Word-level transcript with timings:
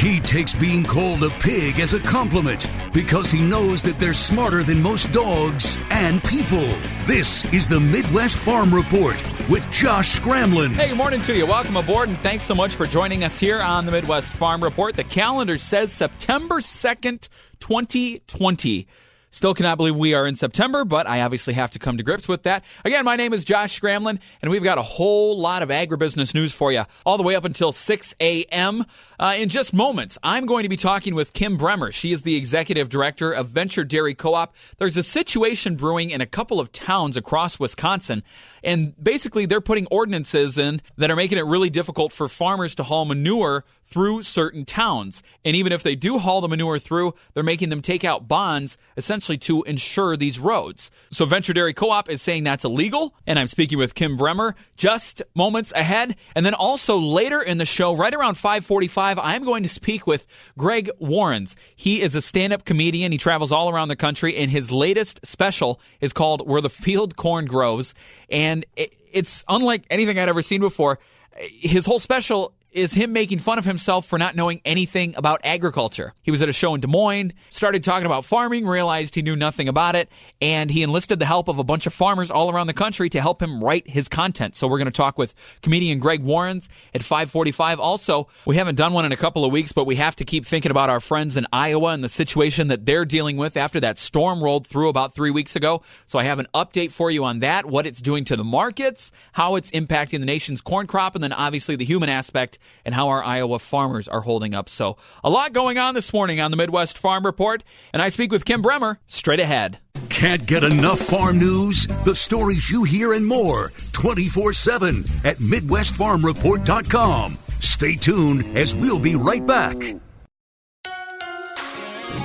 He 0.00 0.18
takes 0.18 0.54
being 0.54 0.82
called 0.82 1.22
a 1.24 1.28
pig 1.28 1.78
as 1.78 1.92
a 1.92 2.00
compliment 2.00 2.70
because 2.90 3.30
he 3.30 3.42
knows 3.42 3.82
that 3.82 3.98
they're 3.98 4.14
smarter 4.14 4.62
than 4.62 4.80
most 4.80 5.12
dogs 5.12 5.76
and 5.90 6.24
people. 6.24 6.74
This 7.04 7.44
is 7.52 7.68
the 7.68 7.78
Midwest 7.78 8.38
Farm 8.38 8.74
Report 8.74 9.22
with 9.50 9.70
Josh 9.70 10.18
Scramlin. 10.18 10.72
Hey, 10.72 10.88
good 10.88 10.96
morning 10.96 11.20
to 11.20 11.36
you. 11.36 11.44
Welcome 11.44 11.76
aboard, 11.76 12.08
and 12.08 12.16
thanks 12.20 12.44
so 12.44 12.54
much 12.54 12.76
for 12.76 12.86
joining 12.86 13.24
us 13.24 13.38
here 13.38 13.60
on 13.60 13.84
the 13.84 13.92
Midwest 13.92 14.32
Farm 14.32 14.64
Report. 14.64 14.96
The 14.96 15.04
calendar 15.04 15.58
says 15.58 15.92
September 15.92 16.60
2nd, 16.60 17.28
2020. 17.60 18.88
Still 19.32 19.54
cannot 19.54 19.76
believe 19.76 19.96
we 19.96 20.12
are 20.12 20.26
in 20.26 20.34
September, 20.34 20.84
but 20.84 21.06
I 21.06 21.22
obviously 21.22 21.54
have 21.54 21.70
to 21.70 21.78
come 21.78 21.96
to 21.98 22.02
grips 22.02 22.26
with 22.26 22.42
that. 22.42 22.64
Again, 22.84 23.04
my 23.04 23.14
name 23.14 23.32
is 23.32 23.44
Josh 23.44 23.78
Scramlin, 23.80 24.18
and 24.42 24.50
we've 24.50 24.64
got 24.64 24.76
a 24.76 24.82
whole 24.82 25.38
lot 25.38 25.62
of 25.62 25.68
agribusiness 25.68 26.34
news 26.34 26.52
for 26.52 26.72
you 26.72 26.82
all 27.06 27.16
the 27.16 27.22
way 27.22 27.36
up 27.36 27.44
until 27.44 27.70
6 27.70 28.14
a.m. 28.20 28.84
Uh, 29.20 29.34
in 29.38 29.48
just 29.48 29.72
moments, 29.72 30.18
I'm 30.24 30.46
going 30.46 30.64
to 30.64 30.68
be 30.68 30.76
talking 30.76 31.14
with 31.14 31.32
Kim 31.32 31.56
Bremmer. 31.56 31.92
She 31.92 32.10
is 32.10 32.22
the 32.22 32.34
executive 32.34 32.88
director 32.88 33.30
of 33.30 33.48
Venture 33.48 33.84
Dairy 33.84 34.14
Co 34.14 34.34
op. 34.34 34.52
There's 34.78 34.96
a 34.96 35.02
situation 35.04 35.76
brewing 35.76 36.10
in 36.10 36.20
a 36.20 36.26
couple 36.26 36.58
of 36.58 36.72
towns 36.72 37.16
across 37.16 37.60
Wisconsin, 37.60 38.24
and 38.64 39.00
basically 39.00 39.46
they're 39.46 39.60
putting 39.60 39.86
ordinances 39.92 40.58
in 40.58 40.82
that 40.96 41.08
are 41.08 41.16
making 41.16 41.38
it 41.38 41.46
really 41.46 41.70
difficult 41.70 42.12
for 42.12 42.26
farmers 42.26 42.74
to 42.74 42.82
haul 42.82 43.04
manure 43.04 43.64
through 43.84 44.22
certain 44.22 44.64
towns. 44.64 45.22
And 45.44 45.56
even 45.56 45.72
if 45.72 45.82
they 45.82 45.96
do 45.96 46.18
haul 46.18 46.40
the 46.40 46.48
manure 46.48 46.78
through, 46.78 47.14
they're 47.34 47.42
making 47.42 47.70
them 47.70 47.82
take 47.82 48.04
out 48.04 48.28
bonds 48.28 48.78
essentially 48.96 49.19
to 49.20 49.62
insure 49.62 50.16
these 50.16 50.38
roads. 50.38 50.90
So 51.10 51.26
Venture 51.26 51.52
Dairy 51.52 51.74
Co-op 51.74 52.08
is 52.08 52.22
saying 52.22 52.44
that's 52.44 52.64
illegal. 52.64 53.14
And 53.26 53.38
I'm 53.38 53.46
speaking 53.46 53.78
with 53.78 53.94
Kim 53.94 54.16
Bremmer 54.16 54.54
just 54.76 55.22
moments 55.34 55.72
ahead. 55.72 56.16
And 56.34 56.44
then 56.44 56.54
also 56.54 56.98
later 56.98 57.40
in 57.40 57.58
the 57.58 57.64
show, 57.64 57.94
right 57.94 58.14
around 58.14 58.34
545, 58.34 59.18
I'm 59.18 59.44
going 59.44 59.62
to 59.62 59.68
speak 59.68 60.06
with 60.06 60.26
Greg 60.58 60.90
Warrens. 60.98 61.56
He 61.76 62.00
is 62.02 62.14
a 62.14 62.22
stand-up 62.22 62.64
comedian. 62.64 63.12
He 63.12 63.18
travels 63.18 63.52
all 63.52 63.70
around 63.70 63.88
the 63.88 63.96
country 63.96 64.36
and 64.36 64.50
his 64.50 64.72
latest 64.72 65.20
special 65.24 65.80
is 66.00 66.12
called 66.12 66.48
Where 66.48 66.60
the 66.60 66.70
Field 66.70 67.16
Corn 67.16 67.46
Grows. 67.46 67.94
And 68.28 68.64
it's 68.76 69.44
unlike 69.48 69.84
anything 69.90 70.18
I'd 70.18 70.28
ever 70.28 70.42
seen 70.42 70.60
before. 70.60 70.98
His 71.36 71.86
whole 71.86 71.98
special 71.98 72.54
is 72.72 72.92
him 72.92 73.12
making 73.12 73.38
fun 73.38 73.58
of 73.58 73.64
himself 73.64 74.06
for 74.06 74.18
not 74.18 74.36
knowing 74.36 74.60
anything 74.64 75.14
about 75.16 75.40
agriculture. 75.44 76.14
He 76.22 76.30
was 76.30 76.42
at 76.42 76.48
a 76.48 76.52
show 76.52 76.74
in 76.74 76.80
Des 76.80 76.86
Moines, 76.86 77.32
started 77.50 77.82
talking 77.82 78.06
about 78.06 78.24
farming, 78.24 78.66
realized 78.66 79.14
he 79.14 79.22
knew 79.22 79.36
nothing 79.36 79.68
about 79.68 79.96
it, 79.96 80.08
and 80.40 80.70
he 80.70 80.82
enlisted 80.82 81.18
the 81.18 81.26
help 81.26 81.48
of 81.48 81.58
a 81.58 81.64
bunch 81.64 81.86
of 81.86 81.92
farmers 81.92 82.30
all 82.30 82.50
around 82.50 82.68
the 82.68 82.72
country 82.72 83.08
to 83.10 83.20
help 83.20 83.42
him 83.42 83.62
write 83.62 83.88
his 83.88 84.08
content. 84.08 84.54
So 84.54 84.68
we're 84.68 84.78
going 84.78 84.86
to 84.86 84.92
talk 84.92 85.18
with 85.18 85.34
comedian 85.62 85.98
Greg 85.98 86.22
Warrens 86.22 86.68
at 86.94 87.02
545. 87.02 87.80
Also, 87.80 88.28
we 88.46 88.56
haven't 88.56 88.76
done 88.76 88.92
one 88.92 89.04
in 89.04 89.12
a 89.12 89.16
couple 89.16 89.44
of 89.44 89.50
weeks, 89.50 89.72
but 89.72 89.84
we 89.84 89.96
have 89.96 90.14
to 90.16 90.24
keep 90.24 90.46
thinking 90.46 90.70
about 90.70 90.90
our 90.90 91.00
friends 91.00 91.36
in 91.36 91.46
Iowa 91.52 91.88
and 91.88 92.04
the 92.04 92.08
situation 92.08 92.68
that 92.68 92.86
they're 92.86 93.04
dealing 93.04 93.36
with 93.36 93.56
after 93.56 93.80
that 93.80 93.98
storm 93.98 94.42
rolled 94.42 94.66
through 94.66 94.88
about 94.88 95.14
three 95.14 95.30
weeks 95.30 95.56
ago. 95.56 95.82
So 96.06 96.18
I 96.18 96.24
have 96.24 96.38
an 96.38 96.46
update 96.54 96.92
for 96.92 97.10
you 97.10 97.24
on 97.24 97.40
that, 97.40 97.66
what 97.66 97.86
it's 97.86 98.00
doing 98.00 98.24
to 98.24 98.36
the 98.36 98.44
markets, 98.44 99.10
how 99.32 99.56
it's 99.56 99.70
impacting 99.72 100.20
the 100.20 100.26
nation's 100.26 100.60
corn 100.60 100.86
crop, 100.86 101.14
and 101.14 101.24
then 101.24 101.32
obviously 101.32 101.74
the 101.74 101.84
human 101.84 102.08
aspect 102.08 102.58
and 102.84 102.94
how 102.94 103.08
our 103.08 103.22
Iowa 103.22 103.58
farmers 103.58 104.08
are 104.08 104.20
holding 104.20 104.54
up. 104.54 104.68
So, 104.68 104.96
a 105.22 105.30
lot 105.30 105.52
going 105.52 105.78
on 105.78 105.94
this 105.94 106.12
morning 106.12 106.40
on 106.40 106.50
the 106.50 106.56
Midwest 106.56 106.98
Farm 106.98 107.24
Report, 107.24 107.62
and 107.92 108.02
I 108.02 108.08
speak 108.08 108.32
with 108.32 108.44
Kim 108.44 108.62
Bremmer 108.62 108.96
straight 109.06 109.40
ahead. 109.40 109.78
Can't 110.08 110.46
get 110.46 110.64
enough 110.64 110.98
farm 110.98 111.38
news? 111.38 111.86
The 112.04 112.14
stories 112.14 112.70
you 112.70 112.84
hear 112.84 113.12
and 113.12 113.26
more 113.26 113.70
24 113.92 114.52
7 114.52 114.98
at 115.24 115.36
MidwestFarmReport.com. 115.38 117.32
Stay 117.60 117.94
tuned 117.94 118.56
as 118.56 118.74
we'll 118.74 119.00
be 119.00 119.14
right 119.16 119.46
back. 119.46 119.76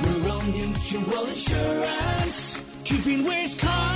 Rural 0.02 0.42
Mutual 0.42 1.26
Insurance, 1.26 2.64
keeping 2.84 3.24
Wisconsin 3.24 3.56
strong. 3.56 3.75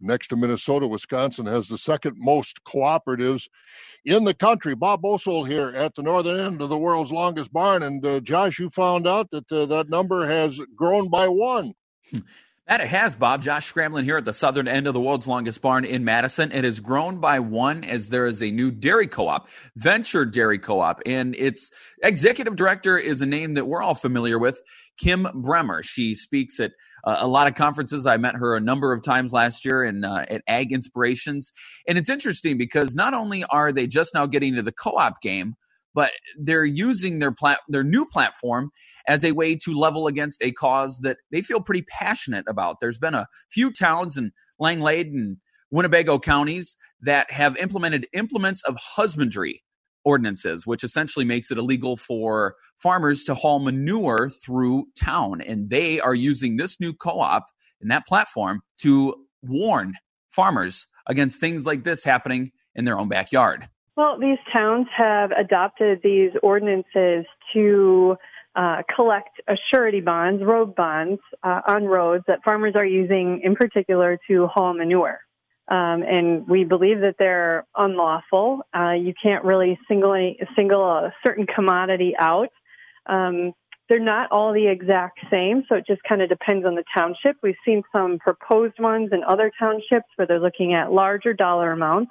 Next 0.00 0.28
to 0.28 0.36
Minnesota, 0.36 0.86
Wisconsin 0.86 1.46
has 1.46 1.68
the 1.68 1.78
second 1.78 2.16
most 2.18 2.64
cooperatives 2.64 3.48
in 4.04 4.24
the 4.24 4.34
country. 4.34 4.74
Bob 4.74 5.02
Bosold 5.02 5.48
here 5.48 5.70
at 5.70 5.94
the 5.94 6.02
northern 6.02 6.38
end 6.38 6.60
of 6.60 6.68
the 6.68 6.78
world's 6.78 7.12
longest 7.12 7.52
barn. 7.52 7.82
And 7.82 8.04
uh, 8.04 8.20
Josh, 8.20 8.58
you 8.58 8.70
found 8.70 9.06
out 9.06 9.30
that 9.30 9.50
uh, 9.50 9.66
that 9.66 9.88
number 9.88 10.26
has 10.26 10.60
grown 10.76 11.08
by 11.08 11.28
one. 11.28 11.74
That 12.66 12.80
it 12.80 12.88
has, 12.88 13.14
Bob. 13.14 13.42
Josh 13.42 13.70
Scramlin 13.70 14.04
here 14.04 14.16
at 14.16 14.24
the 14.24 14.32
southern 14.32 14.68
end 14.68 14.86
of 14.86 14.94
the 14.94 15.00
world's 15.00 15.28
longest 15.28 15.60
barn 15.60 15.84
in 15.84 16.02
Madison. 16.02 16.50
It 16.50 16.64
has 16.64 16.80
grown 16.80 17.20
by 17.20 17.38
one 17.40 17.84
as 17.84 18.08
there 18.08 18.24
is 18.24 18.42
a 18.42 18.50
new 18.50 18.70
dairy 18.70 19.06
co 19.06 19.28
op, 19.28 19.50
Venture 19.76 20.24
Dairy 20.24 20.58
Co 20.58 20.80
op. 20.80 21.02
And 21.04 21.34
its 21.34 21.70
executive 22.02 22.56
director 22.56 22.96
is 22.96 23.20
a 23.20 23.26
name 23.26 23.52
that 23.54 23.66
we're 23.66 23.82
all 23.82 23.94
familiar 23.94 24.38
with, 24.38 24.62
Kim 24.96 25.24
Bremmer. 25.24 25.84
She 25.84 26.14
speaks 26.14 26.58
at 26.58 26.72
uh, 27.06 27.16
a 27.18 27.28
lot 27.28 27.46
of 27.46 27.54
conferences. 27.54 28.06
I 28.06 28.16
met 28.16 28.36
her 28.36 28.56
a 28.56 28.60
number 28.60 28.92
of 28.92 29.02
times 29.02 29.32
last 29.32 29.64
year 29.64 29.84
in, 29.84 30.04
uh, 30.04 30.24
at 30.28 30.42
Ag 30.46 30.72
Inspirations. 30.72 31.52
And 31.88 31.98
it's 31.98 32.08
interesting 32.08 32.58
because 32.58 32.94
not 32.94 33.14
only 33.14 33.44
are 33.44 33.72
they 33.72 33.86
just 33.86 34.14
now 34.14 34.26
getting 34.26 34.54
to 34.54 34.62
the 34.62 34.72
co 34.72 34.90
op 34.90 35.20
game, 35.20 35.54
but 35.94 36.10
they're 36.38 36.64
using 36.64 37.20
their 37.20 37.32
plat- 37.32 37.60
their 37.68 37.84
new 37.84 38.04
platform 38.04 38.70
as 39.06 39.24
a 39.24 39.32
way 39.32 39.54
to 39.54 39.72
level 39.72 40.06
against 40.06 40.42
a 40.42 40.50
cause 40.50 40.98
that 41.00 41.18
they 41.30 41.40
feel 41.40 41.60
pretty 41.60 41.82
passionate 41.82 42.44
about. 42.48 42.78
There's 42.80 42.98
been 42.98 43.14
a 43.14 43.28
few 43.50 43.72
towns 43.72 44.18
in 44.18 44.32
Langlade 44.58 45.12
and 45.12 45.36
Winnebago 45.70 46.18
counties 46.18 46.76
that 47.00 47.30
have 47.30 47.56
implemented 47.56 48.06
implements 48.12 48.62
of 48.64 48.76
husbandry 48.76 49.62
ordinances, 50.04 50.66
which 50.66 50.84
essentially 50.84 51.24
makes 51.24 51.50
it 51.50 51.58
illegal 51.58 51.96
for 51.96 52.56
farmers 52.76 53.24
to 53.24 53.34
haul 53.34 53.58
manure 53.58 54.30
through 54.30 54.86
town. 54.96 55.40
And 55.40 55.70
they 55.70 56.00
are 56.00 56.14
using 56.14 56.56
this 56.56 56.80
new 56.80 56.92
co 56.92 57.20
op 57.20 57.46
and 57.80 57.90
that 57.90 58.06
platform 58.06 58.62
to 58.78 59.14
warn 59.42 59.94
farmers 60.30 60.86
against 61.06 61.40
things 61.40 61.66
like 61.66 61.84
this 61.84 62.04
happening 62.04 62.52
in 62.74 62.84
their 62.84 62.98
own 62.98 63.08
backyard. 63.08 63.68
Well, 63.96 64.18
these 64.18 64.38
towns 64.52 64.86
have 64.96 65.30
adopted 65.30 66.00
these 66.02 66.32
ordinances 66.42 67.26
to 67.52 68.16
uh, 68.56 68.82
collect 68.94 69.40
surety 69.72 70.00
bonds, 70.00 70.42
road 70.42 70.74
bonds 70.74 71.20
uh, 71.42 71.60
on 71.66 71.84
roads 71.84 72.24
that 72.26 72.40
farmers 72.44 72.74
are 72.76 72.86
using 72.86 73.40
in 73.42 73.54
particular 73.54 74.18
to 74.28 74.46
haul 74.48 74.74
manure. 74.74 75.20
Um, 75.68 76.02
and 76.02 76.46
we 76.46 76.64
believe 76.64 77.00
that 77.00 77.16
they're 77.18 77.66
unlawful. 77.76 78.60
Uh, 78.76 78.92
you 78.92 79.14
can't 79.20 79.44
really 79.44 79.78
single, 79.88 80.14
single 80.54 80.84
a 80.84 81.12
certain 81.24 81.46
commodity 81.46 82.14
out. 82.18 82.50
Um, 83.06 83.52
they're 83.88 83.98
not 83.98 84.30
all 84.30 84.52
the 84.52 84.66
exact 84.66 85.20
same, 85.30 85.64
so 85.68 85.76
it 85.76 85.86
just 85.86 86.02
kind 86.08 86.22
of 86.22 86.28
depends 86.28 86.66
on 86.66 86.74
the 86.74 86.84
township. 86.96 87.36
We've 87.42 87.54
seen 87.64 87.82
some 87.92 88.18
proposed 88.18 88.78
ones 88.78 89.10
in 89.12 89.22
other 89.24 89.50
townships 89.58 90.06
where 90.16 90.26
they're 90.26 90.40
looking 90.40 90.74
at 90.74 90.92
larger 90.92 91.34
dollar 91.34 91.72
amounts 91.72 92.10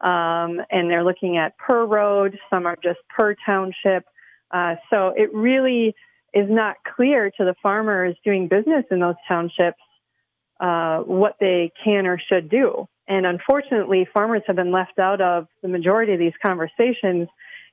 um, 0.00 0.60
and 0.70 0.90
they're 0.90 1.04
looking 1.04 1.36
at 1.36 1.56
per 1.58 1.84
road. 1.84 2.38
Some 2.48 2.66
are 2.66 2.76
just 2.82 3.00
per 3.08 3.34
township. 3.44 4.04
Uh, 4.50 4.76
so 4.88 5.12
it 5.16 5.32
really 5.34 5.94
is 6.32 6.48
not 6.48 6.76
clear 6.96 7.30
to 7.30 7.44
the 7.44 7.54
farmers 7.62 8.16
doing 8.24 8.48
business 8.48 8.84
in 8.90 9.00
those 9.00 9.16
townships 9.28 9.78
uh, 10.60 10.98
what 10.98 11.36
they 11.40 11.72
can 11.82 12.06
or 12.06 12.18
should 12.18 12.50
do. 12.50 12.86
And 13.08 13.26
unfortunately, 13.26 14.06
farmers 14.12 14.42
have 14.46 14.56
been 14.56 14.70
left 14.70 14.98
out 14.98 15.20
of 15.20 15.48
the 15.62 15.68
majority 15.68 16.12
of 16.12 16.18
these 16.18 16.34
conversations. 16.44 17.28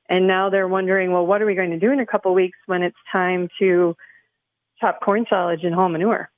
And 0.08 0.26
now 0.26 0.50
they're 0.50 0.66
wondering, 0.66 1.12
well, 1.12 1.26
what 1.26 1.42
are 1.42 1.46
we 1.46 1.54
going 1.54 1.70
to 1.70 1.78
do 1.78 1.92
in 1.92 2.00
a 2.00 2.06
couple 2.06 2.32
of 2.32 2.34
weeks 2.34 2.58
when 2.66 2.82
it's 2.82 2.96
time 3.14 3.48
to 3.60 3.94
chop 4.80 5.00
corn 5.00 5.26
silage 5.30 5.60
and 5.62 5.74
haul 5.74 5.88
manure? 5.88 6.30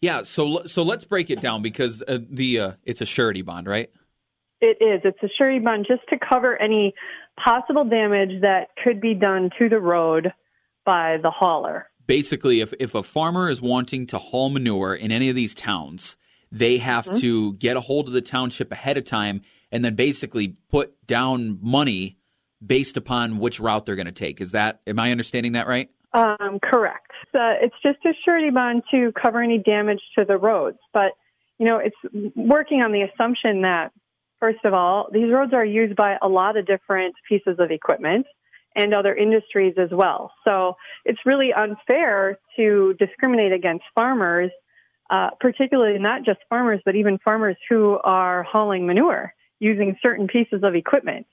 Yeah, 0.00 0.20
so 0.22 0.64
so 0.66 0.82
let's 0.82 1.06
break 1.06 1.30
it 1.30 1.40
down 1.40 1.62
because 1.62 2.02
uh, 2.06 2.18
the 2.28 2.60
uh, 2.60 2.72
it's 2.84 3.00
a 3.00 3.06
surety 3.06 3.40
bond, 3.40 3.66
right? 3.66 3.90
It 4.60 4.76
is. 4.80 5.00
It's 5.02 5.22
a 5.22 5.28
surety 5.38 5.60
bond 5.60 5.86
just 5.88 6.02
to 6.12 6.18
cover 6.18 6.60
any 6.60 6.94
possible 7.42 7.84
damage 7.84 8.42
that 8.42 8.68
could 8.82 9.00
be 9.00 9.14
done 9.14 9.50
to 9.58 9.68
the 9.70 9.80
road 9.80 10.32
by 10.84 11.16
the 11.22 11.30
hauler. 11.30 11.88
Basically, 12.06 12.60
if, 12.60 12.72
if 12.78 12.94
a 12.94 13.02
farmer 13.02 13.48
is 13.48 13.62
wanting 13.62 14.06
to 14.08 14.18
haul 14.18 14.50
manure 14.50 14.94
in 14.94 15.10
any 15.10 15.28
of 15.28 15.36
these 15.36 15.54
towns, 15.54 16.16
they 16.52 16.78
have 16.78 17.06
mm-hmm. 17.06 17.18
to 17.18 17.52
get 17.54 17.76
a 17.76 17.80
hold 17.80 18.06
of 18.06 18.12
the 18.12 18.20
township 18.20 18.70
ahead 18.70 18.96
of 18.96 19.04
time 19.04 19.40
and 19.72 19.84
then 19.84 19.94
basically 19.94 20.56
put 20.70 20.94
down 21.06 21.58
money 21.60 22.18
based 22.64 22.96
upon 22.96 23.38
which 23.38 23.58
route 23.58 23.86
they're 23.86 23.96
going 23.96 24.06
to 24.06 24.12
take. 24.12 24.40
Is 24.40 24.52
that, 24.52 24.80
am 24.86 24.98
I 24.98 25.10
understanding 25.10 25.52
that 25.52 25.66
right? 25.66 25.90
Um, 26.12 26.60
correct. 26.62 27.10
It's 27.34 27.74
just 27.82 27.98
a 28.04 28.12
surety 28.24 28.50
bond 28.50 28.84
to 28.92 29.12
cover 29.20 29.42
any 29.42 29.58
damage 29.58 30.00
to 30.16 30.24
the 30.24 30.36
roads. 30.36 30.78
But, 30.92 31.12
you 31.58 31.66
know, 31.66 31.78
it's 31.78 31.96
working 32.36 32.80
on 32.82 32.92
the 32.92 33.02
assumption 33.02 33.62
that, 33.62 33.90
first 34.38 34.64
of 34.64 34.72
all, 34.72 35.08
these 35.12 35.32
roads 35.32 35.52
are 35.52 35.64
used 35.64 35.96
by 35.96 36.16
a 36.22 36.28
lot 36.28 36.56
of 36.56 36.66
different 36.66 37.16
pieces 37.28 37.56
of 37.58 37.72
equipment 37.72 38.26
and 38.76 38.92
other 38.92 39.14
industries 39.14 39.74
as 39.78 39.90
well. 39.92 40.32
So 40.44 40.76
it's 41.04 41.20
really 41.24 41.52
unfair 41.52 42.38
to 42.56 42.94
discriminate 42.98 43.52
against 43.52 43.84
farmers, 43.94 44.50
uh, 45.10 45.30
particularly 45.40 45.98
not 45.98 46.24
just 46.24 46.40
farmers, 46.48 46.80
but 46.84 46.96
even 46.96 47.18
farmers 47.18 47.56
who 47.68 47.98
are 48.04 48.42
hauling 48.42 48.86
manure 48.86 49.34
using 49.60 49.96
certain 50.04 50.26
pieces 50.26 50.62
of 50.62 50.74
equipment. 50.74 51.26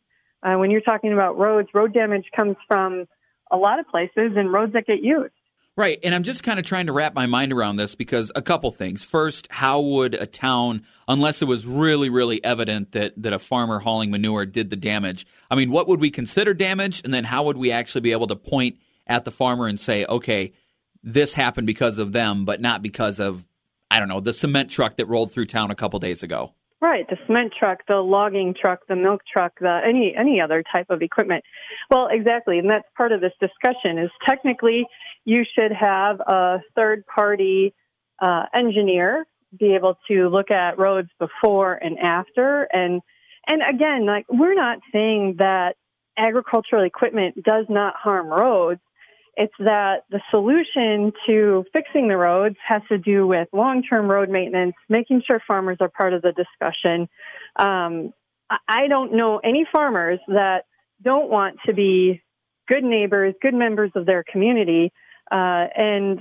Uh, 0.43 0.55
when 0.55 0.71
you're 0.71 0.81
talking 0.81 1.13
about 1.13 1.37
roads, 1.37 1.67
road 1.73 1.93
damage 1.93 2.25
comes 2.35 2.55
from 2.67 3.07
a 3.51 3.57
lot 3.57 3.79
of 3.79 3.87
places 3.87 4.33
and 4.35 4.51
roads 4.51 4.73
that 4.73 4.85
get 4.85 5.01
used. 5.01 5.33
Right. 5.77 5.99
And 6.03 6.13
I'm 6.13 6.23
just 6.23 6.43
kind 6.43 6.59
of 6.59 6.65
trying 6.65 6.87
to 6.87 6.91
wrap 6.91 7.15
my 7.15 7.27
mind 7.27 7.53
around 7.53 7.77
this 7.77 7.95
because 7.95 8.29
a 8.35 8.41
couple 8.41 8.69
things. 8.71 9.05
First, 9.05 9.47
how 9.49 9.79
would 9.79 10.15
a 10.15 10.25
town, 10.25 10.83
unless 11.07 11.41
it 11.41 11.45
was 11.45 11.65
really, 11.65 12.09
really 12.09 12.43
evident 12.43 12.91
that, 12.91 13.13
that 13.15 13.31
a 13.31 13.39
farmer 13.39 13.79
hauling 13.79 14.11
manure 14.11 14.45
did 14.45 14.69
the 14.69 14.75
damage, 14.75 15.25
I 15.49 15.55
mean, 15.55 15.71
what 15.71 15.87
would 15.87 16.01
we 16.01 16.11
consider 16.11 16.53
damage? 16.53 17.01
And 17.05 17.13
then 17.13 17.23
how 17.23 17.43
would 17.43 17.57
we 17.57 17.71
actually 17.71 18.01
be 18.01 18.11
able 18.11 18.27
to 18.27 18.35
point 18.35 18.79
at 19.07 19.23
the 19.23 19.31
farmer 19.31 19.65
and 19.65 19.79
say, 19.79 20.05
okay, 20.05 20.51
this 21.03 21.33
happened 21.33 21.67
because 21.67 21.97
of 21.99 22.11
them, 22.11 22.43
but 22.43 22.59
not 22.59 22.81
because 22.81 23.21
of, 23.21 23.45
I 23.89 23.99
don't 23.99 24.09
know, 24.09 24.19
the 24.19 24.33
cement 24.33 24.69
truck 24.69 24.97
that 24.97 25.07
rolled 25.07 25.31
through 25.31 25.45
town 25.45 25.71
a 25.71 25.75
couple 25.75 25.99
days 25.99 26.21
ago? 26.21 26.53
Right, 26.81 27.07
the 27.07 27.17
cement 27.27 27.53
truck, 27.57 27.85
the 27.87 27.97
logging 27.97 28.55
truck, 28.59 28.87
the 28.87 28.95
milk 28.95 29.21
truck, 29.31 29.53
the 29.59 29.81
any 29.85 30.15
any 30.17 30.41
other 30.41 30.63
type 30.71 30.87
of 30.89 31.03
equipment. 31.03 31.43
Well, 31.91 32.07
exactly, 32.09 32.57
and 32.57 32.67
that's 32.67 32.87
part 32.97 33.11
of 33.11 33.21
this 33.21 33.33
discussion. 33.39 33.99
Is 33.99 34.09
technically 34.27 34.87
you 35.23 35.43
should 35.55 35.71
have 35.71 36.19
a 36.21 36.59
third 36.75 37.05
party 37.05 37.75
uh, 38.19 38.45
engineer 38.55 39.27
be 39.59 39.75
able 39.75 39.99
to 40.07 40.29
look 40.29 40.49
at 40.49 40.79
roads 40.79 41.09
before 41.19 41.73
and 41.75 41.99
after, 41.99 42.63
and 42.73 43.01
and 43.47 43.61
again, 43.61 44.07
like 44.07 44.25
we're 44.27 44.55
not 44.55 44.79
saying 44.91 45.35
that 45.37 45.75
agricultural 46.17 46.83
equipment 46.83 47.43
does 47.43 47.65
not 47.69 47.93
harm 47.95 48.27
roads. 48.27 48.81
It's 49.35 49.53
that 49.59 50.03
the 50.09 50.21
solution 50.29 51.13
to 51.25 51.63
fixing 51.71 52.09
the 52.09 52.17
roads 52.17 52.57
has 52.67 52.81
to 52.89 52.97
do 52.97 53.25
with 53.25 53.47
long 53.53 53.81
term 53.83 54.09
road 54.09 54.29
maintenance, 54.29 54.75
making 54.89 55.23
sure 55.25 55.41
farmers 55.47 55.77
are 55.79 55.89
part 55.89 56.13
of 56.13 56.21
the 56.21 56.33
discussion. 56.33 57.07
Um, 57.55 58.13
I 58.67 58.87
don't 58.89 59.13
know 59.13 59.37
any 59.37 59.65
farmers 59.71 60.19
that 60.27 60.65
don't 61.01 61.29
want 61.29 61.57
to 61.65 61.73
be 61.73 62.21
good 62.67 62.83
neighbors, 62.83 63.33
good 63.41 63.53
members 63.53 63.91
of 63.95 64.05
their 64.05 64.23
community, 64.29 64.91
uh, 65.31 65.67
and 65.75 66.19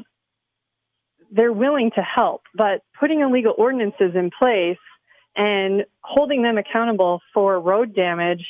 they're 1.33 1.53
willing 1.53 1.91
to 1.97 2.03
help. 2.03 2.43
But 2.55 2.83
putting 2.99 3.21
illegal 3.21 3.55
ordinances 3.59 4.13
in 4.15 4.31
place 4.39 4.79
and 5.37 5.85
holding 6.01 6.43
them 6.43 6.59
accountable 6.59 7.21
for 7.35 7.61
road 7.61 7.95
damage 7.95 8.45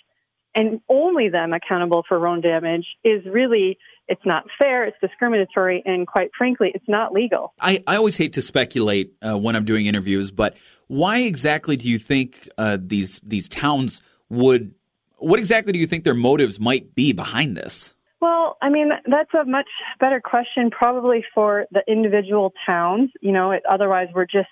and 0.54 0.80
only 0.88 1.28
them 1.28 1.52
accountable 1.52 2.04
for 2.08 2.18
road 2.18 2.42
damage 2.42 2.86
is 3.04 3.24
really 3.26 3.78
it's 4.10 4.26
not 4.26 4.44
fair, 4.60 4.84
it's 4.84 4.96
discriminatory, 5.00 5.84
and 5.86 6.04
quite 6.04 6.30
frankly, 6.36 6.72
it's 6.74 6.88
not 6.88 7.12
legal. 7.12 7.54
I, 7.60 7.82
I 7.86 7.94
always 7.94 8.16
hate 8.16 8.32
to 8.32 8.42
speculate 8.42 9.14
uh, 9.22 9.38
when 9.38 9.54
I'm 9.54 9.64
doing 9.64 9.86
interviews, 9.86 10.32
but 10.32 10.56
why 10.88 11.18
exactly 11.18 11.76
do 11.76 11.88
you 11.88 11.98
think 11.98 12.48
uh, 12.58 12.76
these 12.80 13.20
these 13.22 13.48
towns 13.48 14.02
would? 14.28 14.74
What 15.18 15.38
exactly 15.38 15.72
do 15.72 15.78
you 15.78 15.86
think 15.86 16.02
their 16.02 16.14
motives 16.14 16.58
might 16.58 16.94
be 16.94 17.12
behind 17.12 17.56
this? 17.56 17.94
Well, 18.20 18.58
I 18.60 18.68
mean, 18.68 18.90
that's 19.06 19.32
a 19.32 19.44
much 19.44 19.68
better 20.00 20.20
question, 20.20 20.70
probably 20.70 21.24
for 21.32 21.66
the 21.70 21.82
individual 21.86 22.52
towns. 22.68 23.10
You 23.20 23.30
know, 23.30 23.52
it, 23.52 23.62
otherwise 23.70 24.08
we're 24.12 24.26
just 24.26 24.48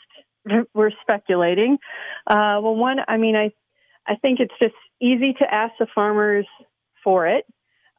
we're 0.73 0.93
speculating. 1.03 1.79
Uh, 2.29 2.63
well, 2.63 2.77
one, 2.77 2.99
I 3.09 3.17
mean, 3.17 3.35
I 3.35 3.51
I 4.07 4.15
think 4.17 4.39
it's 4.39 4.55
just 4.61 4.75
easy 5.01 5.35
to 5.35 5.55
ask 5.55 5.75
the 5.79 5.87
farmers 5.95 6.47
for 7.03 7.27
it. 7.27 7.45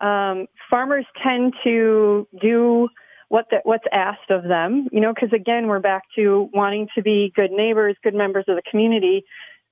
Um, 0.01 0.47
farmers 0.69 1.05
tend 1.23 1.53
to 1.63 2.27
do 2.41 2.89
what 3.27 3.45
the, 3.51 3.57
what's 3.63 3.85
asked 3.91 4.31
of 4.31 4.43
them, 4.43 4.87
you 4.91 4.99
know, 4.99 5.13
because 5.13 5.33
again, 5.33 5.67
we're 5.67 5.79
back 5.79 6.03
to 6.15 6.49
wanting 6.53 6.87
to 6.95 7.01
be 7.01 7.31
good 7.35 7.51
neighbors, 7.51 7.95
good 8.03 8.15
members 8.15 8.45
of 8.47 8.55
the 8.55 8.63
community. 8.69 9.23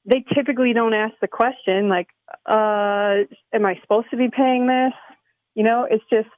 They 0.06 0.24
typically 0.34 0.74
don't 0.74 0.94
ask 0.94 1.16
the 1.20 1.28
question 1.28 1.90
like, 1.90 2.08
uh, 2.46 3.26
"Am 3.54 3.66
I 3.66 3.78
supposed 3.82 4.10
to 4.12 4.18
be 4.18 4.30
paying 4.30 4.68
this?" 4.68 4.94
You 5.56 5.64
know, 5.64 5.88
it's 5.90 6.04
just. 6.10 6.30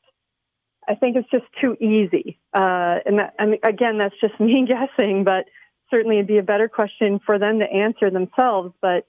I 0.87 0.95
think 0.95 1.17
it's 1.17 1.29
just 1.29 1.45
too 1.61 1.75
easy, 1.79 2.39
uh, 2.51 2.97
and 3.05 3.19
that, 3.19 3.35
I 3.37 3.45
mean, 3.45 3.59
again, 3.63 3.99
that's 3.99 4.15
just 4.19 4.39
me 4.39 4.65
guessing, 4.67 5.23
but 5.23 5.45
certainly 5.91 6.15
it'd 6.15 6.27
be 6.27 6.39
a 6.39 6.43
better 6.43 6.67
question 6.67 7.19
for 7.23 7.37
them 7.37 7.59
to 7.59 7.65
answer 7.65 8.09
themselves. 8.09 8.73
But 8.81 9.05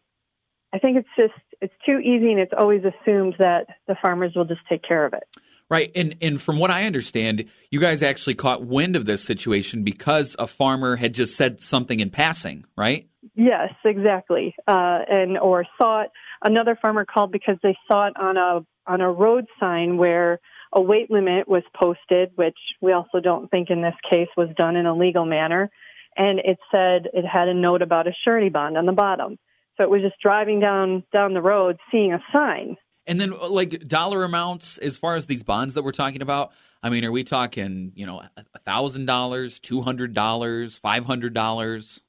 I 0.72 0.78
think 0.78 0.96
it's 0.96 1.08
just 1.16 1.34
it's 1.60 1.74
too 1.84 1.98
easy, 1.98 2.30
and 2.30 2.40
it's 2.40 2.52
always 2.56 2.82
assumed 2.84 3.34
that 3.38 3.66
the 3.86 3.96
farmers 4.00 4.32
will 4.34 4.44
just 4.44 4.60
take 4.68 4.82
care 4.82 5.04
of 5.04 5.12
it. 5.12 5.24
Right, 5.68 5.90
and 5.94 6.16
and 6.20 6.40
from 6.40 6.58
what 6.58 6.70
I 6.70 6.84
understand, 6.84 7.44
you 7.70 7.80
guys 7.80 8.02
actually 8.02 8.34
caught 8.34 8.64
wind 8.64 8.96
of 8.96 9.06
this 9.06 9.22
situation 9.22 9.84
because 9.84 10.34
a 10.38 10.46
farmer 10.46 10.96
had 10.96 11.14
just 11.14 11.36
said 11.36 11.60
something 11.60 12.00
in 12.00 12.10
passing, 12.10 12.64
right? 12.76 13.08
Yes, 13.36 13.72
exactly, 13.84 14.54
uh, 14.66 14.98
and 15.08 15.38
or 15.38 15.64
saw 15.80 16.02
it. 16.02 16.10
Another 16.42 16.76
farmer 16.80 17.04
called 17.04 17.30
because 17.30 17.56
they 17.62 17.76
saw 17.86 18.08
it 18.08 18.14
on 18.18 18.36
a 18.36 18.60
on 18.90 19.00
a 19.00 19.10
road 19.10 19.46
sign 19.60 19.96
where 19.96 20.40
a 20.72 20.80
weight 20.80 21.10
limit 21.10 21.48
was 21.48 21.62
posted, 21.74 22.32
which 22.36 22.58
we 22.80 22.92
also 22.92 23.20
don't 23.20 23.50
think 23.50 23.70
in 23.70 23.82
this 23.82 23.94
case 24.10 24.28
was 24.36 24.48
done 24.56 24.76
in 24.76 24.86
a 24.86 24.96
legal 24.96 25.24
manner, 25.24 25.70
and 26.16 26.40
it 26.40 26.58
said 26.72 27.08
it 27.12 27.24
had 27.24 27.48
a 27.48 27.54
note 27.54 27.82
about 27.82 28.08
a 28.08 28.12
surety 28.24 28.48
bond 28.48 28.76
on 28.76 28.86
the 28.86 28.92
bottom. 28.92 29.38
It 29.80 29.90
was 29.90 30.02
just 30.02 30.20
driving 30.22 30.60
down 30.60 31.04
down 31.12 31.34
the 31.34 31.42
road, 31.42 31.78
seeing 31.90 32.12
a 32.12 32.22
sign. 32.32 32.76
And 33.06 33.20
then, 33.20 33.32
like 33.38 33.88
dollar 33.88 34.24
amounts, 34.24 34.78
as 34.78 34.96
far 34.96 35.16
as 35.16 35.26
these 35.26 35.42
bonds 35.42 35.74
that 35.74 35.82
we're 35.82 35.90
talking 35.90 36.22
about, 36.22 36.52
I 36.82 36.90
mean, 36.90 37.04
are 37.04 37.12
we 37.12 37.24
talking, 37.24 37.92
you 37.94 38.06
know, 38.06 38.22
a 38.36 38.58
thousand 38.60 39.06
dollars, 39.06 39.58
two 39.58 39.82
hundred 39.82 40.14
dollars, 40.14 40.76
five 40.76 41.04
hundred 41.04 41.34
dollars? 41.34 42.00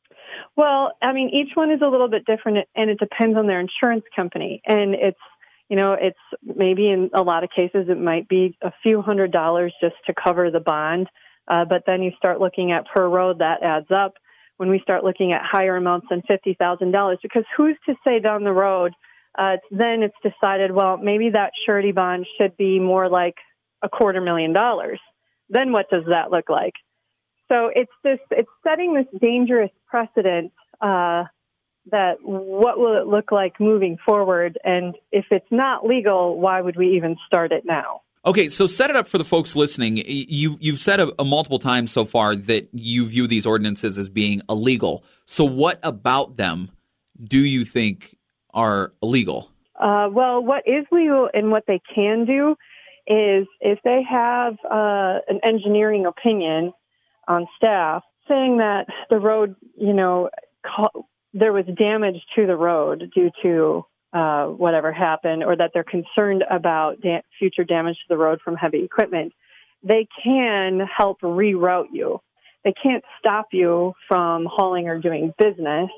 Well, 0.56 0.92
I 1.02 1.14
mean, 1.14 1.30
each 1.34 1.56
one 1.56 1.72
is 1.72 1.82
a 1.82 1.88
little 1.88 2.10
bit 2.10 2.26
different, 2.26 2.68
and 2.76 2.90
it 2.90 3.00
depends 3.00 3.38
on 3.38 3.48
their 3.48 3.60
insurance 3.60 4.04
company. 4.16 4.62
And 4.66 4.94
it's, 4.94 5.20
you 5.70 5.76
know, 5.76 5.94
it's 5.94 6.20
maybe 6.44 6.90
in 6.90 7.10
a 7.14 7.22
lot 7.22 7.44
of 7.44 7.50
cases 7.56 7.88
it 7.90 8.00
might 8.00 8.28
be 8.28 8.58
a 8.62 8.72
few 8.84 9.02
hundred 9.02 9.32
dollars 9.32 9.74
just 9.82 9.96
to 10.08 10.14
cover 10.14 10.52
the 10.52 10.60
bond, 10.60 11.08
uh, 11.48 11.66
but 11.66 11.84
then 11.88 12.04
you 12.04 12.12
start 12.18 12.40
looking 12.40 12.72
at 12.72 12.86
per 12.94 13.08
road 13.08 13.40
that 13.40 13.64
adds 13.64 13.90
up 13.90 14.16
when 14.62 14.70
we 14.70 14.80
start 14.80 15.04
looking 15.04 15.34
at 15.34 15.42
higher 15.44 15.76
amounts 15.76 16.06
than 16.12 16.22
$50,000 16.30 17.18
because 17.24 17.44
who's 17.58 17.76
to 17.88 17.96
say 18.06 18.20
down 18.20 18.44
the 18.44 18.52
road 18.52 18.94
uh, 19.36 19.58
then 19.72 20.04
it's 20.04 20.16
decided 20.22 20.72
well 20.72 20.98
maybe 20.98 21.32
that 21.32 21.52
surety 21.66 21.92
bond 21.92 22.28
should 22.38 22.56
be 22.58 22.80
more 22.80 23.10
like 23.10 23.34
a 23.82 23.90
quarter 23.90 24.22
million 24.22 24.54
dollars. 24.54 25.00
Then 25.50 25.72
what 25.72 25.90
does 25.90 26.04
that 26.10 26.30
look 26.30 26.48
like? 26.48 26.74
So 27.48 27.72
it's 27.74 27.92
this 28.04 28.20
it's 28.30 28.52
setting 28.64 28.94
this 28.94 29.08
dangerous 29.20 29.72
precedent 29.88 30.52
uh, 30.80 31.24
that 31.92 32.18
what 32.22 32.78
will 32.78 33.02
it 33.02 33.08
look 33.08 33.32
like 33.32 33.60
moving 33.60 33.98
forward? 34.06 34.60
And 34.64 34.94
if 35.12 35.26
it's 35.32 35.50
not 35.50 35.88
legal 35.88 36.40
why 36.40 36.62
would 36.62 36.76
we 36.76 36.98
even 36.98 37.18
start 37.26 37.52
it 37.52 37.64
now 37.66 38.02
Okay, 38.24 38.50
so 38.50 38.68
set 38.68 38.92
it 38.92 38.96
up 38.96 39.08
for 39.08 39.18
the 39.18 39.26
folks 39.26 39.56
listening. 39.56 39.98
You 40.06 40.58
you've 40.60 40.80
said 40.80 41.00
a, 41.00 41.12
a, 41.18 41.26
multiple 41.26 41.58
times 41.58 41.92
so 41.92 42.06
far 42.06 42.36
that 42.36 42.70
you 42.72 43.08
view 43.08 43.26
these 43.26 43.48
ordinances 43.48 43.98
as 43.98 44.10
being 44.10 44.44
illegal. 44.48 45.04
So 45.26 45.44
what 45.44 45.80
about 45.82 46.38
them 46.38 46.70
do 47.24 47.40
you 47.40 47.66
think 47.66 48.16
are 48.54 48.94
illegal? 49.02 49.50
Uh, 49.80 50.08
well, 50.12 50.44
what 50.44 50.64
is 50.68 50.86
legal 50.92 51.30
and 51.34 51.50
what 51.50 51.64
they 51.68 51.82
can 51.96 52.26
do 52.26 52.56
is 53.08 53.48
if 53.60 53.80
they 53.84 54.04
have 54.08 54.54
uh, 54.70 55.20
an 55.28 55.40
engineering 55.44 56.06
opinion 56.06 56.74
on 57.28 57.48
staff 57.58 58.04
saying 58.28 58.58
that 58.58 58.86
the 59.10 59.20
road, 59.20 59.56
you 59.76 59.94
know, 59.94 60.30
there 61.34 61.54
was 61.54 61.66
damage 61.76 62.22
to 62.36 62.46
the 62.46 62.56
road 62.56 63.12
due 63.16 63.32
to 63.42 63.84
uh, 64.14 64.46
whatever 64.46 64.92
happened 64.92 65.44
or 65.44 65.56
that 65.56 65.72
they're 65.74 65.84
concerned 65.84 66.44
about 66.50 67.02
da- 67.02 67.24
future 67.40 67.64
damage 67.64 67.96
to 67.96 68.06
the 68.10 68.18
road 68.18 68.40
from 68.44 68.56
heavy 68.56 68.84
equipment, 68.84 69.34
they 69.84 70.08
can 70.24 70.82
help 70.96 71.22
reroute 71.22 71.88
you. 71.92 72.20
They 72.64 72.74
can't 72.84 73.04
stop 73.20 73.48
you 73.52 73.94
from 74.08 74.46
hauling 74.50 74.88
or 74.88 75.00
doing 75.00 75.34
business, 75.38 75.90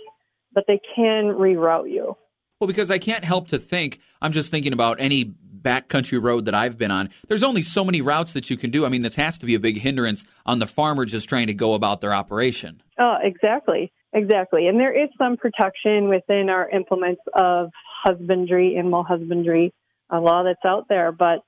but 0.54 0.66
they 0.68 0.80
can 0.96 1.26
reroute 1.26 1.92
you. 1.92 2.16
Well, 2.60 2.68
because 2.68 2.92
I 2.92 2.98
can't 2.98 3.26
help 3.26 3.50
to 3.50 3.60
think, 3.60 4.00
I'm 4.22 4.32
just 4.32 4.50
thinking 4.50 4.72
about 4.72 4.98
any 5.00 5.34
backcountry 5.64 6.22
road 6.22 6.46
that 6.46 6.54
I've 6.54 6.78
been 6.78 6.92
on. 6.92 7.10
There's 7.28 7.44
only 7.44 7.62
so 7.62 7.84
many 7.84 8.02
routes 8.02 8.34
that 8.34 8.50
you 8.50 8.58
can 8.58 8.70
do. 8.70 8.86
I 8.86 8.90
mean, 8.90 9.02
this 9.02 9.16
has 9.16 9.38
to 9.40 9.46
be 9.46 9.56
a 9.56 9.60
big 9.60 9.80
hindrance 9.80 10.24
on 10.46 10.60
the 10.60 10.68
farmer 10.68 11.06
just 11.06 11.28
trying 11.28 11.48
to 11.48 11.54
go 11.54 11.74
about 11.74 12.02
their 12.02 12.14
operation. 12.14 12.82
Oh, 13.00 13.16
exactly. 13.22 13.92
Exactly. 14.14 14.68
And 14.68 14.80
there 14.80 14.94
is 14.94 15.10
some 15.18 15.38
protection 15.38 16.08
within 16.08 16.50
our 16.50 16.70
implements 16.70 17.22
of 17.34 17.70
husbandry, 18.04 18.76
animal 18.78 19.04
husbandry 19.04 19.74
a 20.10 20.20
law 20.20 20.44
that's 20.44 20.64
out 20.66 20.88
there, 20.90 21.12
but 21.12 21.44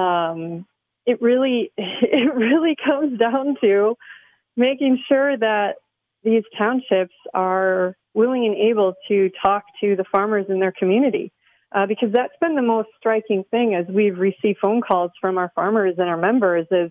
um, 0.00 0.66
it 1.06 1.20
really 1.20 1.70
it 1.76 2.34
really 2.34 2.76
comes 2.84 3.18
down 3.18 3.56
to 3.60 3.96
making 4.56 4.98
sure 5.08 5.36
that 5.36 5.76
these 6.24 6.44
townships 6.56 7.14
are 7.34 7.96
willing 8.14 8.46
and 8.46 8.56
able 8.56 8.94
to 9.08 9.30
talk 9.44 9.64
to 9.80 9.96
the 9.96 10.04
farmers 10.10 10.46
in 10.48 10.60
their 10.60 10.72
community. 10.72 11.32
Uh, 11.74 11.86
because 11.86 12.12
that's 12.12 12.34
been 12.38 12.54
the 12.54 12.60
most 12.60 12.88
striking 12.98 13.44
thing 13.50 13.74
as 13.74 13.86
we've 13.88 14.18
received 14.18 14.58
phone 14.60 14.82
calls 14.82 15.10
from 15.18 15.38
our 15.38 15.50
farmers 15.54 15.94
and 15.96 16.06
our 16.06 16.18
members 16.18 16.66
is 16.70 16.90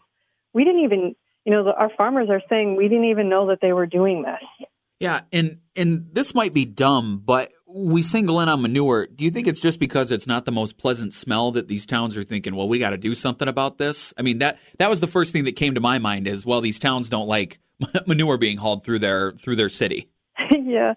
we 0.55 0.63
didn't 0.63 0.83
even, 0.83 1.15
you 1.45 1.51
know, 1.51 1.63
the, 1.63 1.71
our 1.71 1.91
farmers 1.95 2.29
are 2.31 2.41
saying 2.49 2.75
we 2.75 2.87
didn't 2.87 3.05
even 3.05 3.29
know 3.29 3.49
that 3.49 3.59
they 3.61 3.73
were 3.73 3.85
doing 3.85 4.23
this. 4.23 4.67
Yeah, 4.99 5.21
and 5.31 5.59
and 5.75 6.09
this 6.13 6.33
might 6.33 6.53
be 6.53 6.65
dumb, 6.65 7.21
but 7.23 7.51
we 7.73 8.01
single 8.01 8.39
in 8.39 8.49
on 8.49 8.61
manure. 8.61 9.07
Do 9.07 9.23
you 9.23 9.31
think 9.31 9.47
it's 9.47 9.61
just 9.61 9.79
because 9.79 10.11
it's 10.11 10.27
not 10.27 10.45
the 10.45 10.51
most 10.51 10.77
pleasant 10.77 11.13
smell 11.13 11.51
that 11.53 11.67
these 11.67 11.85
towns 11.85 12.17
are 12.17 12.23
thinking, 12.23 12.55
well, 12.55 12.67
we 12.67 12.79
got 12.79 12.91
to 12.91 12.97
do 12.97 13.15
something 13.15 13.47
about 13.47 13.77
this? 13.77 14.13
I 14.17 14.21
mean, 14.21 14.39
that 14.39 14.59
that 14.77 14.89
was 14.89 14.99
the 14.99 15.07
first 15.07 15.31
thing 15.31 15.45
that 15.45 15.55
came 15.55 15.75
to 15.75 15.81
my 15.81 15.99
mind 15.99 16.27
is, 16.27 16.45
well, 16.45 16.61
these 16.61 16.79
towns 16.79 17.09
don't 17.09 17.27
like 17.27 17.59
manure 18.07 18.37
being 18.37 18.57
hauled 18.57 18.83
through 18.83 18.99
their 18.99 19.33
through 19.33 19.55
their 19.55 19.69
city. 19.69 20.09
yeah, 20.51 20.93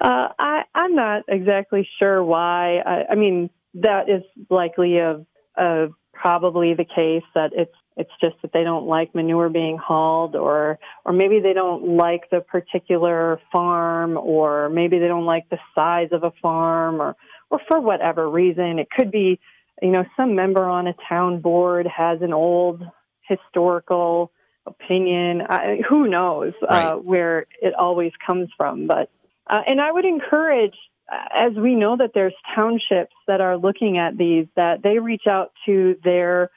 uh, 0.00 0.28
I 0.38 0.62
I'm 0.74 0.94
not 0.94 1.22
exactly 1.28 1.88
sure 1.98 2.22
why. 2.22 2.78
I, 2.78 3.12
I 3.12 3.14
mean, 3.14 3.50
that 3.74 4.08
is 4.08 4.22
likely 4.50 4.98
a, 4.98 5.24
a 5.56 5.88
probably 6.22 6.72
the 6.72 6.84
case 6.84 7.24
that 7.34 7.50
it's 7.52 7.74
it's 7.96 8.10
just 8.22 8.36
that 8.42 8.52
they 8.54 8.62
don't 8.62 8.86
like 8.86 9.12
manure 9.12 9.48
being 9.48 9.76
hauled 9.76 10.36
or 10.36 10.78
or 11.04 11.12
maybe 11.12 11.40
they 11.40 11.52
don't 11.52 11.96
like 11.96 12.30
the 12.30 12.40
particular 12.40 13.40
farm 13.52 14.16
or 14.16 14.68
maybe 14.68 15.00
they 15.00 15.08
don't 15.08 15.26
like 15.26 15.48
the 15.50 15.58
size 15.76 16.10
of 16.12 16.22
a 16.22 16.30
farm 16.40 17.02
or 17.02 17.16
or 17.50 17.60
for 17.66 17.80
whatever 17.80 18.30
reason 18.30 18.78
it 18.78 18.88
could 18.88 19.10
be 19.10 19.40
you 19.82 19.90
know 19.90 20.04
some 20.16 20.36
member 20.36 20.64
on 20.64 20.86
a 20.86 20.94
town 21.08 21.40
board 21.40 21.88
has 21.88 22.22
an 22.22 22.32
old 22.32 22.80
historical 23.22 24.30
opinion 24.64 25.42
I, 25.42 25.80
who 25.88 26.06
knows 26.06 26.52
uh, 26.62 26.66
right. 26.66 26.86
uh, 26.92 26.96
where 26.98 27.46
it 27.60 27.74
always 27.74 28.12
comes 28.24 28.48
from 28.56 28.86
but 28.86 29.10
uh, 29.48 29.62
and 29.66 29.80
I 29.80 29.90
would 29.90 30.04
encourage 30.04 30.76
as 31.10 31.52
we 31.54 31.74
know 31.74 31.96
that 31.96 32.12
there's 32.14 32.34
townships 32.54 33.14
that 33.26 33.40
are 33.40 33.56
looking 33.56 33.98
at 33.98 34.16
these 34.16 34.46
that 34.56 34.82
they 34.82 34.98
reach 34.98 35.26
out 35.28 35.52
to 35.66 35.96
their 36.02 36.50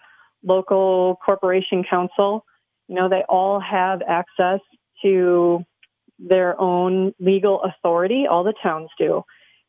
local 0.44 1.18
corporation 1.26 1.84
counsel. 1.90 2.46
You 2.88 2.96
know, 2.96 3.10
they 3.10 3.24
all 3.28 3.60
have 3.60 4.02
access 4.08 4.60
to 5.02 5.64
their 6.20 6.60
own 6.60 7.14
legal 7.20 7.62
authority, 7.64 8.26
all 8.30 8.44
the 8.44 8.54
towns 8.64 8.90
do, 8.98 9.24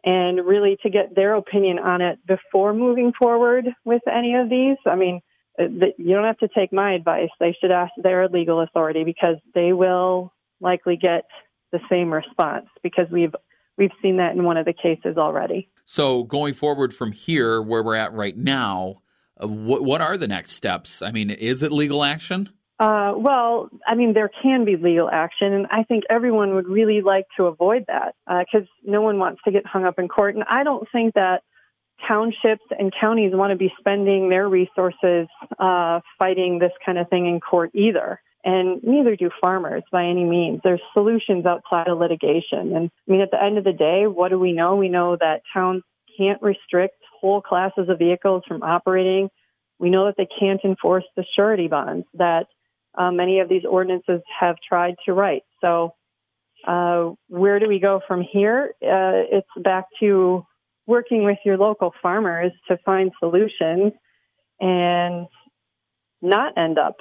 and 0.05 0.47
really 0.47 0.79
to 0.83 0.91
get 0.91 1.15
their 1.15 1.35
opinion 1.35 1.79
on 1.79 2.01
it 2.01 2.19
before 2.27 2.73
moving 2.73 3.13
forward 3.19 3.67
with 3.85 4.03
any 4.07 4.35
of 4.35 4.49
these. 4.49 4.77
I 4.87 4.95
mean, 4.95 5.21
uh, 5.59 5.65
you 5.99 6.15
don't 6.15 6.25
have 6.25 6.39
to 6.39 6.49
take 6.49 6.73
my 6.73 6.93
advice. 6.93 7.31
They 7.41 7.57
should 7.61 7.71
ask 7.71 7.93
their 7.97 8.29
legal 8.29 8.61
authority 8.61 9.05
because 9.05 9.37
they 9.55 9.73
will 9.73 10.33
likely 10.61 10.97
get 10.97 11.25
the 11.73 11.81
same 11.91 12.13
response 12.13 12.67
because 12.83 13.07
we've 13.11 13.35
we've 13.77 13.93
seen 14.03 14.17
that 14.19 14.35
in 14.35 14.45
one 14.45 14.57
of 14.57 14.67
the 14.67 14.73
cases 14.73 15.17
already. 15.17 15.69
So 15.85 16.25
going 16.25 16.55
forward 16.55 16.95
from 16.95 17.13
here, 17.13 17.63
where 17.63 17.83
we're 17.83 17.95
at 17.95 18.13
right 18.13 18.37
now, 18.37 19.03
what 19.39 19.85
what 19.85 20.01
are 20.01 20.17
the 20.17 20.29
next 20.29 20.53
steps? 20.53 21.03
I 21.03 21.13
mean, 21.13 21.31
is 21.31 21.63
it 21.63 21.73
legal 21.73 22.03
action? 22.03 22.51
Uh, 22.79 23.15
well, 23.17 23.71
I 23.87 23.95
mean, 23.95 24.13
there 24.13 24.31
can 24.43 24.67
be 24.67 24.77
legal 24.77 25.09
action, 25.11 25.53
and 25.53 25.67
I 25.71 25.83
think 25.85 26.05
everyone 26.11 26.55
would 26.55 26.69
really 26.69 27.01
like 27.01 27.25
to 27.39 27.45
avoid 27.45 27.87
that 27.89 28.15
because 28.27 28.67
uh, 28.69 28.85
no 28.85 29.01
one 29.01 29.19
wants 29.19 29.41
to 29.45 29.51
get 29.51 29.65
hung 29.65 29.85
up 29.85 29.99
in 29.99 30.09
court. 30.09 30.35
And 30.35 30.45
I 30.47 30.63
don't 30.63 30.87
think 30.93 31.15
that 31.15 31.43
townships 32.07 32.65
and 32.79 32.93
counties 32.99 33.33
want 33.35 33.51
to 33.51 33.57
be 33.57 33.73
spending 33.79 34.29
their 34.29 34.49
resources 34.49 35.27
uh, 35.59 36.01
fighting 36.19 36.59
this 36.59 36.73
kind 36.85 36.99
of 36.99 37.09
thing 37.09 37.27
in 37.27 37.41
court 37.41 37.71
either. 37.75 38.21
And 38.47 38.81
neither 38.85 39.17
do 39.17 39.29
farmers 39.41 39.83
by 39.91 40.05
any 40.05 40.23
means. 40.23 40.61
There's 40.63 40.81
solutions 40.93 41.47
outside 41.47 41.89
of 41.89 41.99
litigation. 41.99 42.77
And 42.77 42.91
I 43.09 43.11
mean, 43.11 43.21
at 43.21 43.33
the 43.33 43.43
end 43.43 43.59
of 43.59 43.65
the 43.65 43.73
day, 43.73 44.07
what 44.07 44.29
do 44.29 44.39
we 44.39 44.53
know? 44.53 44.77
We 44.77 44.89
know 44.89 45.17
that 45.17 45.43
towns 45.53 45.83
can't 46.17 46.41
restrict 46.41 46.95
whole 47.21 47.43
classes 47.43 47.89
of 47.89 47.99
vehicles 47.99 48.45
from 48.47 48.63
operating. 48.63 49.31
We 49.81 49.91
know 49.91 50.07
that 50.07 50.15
they 50.17 50.29
can't 50.39 50.61
enforce 50.65 51.03
the 51.17 51.25
surety 51.35 51.67
bonds 51.67 52.07
that 52.15 52.47
uh, 52.97 53.11
many 53.11 53.41
of 53.41 53.49
these 53.49 53.65
ordinances 53.69 54.21
have 54.39 54.55
tried 54.67 54.95
to 55.07 55.13
write. 55.13 55.43
So, 55.61 55.95
uh, 56.69 57.15
where 57.29 57.59
do 57.59 57.67
we 57.67 57.81
go 57.81 58.01
from 58.07 58.23
here? 58.23 58.75
Uh, 58.81 59.27
it's 59.29 59.49
back 59.59 59.87
to 59.99 60.47
working 60.87 61.25
with 61.25 61.39
your 61.45 61.59
local 61.59 61.93
farmers 62.01 62.53
to 62.69 62.79
find 62.85 63.11
solutions 63.19 63.93
and 64.61 65.27
not 66.23 66.57
end 66.57 66.79
up 66.79 66.97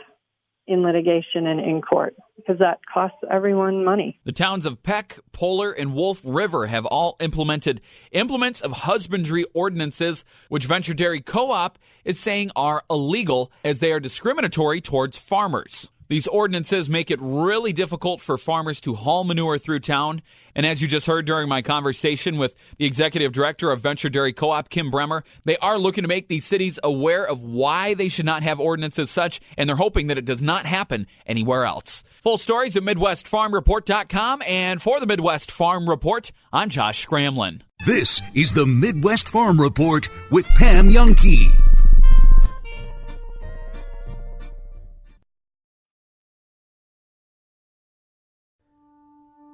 in 0.68 0.82
litigation 0.82 1.48
and 1.48 1.60
in 1.60 1.82
court 1.82 2.16
because 2.36 2.60
that 2.60 2.80
costs 2.92 3.18
everyone 3.30 3.84
money. 3.84 4.20
The 4.24 4.32
towns 4.32 4.66
of 4.66 4.84
Peck, 4.84 5.20
Polar, 5.32 5.72
and 5.72 5.94
Wolf 5.94 6.22
River 6.24 6.68
have 6.68 6.86
all 6.86 7.16
implemented 7.20 7.82
implements 8.12 8.62
of 8.62 8.72
husbandry 8.72 9.46
ordinances, 9.54 10.26
which 10.50 10.66
Venture 10.66 10.94
Dairy 10.94 11.22
Co 11.22 11.52
op 11.52 11.80
is 12.04 12.20
saying 12.20 12.52
are 12.56 12.84
illegal 12.90 13.52
as 13.64 13.80
they 13.80 13.92
are 13.92 14.00
discriminatory 14.00 14.82
towards 14.82 15.18
farmers. 15.18 15.90
These 16.08 16.28
ordinances 16.28 16.90
make 16.90 17.10
it 17.10 17.20
really 17.22 17.74
difficult 17.74 18.22
for 18.22 18.38
farmers 18.38 18.80
to 18.82 18.94
haul 18.94 19.24
manure 19.24 19.58
through 19.58 19.80
town. 19.80 20.22
And 20.56 20.66
as 20.66 20.82
you 20.82 20.88
just 20.88 21.08
heard 21.08 21.26
during 21.26 21.50
my 21.50 21.62
conversation 21.62 22.38
with 22.38 22.56
the 22.78 22.86
executive 22.86 23.32
director 23.32 23.72
of 23.72 23.82
Venture 23.82 24.10
Dairy 24.10 24.34
Co 24.34 24.52
op, 24.52 24.70
Kim 24.70 24.92
Bremmer, 24.92 25.24
they 25.44 25.58
are 25.58 25.78
looking 25.78 26.04
to 26.04 26.08
make 26.08 26.28
these 26.28 26.46
cities 26.46 26.80
aware 26.84 27.26
of 27.26 27.42
why 27.42 27.94
they 27.94 28.08
should 28.08 28.26
not 28.26 28.44
have 28.44 28.60
ordinances 28.60 29.10
such, 29.10 29.40
and 29.58 29.68
they're 29.68 29.76
hoping 29.76 30.08
that 30.08 30.18
it 30.18 30.26
does 30.26 30.42
not 30.42 30.66
happen 30.66 31.08
anywhere 31.26 31.66
else. 31.66 32.04
Full 32.22 32.38
stories 32.38 32.78
at 32.78 32.84
MidwestFarmReport.com. 32.84 34.44
And 34.48 34.82
for 34.82 35.00
the 35.00 35.08
Midwest 35.08 35.52
Farm 35.52 35.90
Report, 35.90 36.32
I'm 36.54 36.70
Josh 36.70 37.06
Scramlin. 37.06 37.62
This 37.86 38.22
is 38.34 38.54
the 38.54 38.66
Midwest 38.66 39.28
Farm 39.28 39.60
Report 39.60 40.08
with 40.32 40.46
Pam 40.56 40.90
Jahnke. 40.90 41.75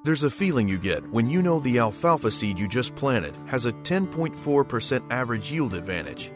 There's 0.03 0.23
a 0.23 0.31
feeling 0.31 0.67
you 0.67 0.79
get 0.79 1.07
when 1.11 1.29
you 1.29 1.43
know 1.43 1.59
the 1.59 1.77
alfalfa 1.77 2.31
seed 2.31 2.57
you 2.57 2.67
just 2.67 2.95
planted 2.95 3.35
has 3.45 3.67
a 3.67 3.71
10.4% 3.71 5.11
average 5.11 5.51
yield 5.51 5.75
advantage. 5.75 6.31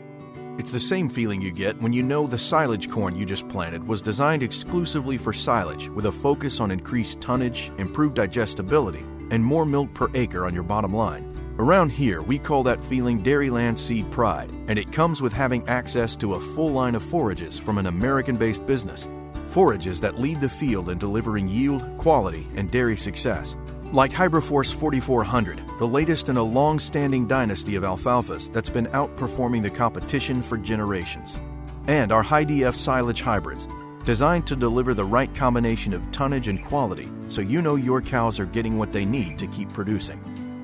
It's 0.60 0.70
the 0.70 0.80
same 0.80 1.10
feeling 1.10 1.42
you 1.42 1.52
get 1.52 1.82
when 1.82 1.92
you 1.92 2.04
know 2.04 2.28
the 2.28 2.38
silage 2.38 2.92
corn 2.92 3.16
you 3.16 3.26
just 3.26 3.50
planted 3.50 3.88
was 3.88 4.04
designed 4.04 4.44
exclusively 4.44 5.18
for 5.18 5.34
silage 5.34 5.90
with 5.90 6.06
a 6.06 6.12
focus 6.12 6.60
on 6.60 6.70
increased 6.70 7.20
tonnage, 7.22 7.72
improved 7.80 8.14
digestibility, 8.14 9.04
and 9.32 9.44
more 9.44 9.66
milk 9.66 9.92
per 9.96 10.10
acre 10.14 10.46
on 10.46 10.54
your 10.54 10.62
bottom 10.62 10.94
line. 10.94 11.36
Around 11.58 11.90
here, 11.90 12.22
we 12.22 12.38
call 12.38 12.62
that 12.64 12.84
feeling 12.84 13.24
Dairyland 13.24 13.80
Seed 13.80 14.12
Pride, 14.12 14.52
and 14.68 14.78
it 14.78 14.92
comes 14.92 15.24
with 15.24 15.34
having 15.34 15.68
access 15.68 16.16
to 16.18 16.36
a 16.36 16.40
full 16.40 16.70
line 16.70 16.94
of 16.94 17.02
forages 17.02 17.58
from 17.58 17.80
an 17.80 17.88
American 17.88 18.36
based 18.36 18.64
business 18.68 19.10
forages 19.48 20.02
that 20.02 20.20
lead 20.20 20.42
the 20.42 20.50
field 20.50 20.90
in 20.90 20.98
delivering 20.98 21.48
yield, 21.48 21.84
quality, 21.98 22.48
and 22.56 22.72
dairy 22.72 22.98
success. 22.98 23.56
Like 23.92 24.12
Hybriforce 24.12 24.74
4400, 24.74 25.62
the 25.80 25.88
latest 25.88 26.30
in 26.30 26.38
a 26.38 26.44
long 26.44 26.80
standing 26.80 27.28
dynasty 27.28 27.76
of 27.76 27.84
alfalfas 27.84 28.52
that's 28.52 28.70
been 28.70 28.88
outperforming 28.88 29.62
the 29.62 29.70
competition 29.70 30.42
for 30.42 30.58
generations. 30.58 31.40
And 31.88 32.12
our 32.12 32.24
HiDF 32.24 32.76
silage 32.76 33.22
hybrids, 33.22 33.68
designed 34.04 34.48
to 34.48 34.56
deliver 34.56 34.94
the 34.94 35.06
right 35.06 35.34
combination 35.34 35.94
of 35.94 36.12
tonnage 36.12 36.48
and 36.48 36.64
quality 36.64 37.10
so 37.28 37.42
you 37.42 37.62
know 37.62 37.76
your 37.76 38.02
cows 38.02 38.40
are 38.40 38.46
getting 38.46 38.78
what 38.78 38.92
they 38.92 39.06
need 39.06 39.40
to 39.40 39.48
keep 39.48 39.72
producing. 39.72 40.20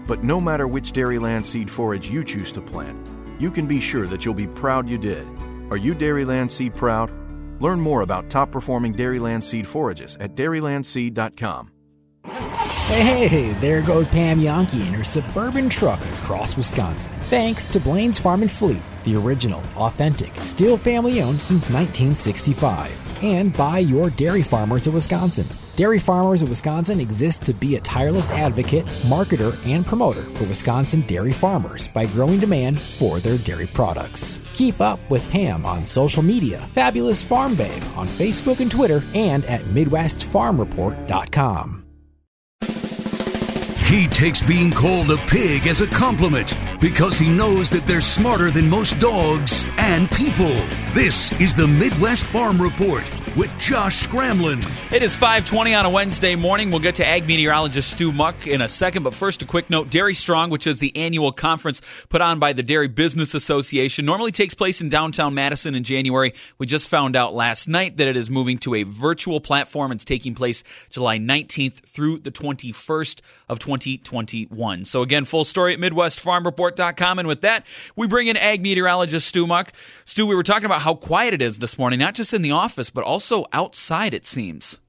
But 0.08 0.24
no 0.24 0.42
matter 0.42 0.68
which 0.68 0.94
Dairyland 0.94 1.46
seed 1.46 1.70
forage 1.70 2.10
you 2.10 2.24
choose 2.24 2.52
to 2.54 2.62
plant, 2.62 2.98
you 3.40 3.50
can 3.50 3.66
be 3.66 3.80
sure 3.80 4.06
that 4.08 4.24
you'll 4.24 4.34
be 4.34 4.48
proud 4.48 4.88
you 4.88 4.98
did. 4.98 5.28
Are 5.72 5.78
you 5.78 5.96
Dairyland 5.96 6.52
Seed 6.52 6.76
proud? 6.76 7.12
Learn 7.62 7.80
more 7.80 8.02
about 8.02 8.30
top 8.30 8.52
performing 8.52 8.94
Dairyland 8.94 9.44
seed 9.44 9.68
forages 9.68 10.18
at 10.20 10.36
dairylandseed.com. 10.36 11.72
Hey, 12.26 13.28
hey, 13.28 13.54
there 13.54 13.82
goes 13.84 14.08
Pam 14.08 14.42
Jahnke 14.42 14.74
in 14.74 14.94
her 14.94 15.04
suburban 15.04 15.70
truck 15.70 16.02
across 16.02 16.58
Wisconsin. 16.58 17.12
Thanks 17.30 17.68
to 17.68 17.80
Blain's 17.80 18.20
Farm 18.20 18.42
and 18.42 18.52
Fleet, 18.52 18.82
the 19.06 19.16
original, 19.16 19.62
authentic, 19.78 20.36
still 20.42 20.76
family 20.76 21.22
owned 21.22 21.40
since 21.40 21.70
1965. 21.70 23.24
And 23.24 23.56
by 23.56 23.80
your 23.80 24.10
dairy 24.10 24.42
farmers 24.44 24.88
of 24.88 24.96
Wisconsin. 24.96 25.46
Dairy 25.82 25.98
Farmers 25.98 26.44
of 26.44 26.50
Wisconsin 26.50 27.00
exists 27.00 27.44
to 27.48 27.54
be 27.54 27.76
a 27.76 27.82
tireless 27.82 28.30
advocate, 28.30 28.86
marketer, 29.10 29.58
and 29.66 29.84
promoter 29.84 30.22
for 30.22 30.44
Wisconsin 30.44 31.02
dairy 31.08 31.34
farmers 31.34 31.88
by 31.88 32.06
growing 32.06 32.40
demand 32.40 32.80
for 32.80 33.18
their 33.18 33.40
dairy 33.40 33.66
products. 33.66 34.40
Keep 34.54 34.80
up 34.80 35.00
with 35.10 35.28
Pam 35.32 35.66
on 35.66 35.88
social 35.88 36.22
media, 36.22 36.60
Fabulous 36.60 37.24
Farm 37.24 37.56
Babe 37.56 37.82
on 37.96 38.08
Facebook 38.08 38.60
and 38.60 38.70
Twitter, 38.70 39.02
and 39.16 39.44
at 39.46 39.62
MidwestFarmReport.com. 39.62 41.84
He 43.84 44.08
takes 44.08 44.44
being 44.44 44.70
called 44.70 45.10
a 45.10 45.18
pig 45.26 45.66
as 45.66 45.82
a 45.82 45.88
compliment 45.88 46.56
because 46.80 47.18
he 47.18 47.28
knows 47.28 47.72
that 47.72 47.88
they're 47.88 48.02
smarter 48.02 48.52
than 48.52 48.70
most 48.70 49.00
dogs 49.00 49.66
and 49.78 50.12
people. 50.12 50.54
This 50.92 51.32
is 51.42 51.56
the 51.56 51.68
Midwest 51.68 52.26
Farm 52.26 52.62
Report 52.62 53.04
with 53.38 53.58
Josh 53.58 54.06
Scramlin. 54.06 54.60
It 54.92 55.04
is 55.04 55.16
520 55.16 55.74
on 55.74 55.86
a 55.86 55.90
Wednesday 55.90 56.36
morning. 56.36 56.70
We'll 56.70 56.82
get 56.82 56.96
to 56.96 57.06
ag 57.06 57.26
meteorologist 57.26 57.92
Stu 57.92 58.12
Muck 58.12 58.46
in 58.46 58.62
a 58.62 58.68
second, 58.68 59.04
but 59.04 59.14
first 59.14 59.42
a 59.42 59.46
quick 59.46 59.70
note. 59.70 59.90
Dairy 59.90 60.14
Strong, 60.14 60.50
which 60.50 60.68
is 60.68 60.80
the 60.80 60.94
annual 60.98 61.32
conference 61.32 61.82
put 62.10 62.22
on 62.22 62.40
by 62.40 62.52
the 62.52 62.62
Dairy 62.62 62.90
Business 62.90 63.34
Association, 63.34 64.06
normally 64.06 64.34
takes 64.34 64.54
place 64.54 64.82
in 64.82 64.90
downtown 64.90 65.34
Madison 65.34 65.76
in 65.76 65.84
January. 65.84 66.34
We 66.58 66.66
just 66.66 66.90
found 66.90 67.16
out 67.16 67.34
last 67.34 67.70
night 67.70 67.98
that 67.98 68.08
it 68.08 68.18
is 68.18 68.30
moving 68.30 68.58
to 68.60 68.76
a 68.76 68.84
virtual 68.84 69.40
platform. 69.40 69.94
It's 69.94 70.04
taking 70.04 70.36
place 70.36 70.64
July 70.90 71.18
19th 71.18 71.86
through 71.86 72.20
the 72.20 72.32
21st 72.32 73.22
of 73.48 73.60
2021. 73.60 74.84
So 74.86 75.04
again, 75.04 75.24
full 75.24 75.46
story 75.46 75.74
at 75.74 75.80
MidwestFarmReport.com. 75.80 77.20
And 77.20 77.28
with 77.28 77.42
that, 77.42 77.66
we 77.96 78.08
bring 78.08 78.28
in 78.28 78.36
ag 78.36 78.62
meteorologist 78.62 79.28
Stu 79.28 79.48
Muck. 79.48 79.72
Stu, 80.04 80.26
we 80.26 80.36
were 80.36 80.44
talking 80.44 80.66
about 80.66 80.82
how 80.82 80.96
quiet 80.96 81.34
it 81.34 81.42
is 81.42 81.60
this 81.60 81.78
morning, 81.78 82.00
not 82.00 82.14
just 82.14 82.34
in 82.34 82.42
the 82.42 82.52
office, 82.52 82.90
but 82.90 83.06
also 83.06 83.21
also 83.22 83.46
outside, 83.54 84.16
it 84.16 84.26
seems. 84.26 84.80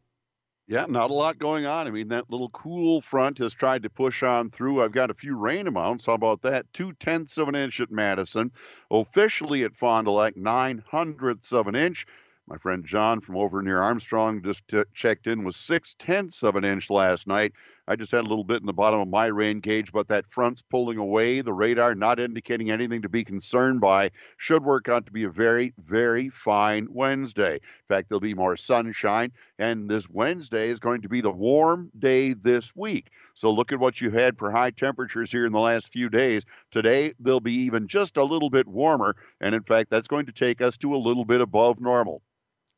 Yeah, 0.67 0.87
not 0.89 1.11
a 1.11 1.15
lot 1.15 1.39
going 1.39 1.67
on. 1.67 1.87
I 1.87 1.91
mean, 1.91 2.09
that 2.09 2.31
little 2.31 2.49
cool 2.49 3.03
front 3.03 3.37
has 3.39 3.53
tried 3.53 3.83
to 3.83 3.91
push 3.91 4.23
on 4.23 4.51
through. 4.51 4.83
I've 4.83 4.93
got 4.93 5.11
a 5.11 5.15
few 5.15 5.37
rain 5.37 5.67
amounts. 5.67 6.07
How 6.07 6.15
about 6.15 6.41
that? 6.43 6.65
Two 6.73 6.95
tenths 6.95 7.37
of 7.37 7.49
an 7.49 7.55
inch 7.55 7.79
at 7.81 7.91
Madison. 7.91 8.51
Officially 8.91 9.65
at 9.65 9.77
Fond 9.77 10.07
du 10.07 10.12
Lac, 10.12 10.35
nine 10.35 10.83
hundredths 10.91 11.53
of 11.53 11.67
an 11.67 11.75
inch. 11.75 12.07
My 12.49 12.57
friend 12.57 12.87
John 12.87 13.21
from 13.21 13.37
over 13.37 13.61
near 13.61 13.83
Armstrong 13.83 14.43
just 14.43 14.67
t- 14.67 14.83
checked 14.95 15.27
in 15.27 15.45
with 15.45 15.55
six 15.55 15.95
tenths 15.99 16.43
of 16.43 16.57
an 16.57 16.65
inch 16.65 16.89
last 16.89 17.27
night. 17.27 17.53
I 17.89 17.97
just 17.97 18.12
had 18.12 18.21
a 18.21 18.29
little 18.29 18.45
bit 18.45 18.61
in 18.61 18.67
the 18.67 18.73
bottom 18.73 19.01
of 19.01 19.09
my 19.09 19.27
rain 19.27 19.59
gauge, 19.59 19.91
but 19.91 20.07
that 20.07 20.31
front's 20.31 20.62
pulling 20.62 20.99
away. 20.99 21.41
The 21.41 21.53
radar 21.53 21.97
not 21.97 22.21
indicating 22.21 22.71
anything 22.71 23.03
to 23.03 23.09
be 23.09 23.25
concerned 23.25 23.81
by. 23.81 24.12
Should 24.37 24.62
work 24.62 24.89
out 24.89 25.05
to 25.07 25.12
be 25.12 25.25
a 25.25 25.31
very, 25.31 25.75
very 25.85 26.29
fine 26.29 26.87
Wednesday. 26.91 27.55
In 27.55 27.61
fact, 27.89 28.09
there'll 28.09 28.21
be 28.21 28.35
more 28.35 28.57
sunshine, 28.57 29.33
and 29.59 29.91
this 29.91 30.09
Wednesday 30.09 30.69
is 30.69 30.79
going 30.79 31.03
to 31.03 31.09
be 31.09 31.21
the 31.21 31.31
warm 31.31 31.91
day 31.99 32.35
this 32.35 32.75
week. 32.77 33.11
So 33.35 33.51
look 33.51 33.73
at 33.73 33.81
what 33.81 34.01
you 34.01 34.11
had 34.11 34.39
for 34.39 34.53
high 34.53 34.71
temperatures 34.71 35.33
here 35.33 35.45
in 35.45 35.53
the 35.53 35.59
last 35.59 35.93
few 35.93 36.09
days. 36.09 36.45
Today, 36.71 37.15
they'll 37.19 37.41
be 37.41 37.55
even 37.65 37.89
just 37.89 38.17
a 38.17 38.25
little 38.25 38.51
bit 38.51 38.69
warmer, 38.69 39.17
and 39.41 39.57
in 39.57 39.62
fact, 39.65 39.91
that's 39.91 40.09
going 40.09 40.27
to 40.27 40.33
take 40.33 40.61
us 40.62 40.77
to 40.79 40.95
a 40.95 40.99
little 40.99 41.25
bit 41.25 41.41
above 41.41 41.81
normal. 41.81 42.23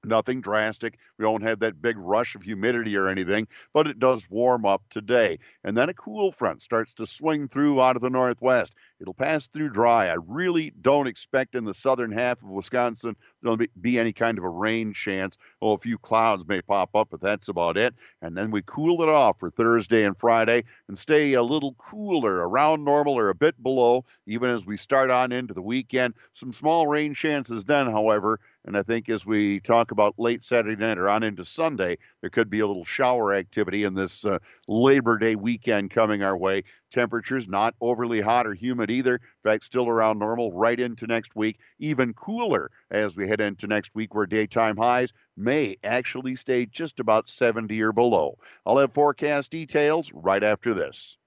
Nothing 0.04 0.40
drastic. 0.40 0.98
We 1.18 1.24
don't 1.24 1.42
have 1.42 1.60
that 1.60 1.80
big 1.80 1.96
rush 1.98 2.34
of 2.34 2.42
humidity 2.42 2.96
or 2.96 3.08
anything, 3.08 3.48
but 3.72 3.86
it 3.86 3.98
does 3.98 4.28
warm 4.30 4.64
up 4.66 4.82
today. 4.90 5.38
And 5.62 5.76
then 5.76 5.88
a 5.88 5.94
cool 5.94 6.32
front 6.32 6.62
starts 6.62 6.92
to 6.94 7.06
swing 7.06 7.48
through 7.48 7.80
out 7.80 7.96
of 7.96 8.02
the 8.02 8.10
northwest. 8.10 8.74
It'll 9.00 9.14
pass 9.14 9.46
through 9.46 9.70
dry. 9.70 10.08
I 10.08 10.16
really 10.26 10.72
don't 10.80 11.06
expect 11.06 11.54
in 11.54 11.64
the 11.64 11.74
southern 11.74 12.12
half 12.12 12.42
of 12.42 12.48
Wisconsin 12.48 13.16
there'll 13.42 13.58
be, 13.80 13.98
any 13.98 14.12
kind 14.12 14.38
of 14.38 14.44
a 14.44 14.48
rain 14.48 14.92
chance. 14.92 15.36
Oh, 15.60 15.72
a 15.72 15.78
few 15.78 15.98
clouds 15.98 16.44
may 16.48 16.62
pop 16.62 16.94
up, 16.96 17.08
but 17.10 17.20
that's 17.20 17.48
about 17.48 17.76
it. 17.76 17.94
And 18.22 18.36
then 18.36 18.50
we 18.50 18.62
cool 18.62 19.02
it 19.02 19.08
off 19.08 19.38
for 19.38 19.50
Thursday 19.50 20.04
and 20.04 20.16
Friday 20.18 20.64
and 20.88 20.98
stay 20.98 21.34
a 21.34 21.42
little 21.42 21.74
cooler, 21.74 22.48
around 22.48 22.84
normal 22.84 23.18
or 23.18 23.28
a 23.28 23.34
bit 23.34 23.62
below, 23.62 24.04
even 24.26 24.50
as 24.50 24.64
we 24.64 24.76
start 24.76 25.10
on 25.10 25.32
into 25.32 25.54
the 25.54 25.62
weekend. 25.62 26.14
Some 26.32 26.52
small 26.52 26.86
rain 26.86 27.14
chances 27.14 27.64
then, 27.64 27.90
however, 27.90 28.40
and 28.64 28.76
I 28.76 28.82
think 28.82 29.10
as 29.10 29.26
we 29.26 29.60
talk 29.60 29.90
about 29.90 30.14
late 30.18 30.42
Saturday 30.42 30.80
night 30.80 30.96
or 30.96 31.08
on 31.08 31.22
into 31.22 31.44
Sunday, 31.44 31.98
there 32.22 32.30
could 32.30 32.48
be 32.48 32.60
a 32.60 32.66
little 32.66 32.84
shower 32.84 33.34
activity 33.34 33.84
in 33.84 33.94
this 33.94 34.24
uh, 34.24 34.38
Labor 34.68 35.18
Day 35.18 35.36
weekend 35.36 35.90
coming 35.90 36.22
our 36.22 36.36
way. 36.36 36.64
Temperatures 36.94 37.48
not 37.48 37.74
overly 37.80 38.20
hot 38.20 38.46
or 38.46 38.54
humid 38.54 38.88
either. 38.88 39.16
In 39.16 39.20
fact, 39.42 39.64
still 39.64 39.88
around 39.88 40.20
normal 40.20 40.52
right 40.52 40.78
into 40.78 41.08
next 41.08 41.34
week. 41.34 41.58
Even 41.80 42.14
cooler 42.14 42.70
as 42.88 43.16
we 43.16 43.26
head 43.26 43.40
into 43.40 43.66
next 43.66 43.96
week, 43.96 44.14
where 44.14 44.26
daytime 44.26 44.76
highs 44.76 45.12
may 45.36 45.76
actually 45.82 46.36
stay 46.36 46.66
just 46.66 47.00
about 47.00 47.28
70 47.28 47.82
or 47.82 47.92
below. 47.92 48.38
I'll 48.64 48.78
have 48.78 48.92
forecast 48.92 49.50
details 49.50 50.12
right 50.14 50.44
after 50.44 50.72
this. 50.72 51.18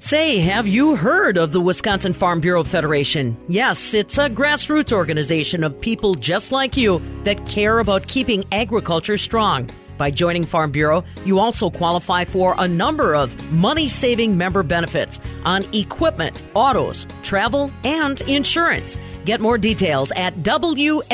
Say, 0.00 0.38
have 0.38 0.66
you 0.66 0.96
heard 0.96 1.36
of 1.36 1.52
the 1.52 1.60
Wisconsin 1.60 2.12
Farm 2.12 2.40
Bureau 2.40 2.64
Federation? 2.64 3.36
Yes, 3.48 3.94
it's 3.94 4.18
a 4.18 4.28
grassroots 4.28 4.92
organization 4.92 5.62
of 5.62 5.80
people 5.80 6.16
just 6.16 6.50
like 6.50 6.76
you 6.76 7.00
that 7.22 7.46
care 7.46 7.78
about 7.78 8.08
keeping 8.08 8.44
agriculture 8.50 9.16
strong. 9.16 9.70
By 10.00 10.10
joining 10.10 10.44
Farm 10.44 10.72
Bureau, 10.72 11.04
you 11.26 11.40
also 11.40 11.68
qualify 11.68 12.24
for 12.24 12.54
a 12.56 12.66
number 12.66 13.14
of 13.14 13.36
money 13.52 13.86
saving 13.86 14.38
member 14.38 14.62
benefits 14.62 15.20
on 15.44 15.62
equipment, 15.74 16.42
autos, 16.54 17.06
travel, 17.22 17.70
and 17.84 18.18
insurance. 18.22 18.96
Get 19.26 19.42
more 19.42 19.58
details 19.58 20.10
at 20.12 20.36
WFBF.com. 20.36 21.12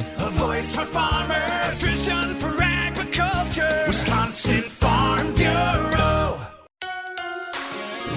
A 0.00 0.30
voice 0.30 0.74
for 0.74 0.86
farmers, 0.86 1.80
vision 1.80 2.34
for 2.34 2.60
agriculture. 2.60 3.84
Wisconsin 3.86 4.62
Farm 4.62 5.32
Bureau. 5.36 6.40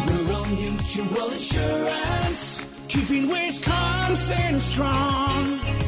Rural 0.08 0.46
Mutual 0.48 1.30
Insurance, 1.30 2.66
keeping 2.88 3.30
Wisconsin 3.30 4.60
strong. 4.60 5.81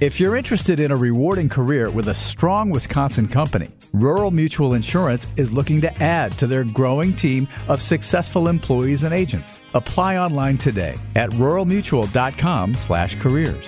If 0.00 0.20
you're 0.20 0.36
interested 0.36 0.78
in 0.78 0.92
a 0.92 0.96
rewarding 0.96 1.48
career 1.48 1.90
with 1.90 2.06
a 2.06 2.14
strong 2.14 2.70
Wisconsin 2.70 3.26
company, 3.26 3.68
Rural 3.92 4.30
Mutual 4.30 4.74
Insurance 4.74 5.26
is 5.36 5.50
looking 5.50 5.80
to 5.80 5.92
add 6.00 6.30
to 6.38 6.46
their 6.46 6.62
growing 6.62 7.16
team 7.16 7.48
of 7.66 7.82
successful 7.82 8.46
employees 8.46 9.02
and 9.02 9.12
agents. 9.12 9.58
Apply 9.74 10.16
online 10.16 10.56
today 10.56 10.94
at 11.16 11.30
ruralmutual.com/careers. 11.30 13.64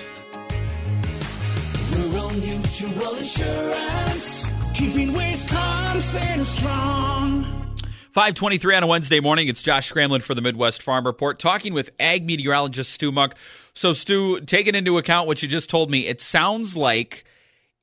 Rural 1.97 2.31
Mutual 2.31 3.15
Insurance, 3.15 4.49
keeping 4.73 5.11
Wisconsin 5.11 6.45
strong. 6.45 7.43
523 8.13 8.75
on 8.75 8.83
a 8.83 8.87
Wednesday 8.87 9.19
morning. 9.19 9.49
It's 9.49 9.61
Josh 9.61 9.91
Scramlin 9.91 10.21
for 10.21 10.33
the 10.33 10.41
Midwest 10.41 10.81
Farm 10.81 11.05
Report, 11.05 11.39
talking 11.39 11.73
with 11.73 11.89
ag 11.99 12.25
meteorologist 12.25 12.93
Stu 12.93 13.11
Muck. 13.11 13.35
So, 13.73 13.93
Stu, 13.93 14.41
taking 14.41 14.75
into 14.75 14.97
account 14.97 15.27
what 15.27 15.41
you 15.41 15.47
just 15.47 15.69
told 15.69 15.89
me, 15.89 16.07
it 16.07 16.21
sounds 16.21 16.75
like 16.75 17.23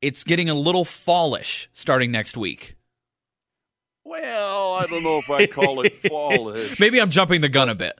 it's 0.00 0.24
getting 0.24 0.48
a 0.48 0.54
little 0.54 0.84
fallish 0.84 1.68
starting 1.72 2.10
next 2.10 2.36
week. 2.36 2.76
Well, 4.04 4.74
I 4.74 4.86
don't 4.86 5.02
know 5.02 5.18
if 5.18 5.30
I 5.30 5.46
call 5.46 5.82
it 5.82 5.94
fallish. 6.08 6.78
Maybe 6.80 7.00
I'm 7.00 7.10
jumping 7.10 7.40
the 7.40 7.48
gun 7.48 7.68
a 7.68 7.74
bit. 7.74 7.98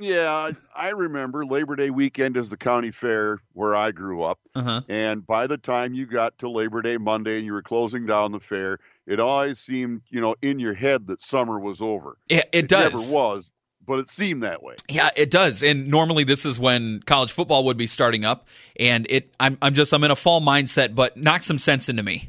Yeah, 0.00 0.52
I 0.74 0.88
remember 0.88 1.44
Labor 1.44 1.76
Day 1.76 1.90
weekend 1.90 2.38
is 2.38 2.48
the 2.48 2.56
county 2.56 2.90
fair 2.90 3.38
where 3.52 3.76
I 3.76 3.90
grew 3.90 4.22
up. 4.22 4.40
Uh-huh. 4.54 4.80
And 4.88 5.26
by 5.26 5.46
the 5.46 5.58
time 5.58 5.92
you 5.92 6.06
got 6.06 6.38
to 6.38 6.48
Labor 6.48 6.80
Day 6.80 6.96
Monday 6.96 7.36
and 7.36 7.44
you 7.44 7.52
were 7.52 7.62
closing 7.62 8.06
down 8.06 8.32
the 8.32 8.40
fair, 8.40 8.78
it 9.06 9.20
always 9.20 9.58
seemed, 9.58 10.00
you 10.08 10.22
know, 10.22 10.34
in 10.40 10.58
your 10.58 10.72
head 10.72 11.06
that 11.08 11.20
summer 11.20 11.60
was 11.60 11.82
over. 11.82 12.16
It, 12.30 12.48
it 12.50 12.68
does. 12.68 12.86
It 12.86 12.94
never 12.94 13.14
was, 13.14 13.50
but 13.90 13.98
it 13.98 14.08
seemed 14.08 14.44
that 14.44 14.62
way. 14.62 14.76
Yeah, 14.88 15.10
it 15.16 15.32
does. 15.32 15.64
And 15.64 15.88
normally 15.88 16.22
this 16.22 16.46
is 16.46 16.60
when 16.60 17.00
college 17.00 17.32
football 17.32 17.64
would 17.64 17.76
be 17.76 17.88
starting 17.88 18.24
up, 18.24 18.46
and 18.78 19.04
it. 19.10 19.34
I'm 19.40 19.58
I'm 19.60 19.74
just 19.74 19.92
I'm 19.92 20.04
in 20.04 20.12
a 20.12 20.16
fall 20.16 20.40
mindset, 20.40 20.94
but 20.94 21.16
knock 21.16 21.42
some 21.42 21.58
sense 21.58 21.88
into 21.88 22.04
me. 22.04 22.28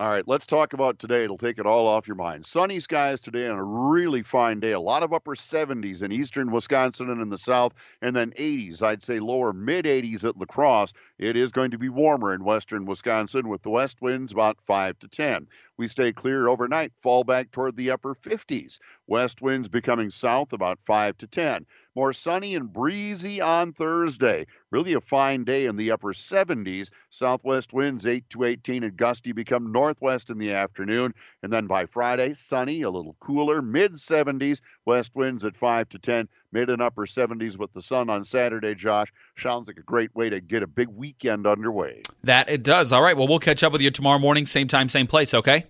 All 0.00 0.08
right, 0.08 0.26
let's 0.26 0.46
talk 0.46 0.72
about 0.72 0.98
today. 0.98 1.24
It'll 1.24 1.36
take 1.36 1.58
it 1.58 1.66
all 1.66 1.86
off 1.86 2.08
your 2.08 2.16
mind. 2.16 2.46
Sunny 2.46 2.80
skies 2.80 3.20
today 3.20 3.46
on 3.46 3.58
a 3.58 3.62
really 3.62 4.22
fine 4.22 4.58
day. 4.58 4.72
A 4.72 4.80
lot 4.80 5.02
of 5.02 5.12
upper 5.12 5.34
70s 5.34 6.02
in 6.02 6.10
eastern 6.10 6.50
Wisconsin 6.50 7.10
and 7.10 7.20
in 7.20 7.28
the 7.28 7.36
south, 7.36 7.74
and 8.00 8.16
then 8.16 8.32
80s. 8.38 8.80
I'd 8.80 9.02
say 9.02 9.20
lower 9.20 9.52
mid 9.52 9.84
80s 9.84 10.24
at 10.24 10.38
La 10.38 10.46
Crosse. 10.46 10.94
It 11.18 11.36
is 11.36 11.52
going 11.52 11.72
to 11.72 11.78
be 11.78 11.90
warmer 11.90 12.32
in 12.32 12.44
western 12.44 12.86
Wisconsin 12.86 13.46
with 13.46 13.60
the 13.60 13.68
west 13.68 14.00
winds 14.00 14.32
about 14.32 14.56
5 14.66 14.98
to 15.00 15.08
10. 15.08 15.46
We 15.76 15.86
stay 15.86 16.14
clear 16.14 16.48
overnight, 16.48 16.94
fall 17.02 17.22
back 17.22 17.50
toward 17.50 17.76
the 17.76 17.90
upper 17.90 18.14
50s. 18.14 18.78
West 19.06 19.42
winds 19.42 19.68
becoming 19.68 20.08
south 20.08 20.54
about 20.54 20.78
5 20.86 21.18
to 21.18 21.26
10. 21.26 21.66
More 21.96 22.12
sunny 22.12 22.54
and 22.54 22.72
breezy 22.72 23.40
on 23.40 23.72
Thursday. 23.72 24.46
Really 24.70 24.92
a 24.94 25.00
fine 25.00 25.44
day 25.44 25.66
in 25.66 25.76
the 25.76 25.90
upper 25.90 26.12
70s. 26.12 26.90
Southwest 27.08 27.72
winds 27.72 28.06
8 28.06 28.30
to 28.30 28.44
18 28.44 28.84
and 28.84 28.96
gusty 28.96 29.32
become 29.32 29.72
northwest 29.72 30.30
in 30.30 30.38
the 30.38 30.52
afternoon. 30.52 31.14
And 31.42 31.52
then 31.52 31.66
by 31.66 31.86
Friday, 31.86 32.34
sunny, 32.34 32.82
a 32.82 32.90
little 32.90 33.16
cooler, 33.18 33.60
mid 33.60 33.94
70s. 33.94 34.60
West 34.84 35.16
winds 35.16 35.44
at 35.44 35.56
5 35.56 35.88
to 35.88 35.98
10, 35.98 36.28
mid 36.52 36.70
and 36.70 36.80
upper 36.80 37.06
70s 37.06 37.58
with 37.58 37.72
the 37.72 37.82
sun 37.82 38.08
on 38.08 38.22
Saturday, 38.22 38.76
Josh. 38.76 39.12
Sounds 39.36 39.66
like 39.66 39.78
a 39.78 39.82
great 39.82 40.14
way 40.14 40.30
to 40.30 40.40
get 40.40 40.62
a 40.62 40.68
big 40.68 40.88
weekend 40.88 41.46
underway. 41.46 42.02
That 42.22 42.48
it 42.48 42.62
does. 42.62 42.92
All 42.92 43.02
right. 43.02 43.16
Well, 43.16 43.26
we'll 43.26 43.40
catch 43.40 43.64
up 43.64 43.72
with 43.72 43.80
you 43.80 43.90
tomorrow 43.90 44.20
morning, 44.20 44.46
same 44.46 44.68
time, 44.68 44.88
same 44.88 45.08
place, 45.08 45.34
okay? 45.34 45.66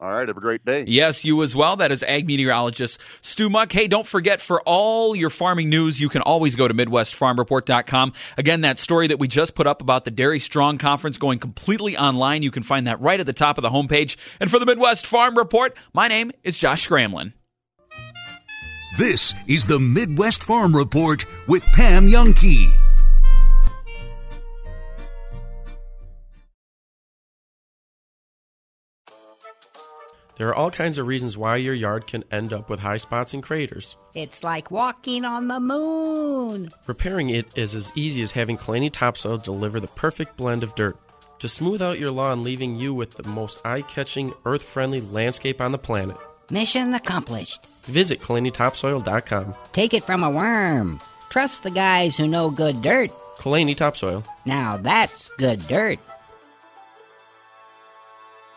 All 0.00 0.10
right, 0.10 0.26
have 0.26 0.36
a 0.36 0.40
great 0.40 0.64
day. 0.64 0.84
Yes, 0.88 1.24
you 1.24 1.42
as 1.44 1.54
well. 1.54 1.76
That 1.76 1.92
is 1.92 2.02
ag 2.02 2.26
meteorologist 2.26 3.00
Stu 3.20 3.48
Muck. 3.48 3.70
Hey, 3.70 3.86
don't 3.86 4.06
forget 4.06 4.40
for 4.40 4.60
all 4.62 5.14
your 5.14 5.30
farming 5.30 5.70
news, 5.70 6.00
you 6.00 6.08
can 6.08 6.22
always 6.22 6.56
go 6.56 6.66
to 6.66 6.74
MidwestFarmReport.com. 6.74 8.12
Again, 8.36 8.62
that 8.62 8.78
story 8.80 9.06
that 9.06 9.20
we 9.20 9.28
just 9.28 9.54
put 9.54 9.68
up 9.68 9.80
about 9.80 10.04
the 10.04 10.10
Dairy 10.10 10.40
Strong 10.40 10.78
Conference 10.78 11.18
going 11.18 11.38
completely 11.38 11.96
online, 11.96 12.42
you 12.42 12.50
can 12.50 12.64
find 12.64 12.88
that 12.88 13.00
right 13.00 13.20
at 13.20 13.26
the 13.26 13.32
top 13.32 13.58
of 13.58 13.62
the 13.62 13.70
homepage. 13.70 14.16
And 14.40 14.50
for 14.50 14.58
the 14.58 14.66
Midwest 14.66 15.06
Farm 15.06 15.38
Report, 15.38 15.76
my 15.94 16.08
name 16.08 16.32
is 16.42 16.58
Josh 16.58 16.88
Scramlin. 16.88 17.32
This 18.98 19.34
is 19.46 19.66
the 19.66 19.78
Midwest 19.78 20.42
Farm 20.42 20.74
Report 20.76 21.24
with 21.46 21.62
Pam 21.72 22.08
Jahnke. 22.08 22.91
There 30.42 30.48
are 30.48 30.56
all 30.56 30.72
kinds 30.72 30.98
of 30.98 31.06
reasons 31.06 31.38
why 31.38 31.54
your 31.58 31.72
yard 31.72 32.08
can 32.08 32.24
end 32.32 32.52
up 32.52 32.68
with 32.68 32.80
high 32.80 32.96
spots 32.96 33.32
and 33.32 33.44
craters. 33.44 33.94
It's 34.12 34.42
like 34.42 34.72
walking 34.72 35.24
on 35.24 35.46
the 35.46 35.60
moon. 35.60 36.72
Repairing 36.88 37.30
it 37.30 37.46
is 37.54 37.76
as 37.76 37.92
easy 37.94 38.22
as 38.22 38.32
having 38.32 38.56
Kalani 38.56 38.90
Topsoil 38.90 39.38
deliver 39.38 39.78
the 39.78 39.86
perfect 39.86 40.36
blend 40.36 40.64
of 40.64 40.74
dirt 40.74 40.96
to 41.38 41.46
smooth 41.46 41.80
out 41.80 42.00
your 42.00 42.10
lawn, 42.10 42.42
leaving 42.42 42.74
you 42.74 42.92
with 42.92 43.12
the 43.12 43.28
most 43.28 43.64
eye 43.64 43.82
catching, 43.82 44.34
earth 44.44 44.64
friendly 44.64 45.00
landscape 45.00 45.60
on 45.60 45.70
the 45.70 45.78
planet. 45.78 46.16
Mission 46.50 46.92
accomplished. 46.92 47.64
Visit 47.84 48.20
KalaniTopsoil.com. 48.20 49.54
Take 49.72 49.94
it 49.94 50.02
from 50.02 50.24
a 50.24 50.30
worm. 50.30 51.00
Trust 51.30 51.62
the 51.62 51.70
guys 51.70 52.16
who 52.16 52.26
know 52.26 52.50
good 52.50 52.82
dirt. 52.82 53.12
Kalani 53.36 53.76
Topsoil. 53.76 54.24
Now 54.44 54.76
that's 54.76 55.28
good 55.38 55.64
dirt. 55.68 56.00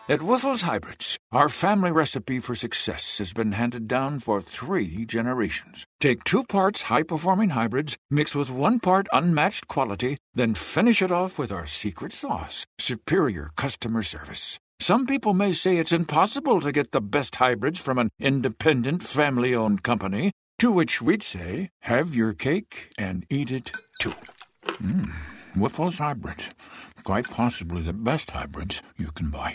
At 0.08 0.20
Wyffels 0.20 0.62
Hybrids, 0.62 1.18
our 1.32 1.48
family 1.48 1.90
recipe 1.90 2.38
for 2.38 2.54
success 2.54 3.18
has 3.18 3.32
been 3.32 3.50
handed 3.50 3.88
down 3.88 4.20
for 4.20 4.40
three 4.40 5.04
generations. 5.04 5.84
Take 5.98 6.22
two 6.22 6.44
parts 6.44 6.82
high 6.82 7.02
performing 7.02 7.50
hybrids, 7.50 7.96
mix 8.08 8.32
with 8.32 8.48
one 8.48 8.78
part 8.78 9.08
unmatched 9.12 9.66
quality, 9.66 10.18
then 10.32 10.54
finish 10.54 11.02
it 11.02 11.10
off 11.10 11.40
with 11.40 11.50
our 11.50 11.66
secret 11.66 12.12
sauce 12.12 12.66
superior 12.78 13.50
customer 13.56 14.04
service. 14.04 14.60
Some 14.78 15.08
people 15.08 15.34
may 15.34 15.52
say 15.52 15.78
it's 15.78 15.90
impossible 15.90 16.60
to 16.60 16.70
get 16.70 16.92
the 16.92 17.00
best 17.00 17.34
hybrids 17.34 17.80
from 17.80 17.98
an 17.98 18.10
independent, 18.20 19.02
family 19.02 19.56
owned 19.56 19.82
company, 19.82 20.30
to 20.60 20.70
which 20.70 21.02
we'd 21.02 21.24
say, 21.24 21.70
have 21.80 22.14
your 22.14 22.32
cake 22.32 22.92
and 22.96 23.26
eat 23.28 23.50
it 23.50 23.72
too. 24.00 24.14
Mm, 24.66 25.10
Wyffels 25.56 25.98
Hybrids. 25.98 26.50
Quite 27.02 27.28
possibly 27.28 27.82
the 27.82 27.92
best 27.92 28.30
hybrids 28.30 28.82
you 28.96 29.08
can 29.08 29.30
buy. 29.30 29.52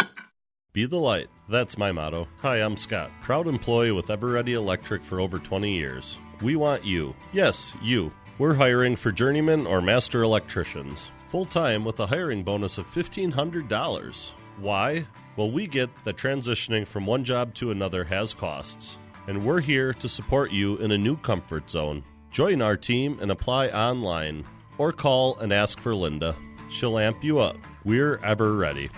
Be 0.74 0.86
the 0.86 0.98
light. 0.98 1.28
That's 1.50 1.78
my 1.78 1.92
motto. 1.92 2.30
Hi, 2.38 2.62
I'm 2.62 2.78
Scott, 2.78 3.12
proud 3.22 3.46
employee 3.46 3.92
with 3.92 4.10
Everready 4.10 4.54
Electric 4.54 5.04
for 5.04 5.20
over 5.20 5.38
20 5.38 5.70
years. 5.70 6.18
We 6.42 6.56
want 6.56 6.86
you. 6.86 7.14
Yes, 7.34 7.74
you. 7.82 8.14
We're 8.38 8.54
hiring 8.54 8.96
for 8.96 9.12
journeyman 9.12 9.68
or 9.68 9.82
master 9.82 10.24
electricians, 10.24 11.12
full 11.28 11.44
time 11.44 11.84
with 11.84 12.00
a 12.00 12.06
hiring 12.06 12.44
bonus 12.46 12.78
of 12.78 12.90
$1,500. 12.90 14.32
Why? 14.62 15.06
Well, 15.36 15.52
we 15.52 15.68
get 15.68 15.90
that 16.06 16.16
transitioning 16.16 16.88
from 16.88 17.06
one 17.06 17.26
job 17.26 17.54
to 17.56 17.72
another 17.72 18.06
has 18.06 18.34
costs, 18.34 18.98
and 19.28 19.44
we're 19.44 19.60
here 19.60 19.92
to 19.96 20.08
support 20.08 20.54
you 20.54 20.78
in 20.78 20.94
a 20.94 20.98
new 20.98 21.18
comfort 21.18 21.70
zone. 21.70 22.02
Join 22.30 22.62
our 22.62 22.78
team 22.78 23.20
and 23.22 23.30
apply 23.30 23.68
online, 23.72 24.46
or 24.78 24.94
call 24.94 25.38
and 25.40 25.52
ask 25.52 25.82
for 25.82 25.94
Linda. 25.94 26.34
She'll 26.70 26.98
amp 26.98 27.26
you 27.26 27.40
up. 27.40 27.58
We're 27.84 28.22
ever 28.24 28.56
ready. 28.56 28.90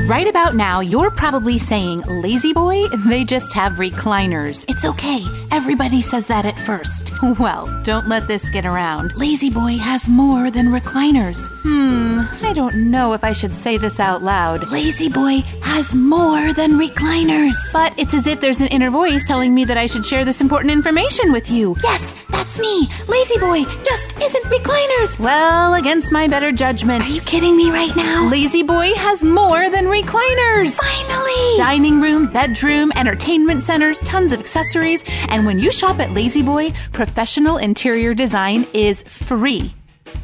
Right 0.00 0.26
about 0.26 0.56
now, 0.56 0.80
you're 0.80 1.10
probably 1.10 1.58
saying, 1.58 2.02
La-Z-Boy, 2.06 2.88
they 3.08 3.24
just 3.24 3.54
have 3.54 3.74
recliners. 3.74 4.64
It's 4.68 4.84
okay. 4.84 5.24
Everybody 5.50 6.02
says 6.02 6.26
that 6.26 6.44
at 6.44 6.58
first. 6.58 7.12
Well, 7.38 7.66
don't 7.82 8.08
let 8.08 8.26
this 8.28 8.48
get 8.50 8.66
around. 8.66 9.14
La-Z-Boy 9.16 9.78
has 9.78 10.08
more 10.08 10.50
than 10.50 10.66
recliners. 10.68 11.48
Hmm, 11.62 12.20
I 12.44 12.52
don't 12.52 12.90
know 12.90 13.12
if 13.14 13.24
I 13.24 13.32
should 13.32 13.56
say 13.56 13.78
this 13.78 14.00
out 14.00 14.22
loud. 14.22 14.70
La-Z-Boy 14.70 15.40
has 15.62 15.94
more 15.94 16.52
than 16.52 16.72
recliners. 16.72 17.72
But 17.72 17.98
it's 17.98 18.14
as 18.14 18.26
if 18.26 18.40
there's 18.40 18.60
an 18.60 18.68
inner 18.68 18.90
voice 18.90 19.26
telling 19.26 19.54
me 19.54 19.64
that 19.64 19.76
I 19.76 19.86
should 19.86 20.04
share 20.04 20.24
this 20.24 20.40
important 20.40 20.72
information 20.72 21.32
with 21.32 21.50
you. 21.50 21.76
Yes, 21.82 22.14
that's 22.42 22.58
me. 22.58 22.88
La-Z-Boy 23.06 23.62
just 23.84 24.20
isn't 24.20 24.44
recliners. 24.46 25.20
Well, 25.20 25.74
against 25.74 26.10
my 26.10 26.26
better 26.26 26.50
judgment. 26.50 27.04
Are 27.04 27.08
you 27.08 27.20
kidding 27.20 27.56
me 27.56 27.70
right 27.70 27.94
now? 27.94 28.28
La-Z-Boy 28.28 28.94
has 28.94 29.22
more 29.22 29.70
than 29.70 29.84
recliners. 29.84 30.74
Finally! 30.74 31.56
Dining 31.56 32.00
room, 32.00 32.26
bedroom, 32.26 32.90
entertainment 32.96 33.62
centers, 33.62 34.00
tons 34.00 34.32
of 34.32 34.40
accessories. 34.40 35.04
And 35.28 35.46
when 35.46 35.60
you 35.60 35.70
shop 35.70 36.00
at 36.00 36.12
La-Z-Boy, 36.12 36.72
professional 36.92 37.58
interior 37.58 38.12
design 38.12 38.66
is 38.74 39.04
free. 39.04 39.72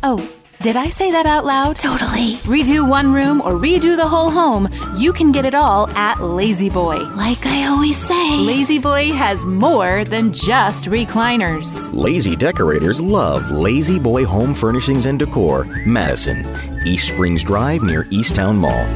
Oh, 0.02 0.18
did 0.60 0.76
I 0.76 0.90
say 0.90 1.10
that 1.12 1.26
out 1.26 1.44
loud? 1.44 1.78
Totally. 1.78 2.34
Redo 2.44 2.88
one 2.88 3.12
room 3.12 3.40
or 3.40 3.52
redo 3.52 3.96
the 3.96 4.06
whole 4.06 4.30
home, 4.30 4.68
you 4.96 5.12
can 5.12 5.32
get 5.32 5.44
it 5.44 5.54
all 5.54 5.88
at 5.90 6.20
La-Z-Boy. 6.20 6.96
Like 7.14 7.46
I 7.46 7.68
always 7.68 7.96
say, 7.96 8.36
La-Z-Boy 8.40 9.12
has 9.12 9.46
more 9.46 10.04
than 10.04 10.32
just 10.32 10.86
recliners. 10.86 11.92
Lazy 11.92 12.34
decorators 12.34 13.00
love 13.00 13.50
La-Z-Boy 13.50 14.24
Home 14.24 14.54
Furnishings 14.54 15.06
and 15.06 15.18
Decor, 15.18 15.64
Madison, 15.86 16.44
East 16.86 17.08
Springs 17.08 17.44
Drive 17.44 17.82
near 17.82 18.06
East 18.10 18.34
Towne 18.34 18.56
Mall. 18.56 18.86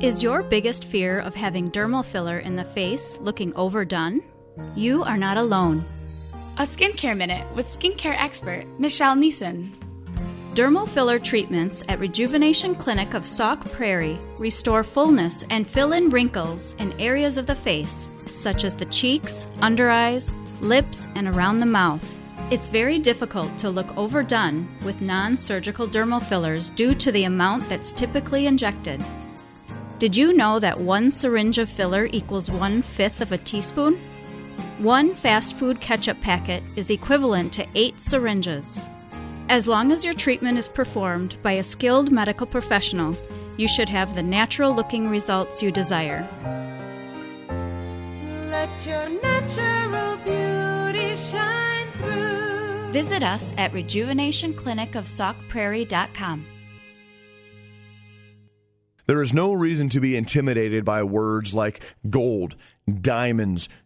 Is 0.00 0.22
your 0.22 0.42
biggest 0.42 0.84
fear 0.84 1.18
of 1.18 1.34
having 1.34 1.72
dermal 1.72 2.04
filler 2.04 2.38
in 2.38 2.54
the 2.54 2.62
face 2.62 3.18
looking 3.20 3.52
overdone? 3.56 4.22
You 4.76 5.02
are 5.02 5.16
not 5.16 5.36
alone. 5.36 5.84
A 6.58 6.62
skincare 6.62 7.16
minute 7.16 7.46
with 7.54 7.68
skincare 7.68 8.20
expert 8.20 8.66
Michelle 8.80 9.14
Neeson. 9.14 9.70
Dermal 10.54 10.88
filler 10.88 11.16
treatments 11.16 11.84
at 11.88 12.00
Rejuvenation 12.00 12.74
Clinic 12.74 13.14
of 13.14 13.24
Sauk 13.24 13.70
Prairie 13.70 14.18
restore 14.38 14.82
fullness 14.82 15.44
and 15.50 15.68
fill 15.68 15.92
in 15.92 16.10
wrinkles 16.10 16.74
in 16.80 17.00
areas 17.00 17.38
of 17.38 17.46
the 17.46 17.54
face, 17.54 18.08
such 18.26 18.64
as 18.64 18.74
the 18.74 18.86
cheeks, 18.86 19.46
under 19.60 19.88
eyes, 19.88 20.32
lips, 20.60 21.06
and 21.14 21.28
around 21.28 21.60
the 21.60 21.66
mouth. 21.66 22.18
It's 22.50 22.68
very 22.68 22.98
difficult 22.98 23.56
to 23.58 23.70
look 23.70 23.96
overdone 23.96 24.68
with 24.84 25.00
non 25.00 25.36
surgical 25.36 25.86
dermal 25.86 26.20
fillers 26.20 26.70
due 26.70 26.92
to 26.92 27.12
the 27.12 27.22
amount 27.22 27.68
that's 27.68 27.92
typically 27.92 28.46
injected. 28.46 29.00
Did 30.00 30.16
you 30.16 30.32
know 30.32 30.58
that 30.58 30.80
one 30.80 31.12
syringe 31.12 31.58
of 31.58 31.68
filler 31.68 32.08
equals 32.10 32.50
one 32.50 32.82
fifth 32.82 33.20
of 33.20 33.30
a 33.30 33.38
teaspoon? 33.38 34.00
One 34.78 35.14
fast 35.14 35.56
food 35.56 35.80
ketchup 35.80 36.20
packet 36.20 36.62
is 36.76 36.90
equivalent 36.90 37.52
to 37.54 37.66
eight 37.74 38.00
syringes. 38.00 38.78
As 39.48 39.66
long 39.66 39.90
as 39.92 40.04
your 40.04 40.12
treatment 40.14 40.58
is 40.58 40.68
performed 40.68 41.36
by 41.42 41.52
a 41.52 41.62
skilled 41.62 42.12
medical 42.12 42.46
professional, 42.46 43.16
you 43.56 43.66
should 43.66 43.88
have 43.88 44.14
the 44.14 44.22
natural 44.22 44.74
looking 44.74 45.08
results 45.08 45.62
you 45.62 45.72
desire. 45.72 46.28
Let 48.50 48.86
your 48.86 49.08
natural 49.20 50.18
beauty 50.18 51.16
shine 51.16 51.90
through. 51.92 52.92
Visit 52.92 53.22
us 53.22 53.54
at 53.58 53.72
rejuvenationclinicofsaukprairie.com. 53.72 56.46
There 59.06 59.22
is 59.22 59.32
no 59.32 59.54
reason 59.54 59.88
to 59.88 60.00
be 60.00 60.16
intimidated 60.16 60.84
by 60.84 61.02
words 61.02 61.54
like 61.54 61.82
gold, 62.10 62.56
diamonds, 63.00 63.70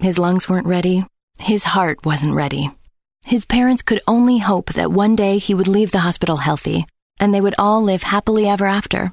His 0.00 0.18
lungs 0.18 0.48
weren't 0.48 0.66
ready. 0.66 1.04
His 1.38 1.62
heart 1.62 2.06
wasn't 2.06 2.34
ready. 2.34 2.70
His 3.22 3.44
parents 3.44 3.82
could 3.82 4.00
only 4.08 4.38
hope 4.38 4.72
that 4.72 4.90
one 4.90 5.14
day 5.14 5.36
he 5.36 5.52
would 5.54 5.68
leave 5.68 5.90
the 5.90 5.98
hospital 5.98 6.38
healthy, 6.38 6.86
and 7.18 7.34
they 7.34 7.40
would 7.42 7.54
all 7.58 7.82
live 7.82 8.02
happily 8.02 8.48
ever 8.48 8.64
after. 8.66 9.12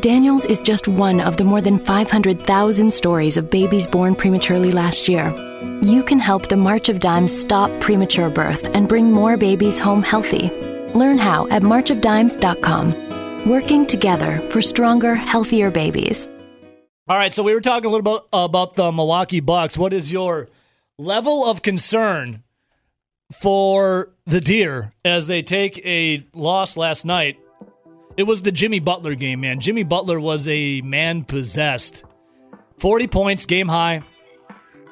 Daniel's 0.00 0.44
is 0.44 0.60
just 0.60 0.86
one 0.86 1.20
of 1.20 1.36
the 1.36 1.42
more 1.42 1.60
than 1.60 1.80
500,000 1.80 2.94
stories 2.94 3.36
of 3.36 3.50
babies 3.50 3.88
born 3.88 4.14
prematurely 4.14 4.70
last 4.70 5.08
year. 5.08 5.34
You 5.82 6.04
can 6.04 6.20
help 6.20 6.46
the 6.46 6.56
March 6.56 6.88
of 6.88 7.00
Dimes 7.00 7.36
stop 7.36 7.68
premature 7.80 8.30
birth 8.30 8.66
and 8.72 8.88
bring 8.88 9.10
more 9.10 9.36
babies 9.36 9.80
home 9.80 10.04
healthy. 10.04 10.48
Learn 10.94 11.18
how 11.18 11.48
at 11.48 11.62
marchofdimes.com. 11.62 13.50
Working 13.50 13.84
together 13.84 14.38
for 14.50 14.62
stronger, 14.62 15.16
healthier 15.16 15.72
babies. 15.72 16.28
All 17.10 17.16
right, 17.16 17.34
so 17.34 17.42
we 17.42 17.52
were 17.54 17.60
talking 17.60 17.86
a 17.86 17.88
little 17.88 18.18
bit 18.18 18.28
about 18.32 18.74
the 18.74 18.92
Milwaukee 18.92 19.40
Bucks. 19.40 19.76
What 19.76 19.92
is 19.92 20.12
your 20.12 20.46
level 20.96 21.44
of 21.44 21.60
concern 21.60 22.44
for 23.32 24.12
the 24.26 24.40
Deer 24.40 24.92
as 25.04 25.26
they 25.26 25.42
take 25.42 25.84
a 25.84 26.24
loss 26.34 26.76
last 26.76 27.04
night? 27.04 27.36
It 28.16 28.22
was 28.22 28.42
the 28.42 28.52
Jimmy 28.52 28.78
Butler 28.78 29.16
game, 29.16 29.40
man. 29.40 29.58
Jimmy 29.58 29.82
Butler 29.82 30.20
was 30.20 30.46
a 30.46 30.82
man 30.82 31.24
possessed. 31.24 32.04
40 32.78 33.08
points, 33.08 33.44
game 33.44 33.66
high. 33.66 34.04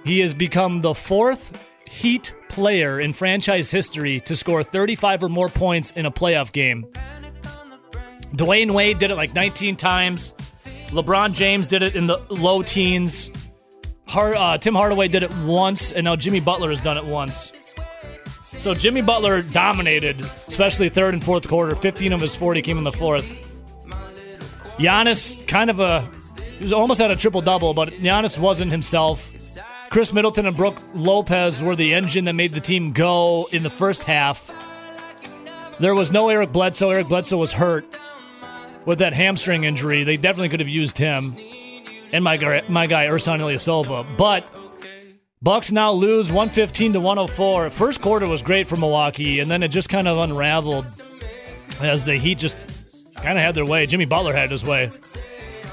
He 0.05 0.19
has 0.19 0.35
become 0.35 0.81
the 0.81 0.95
fourth 0.95 1.53
Heat 1.89 2.35
player 2.49 2.99
in 2.99 3.13
franchise 3.13 3.71
history 3.71 4.19
to 4.23 4.35
score 4.35 4.65
35 4.65 5.23
or 5.23 5.29
more 5.29 5.49
points 5.49 5.93
in 5.93 6.05
a 6.05 6.11
playoff 6.11 6.51
game. 6.51 6.85
Dwyane 8.33 8.73
Wade 8.73 8.99
did 8.99 9.13
it 9.13 9.15
like 9.15 9.35
19 9.35 9.77
times. 9.77 10.35
LeBron 10.89 11.33
James 11.33 11.69
did 11.69 11.83
it 11.83 11.95
in 11.95 12.07
the 12.07 12.19
low 12.31 12.63
teens. 12.63 13.31
Uh, 14.07 14.57
Tim 14.57 14.75
Hardaway 14.75 15.09
did 15.09 15.23
it 15.23 15.35
once, 15.39 15.93
and 15.93 16.05
now 16.05 16.17
Jimmy 16.17 16.41
Butler 16.41 16.71
has 16.71 16.81
done 16.81 16.97
it 16.97 17.05
once. 17.05 17.53
So 18.43 18.73
Jimmy 18.73 19.03
Butler 19.03 19.43
dominated, 19.43 20.21
especially 20.21 20.89
third 20.89 21.13
and 21.13 21.23
fourth 21.23 21.47
quarter. 21.47 21.77
15 21.77 22.15
of 22.15 22.21
his 22.21 22.35
40 22.35 22.63
came 22.63 22.79
in 22.79 22.85
the 22.85 22.93
fourth. 22.93 23.31
Giannis, 24.79 25.47
kind 25.47 25.69
of 25.69 25.81
a, 25.81 26.09
he 26.57 26.65
was 26.65 26.73
almost 26.73 27.01
had 27.01 27.11
a 27.11 27.17
triple 27.17 27.43
double, 27.43 27.75
but 27.75 27.91
Giannis 27.91 28.39
wasn't 28.39 28.71
himself. 28.71 29.31
Khris 29.91 30.13
Middleton 30.13 30.47
and 30.47 30.57
Brook 30.57 30.81
Lopez 30.95 31.63
were 31.63 31.77
the 31.77 31.95
engine 31.95 32.25
that 32.25 32.35
made 32.35 32.53
the 32.53 32.61
team 32.61 32.93
go 32.93 33.49
in 33.53 33.63
the 33.63 33.71
first 33.71 34.05
half. 34.05 34.51
There 35.81 35.95
was 35.95 36.11
no 36.11 36.29
Eric 36.29 36.53
Bledsoe. 36.53 36.91
Eric 36.91 37.09
Bledsoe 37.09 37.37
was 37.37 37.53
hurt 37.53 37.85
with 38.89 38.99
that 38.99 39.13
hamstring 39.13 39.65
injury. 39.65 40.03
They 40.03 40.17
definitely 40.17 40.49
could 40.49 40.61
have 40.61 40.69
used 40.69 40.99
him 40.99 41.37
and 42.13 42.25
my 42.25 42.37
guy, 42.37 42.63
my 42.69 42.87
guy 42.87 43.07
Ersan 43.07 43.39
Ilyasova. 43.41 44.17
But 44.17 44.51
Bucks 45.43 45.71
now 45.71 45.93
lose 45.93 46.29
115 46.29 46.95
to 46.95 47.01
104. 47.01 47.71
First 47.71 48.01
quarter 48.01 48.27
was 48.27 48.43
great 48.43 48.67
for 48.67 48.77
Milwaukee, 48.77 49.41
and 49.41 49.51
then 49.51 49.63
it 49.63 49.69
just 49.69 49.89
kind 49.89 50.09
of 50.09 50.19
unraveled 50.19 50.87
as 51.81 52.05
the 52.05 52.17
Heat 52.17 52.39
just 52.39 52.57
kind 53.17 53.39
of 53.39 53.45
had 53.45 53.55
their 53.55 53.67
way. 53.67 53.87
Jimmy 53.87 54.05
Butler 54.05 54.35
had 54.35 54.51
his 54.51 54.65
way. 54.65 54.91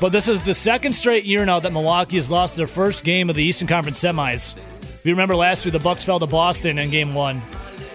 But 0.01 0.11
this 0.11 0.27
is 0.27 0.41
the 0.41 0.53
second 0.53 0.93
straight 0.93 1.23
year 1.23 1.45
now 1.45 1.61
that 1.61 1.71
Milwaukee 1.71 2.17
has 2.17 2.29
lost 2.29 2.57
their 2.57 2.67
first 2.67 3.03
game 3.03 3.29
of 3.29 3.35
the 3.35 3.43
Eastern 3.43 3.67
Conference 3.67 3.99
semis. 3.99 4.55
If 4.81 5.05
you 5.05 5.13
remember 5.13 5.35
last 5.35 5.63
year, 5.63 5.71
the 5.71 5.79
Bucks 5.79 6.03
fell 6.03 6.19
to 6.19 6.27
Boston 6.27 6.77
in 6.77 6.89
Game 6.89 7.13
One, 7.13 7.41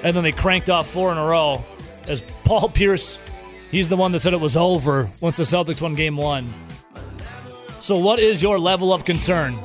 and 0.02 0.16
then 0.16 0.24
they 0.24 0.32
cranked 0.32 0.70
off 0.70 0.88
four 0.88 1.12
in 1.12 1.18
a 1.18 1.26
row. 1.26 1.62
As 2.08 2.22
Paul 2.44 2.70
Pierce, 2.70 3.18
he's 3.70 3.88
the 3.88 3.96
one 3.96 4.12
that 4.12 4.20
said 4.20 4.32
it 4.32 4.40
was 4.40 4.56
over 4.56 5.08
once 5.20 5.36
the 5.36 5.44
Celtics 5.44 5.80
won 5.80 5.94
Game 5.94 6.16
One. 6.16 6.52
So, 7.80 7.96
what 7.96 8.18
is 8.18 8.42
your 8.42 8.58
level 8.58 8.92
of 8.92 9.04
concern? 9.04 9.58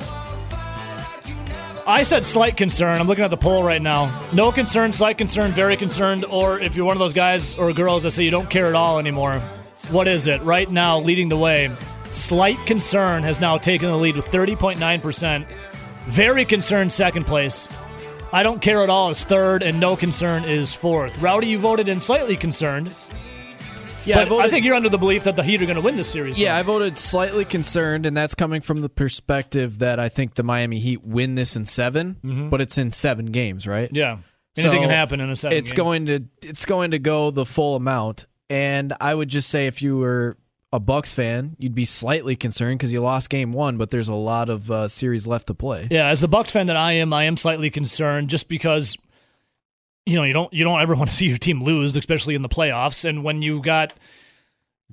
I 1.88 2.02
said 2.02 2.24
slight 2.24 2.56
concern. 2.56 3.00
I'm 3.00 3.06
looking 3.06 3.22
at 3.22 3.30
the 3.30 3.36
poll 3.36 3.62
right 3.62 3.80
now. 3.80 4.26
No 4.32 4.50
concern, 4.50 4.92
slight 4.92 5.18
concern, 5.18 5.52
very 5.52 5.76
concerned, 5.76 6.24
or 6.24 6.58
if 6.58 6.74
you're 6.74 6.84
one 6.84 6.96
of 6.96 6.98
those 6.98 7.12
guys 7.12 7.54
or 7.54 7.72
girls 7.72 8.02
that 8.02 8.10
say 8.10 8.24
you 8.24 8.30
don't 8.30 8.50
care 8.50 8.66
at 8.66 8.74
all 8.74 8.98
anymore, 8.98 9.38
what 9.90 10.08
is 10.08 10.26
it? 10.26 10.42
Right 10.42 10.68
now, 10.68 10.98
leading 10.98 11.28
the 11.28 11.36
way, 11.36 11.70
slight 12.10 12.58
concern 12.66 13.22
has 13.22 13.40
now 13.40 13.56
taken 13.56 13.88
the 13.88 13.96
lead 13.96 14.16
with 14.16 14.26
30.9%. 14.26 15.46
Very 16.06 16.44
concerned, 16.44 16.92
second 16.92 17.24
place. 17.24 17.68
I 18.32 18.42
don't 18.42 18.60
care 18.60 18.82
at 18.82 18.90
all 18.90 19.10
is 19.10 19.22
third, 19.24 19.62
and 19.62 19.78
no 19.78 19.94
concern 19.94 20.44
is 20.44 20.74
fourth. 20.74 21.16
Rowdy, 21.18 21.46
you 21.46 21.58
voted 21.58 21.86
in 21.86 22.00
slightly 22.00 22.36
concerned. 22.36 22.92
Yeah, 24.06 24.20
I 24.20 24.24
but 24.26 24.38
I, 24.38 24.48
think 24.50 24.64
you're 24.64 24.74
under 24.74 24.88
the 24.88 24.98
belief 24.98 25.24
that 25.24 25.36
the 25.36 25.42
Heat 25.42 25.60
are 25.62 25.66
going 25.66 25.76
to 25.76 25.82
win 25.82 25.96
this 25.96 26.08
series. 26.08 26.38
Yeah, 26.38 26.56
I 26.56 26.62
voted 26.62 26.96
slightly 26.96 27.44
concerned, 27.44 28.06
and 28.06 28.16
that's 28.16 28.34
coming 28.34 28.60
from 28.60 28.80
the 28.80 28.88
perspective 28.88 29.78
that 29.80 29.98
I 30.00 30.08
think 30.08 30.34
the 30.34 30.42
Miami 30.42 30.78
Heat 30.78 31.04
win 31.04 31.34
this 31.34 31.56
in 31.56 31.66
7 31.66 32.16
Mhm. 32.24 32.50
but 32.50 32.60
it's 32.60 32.78
in 32.78 32.92
seven 32.92 33.26
games, 33.26 33.66
right? 33.66 33.90
Yeah. 33.92 34.18
Anything 34.56 34.78
So 34.82 34.88
can 34.88 34.90
happen 34.90 35.20
in 35.20 35.30
a 35.30 35.36
seven 35.36 35.56
It's 35.58 35.72
game. 35.72 35.76
going 35.76 36.06
to 36.06 36.20
it's 36.42 36.64
going 36.64 36.92
to 36.92 36.98
go 36.98 37.30
the 37.30 37.44
full 37.44 37.74
amount, 37.76 38.24
and 38.48 38.92
I 39.00 39.14
would 39.14 39.28
just 39.28 39.50
say 39.50 39.66
if 39.66 39.82
you 39.82 39.98
were 39.98 40.36
a 40.72 40.80
Bucks 40.80 41.12
fan, 41.12 41.56
you'd 41.58 41.74
be 41.74 41.84
slightly 41.84 42.36
concerned 42.36 42.78
because 42.78 42.92
you 42.92 43.00
lost 43.00 43.30
game 43.30 43.52
one, 43.52 43.76
but 43.76 43.90
there's 43.90 44.08
a 44.08 44.14
lot 44.14 44.48
of 44.50 44.70
uh, 44.70 44.88
series 44.88 45.26
left 45.26 45.46
to 45.48 45.54
play. 45.54 45.88
Yeah, 45.90 46.08
as 46.08 46.20
the 46.20 46.28
Bucks 46.28 46.50
fan 46.50 46.66
that 46.66 46.76
I 46.76 46.92
am, 46.94 47.12
I 47.12 47.24
am 47.24 47.36
slightly 47.36 47.70
concerned 47.70 48.28
just 48.30 48.48
because 48.48 48.96
you 50.06 50.16
know 50.16 50.22
you 50.22 50.32
don't 50.32 50.52
you 50.52 50.64
don't 50.64 50.80
ever 50.80 50.94
want 50.96 51.10
to 51.10 51.16
see 51.16 51.26
your 51.26 51.38
team 51.38 51.62
lose, 51.62 51.96
especially 51.96 52.34
in 52.34 52.42
the 52.42 52.48
playoffs. 52.48 53.04
And 53.06 53.24
when 53.24 53.42
you 53.42 53.60
got 53.60 53.92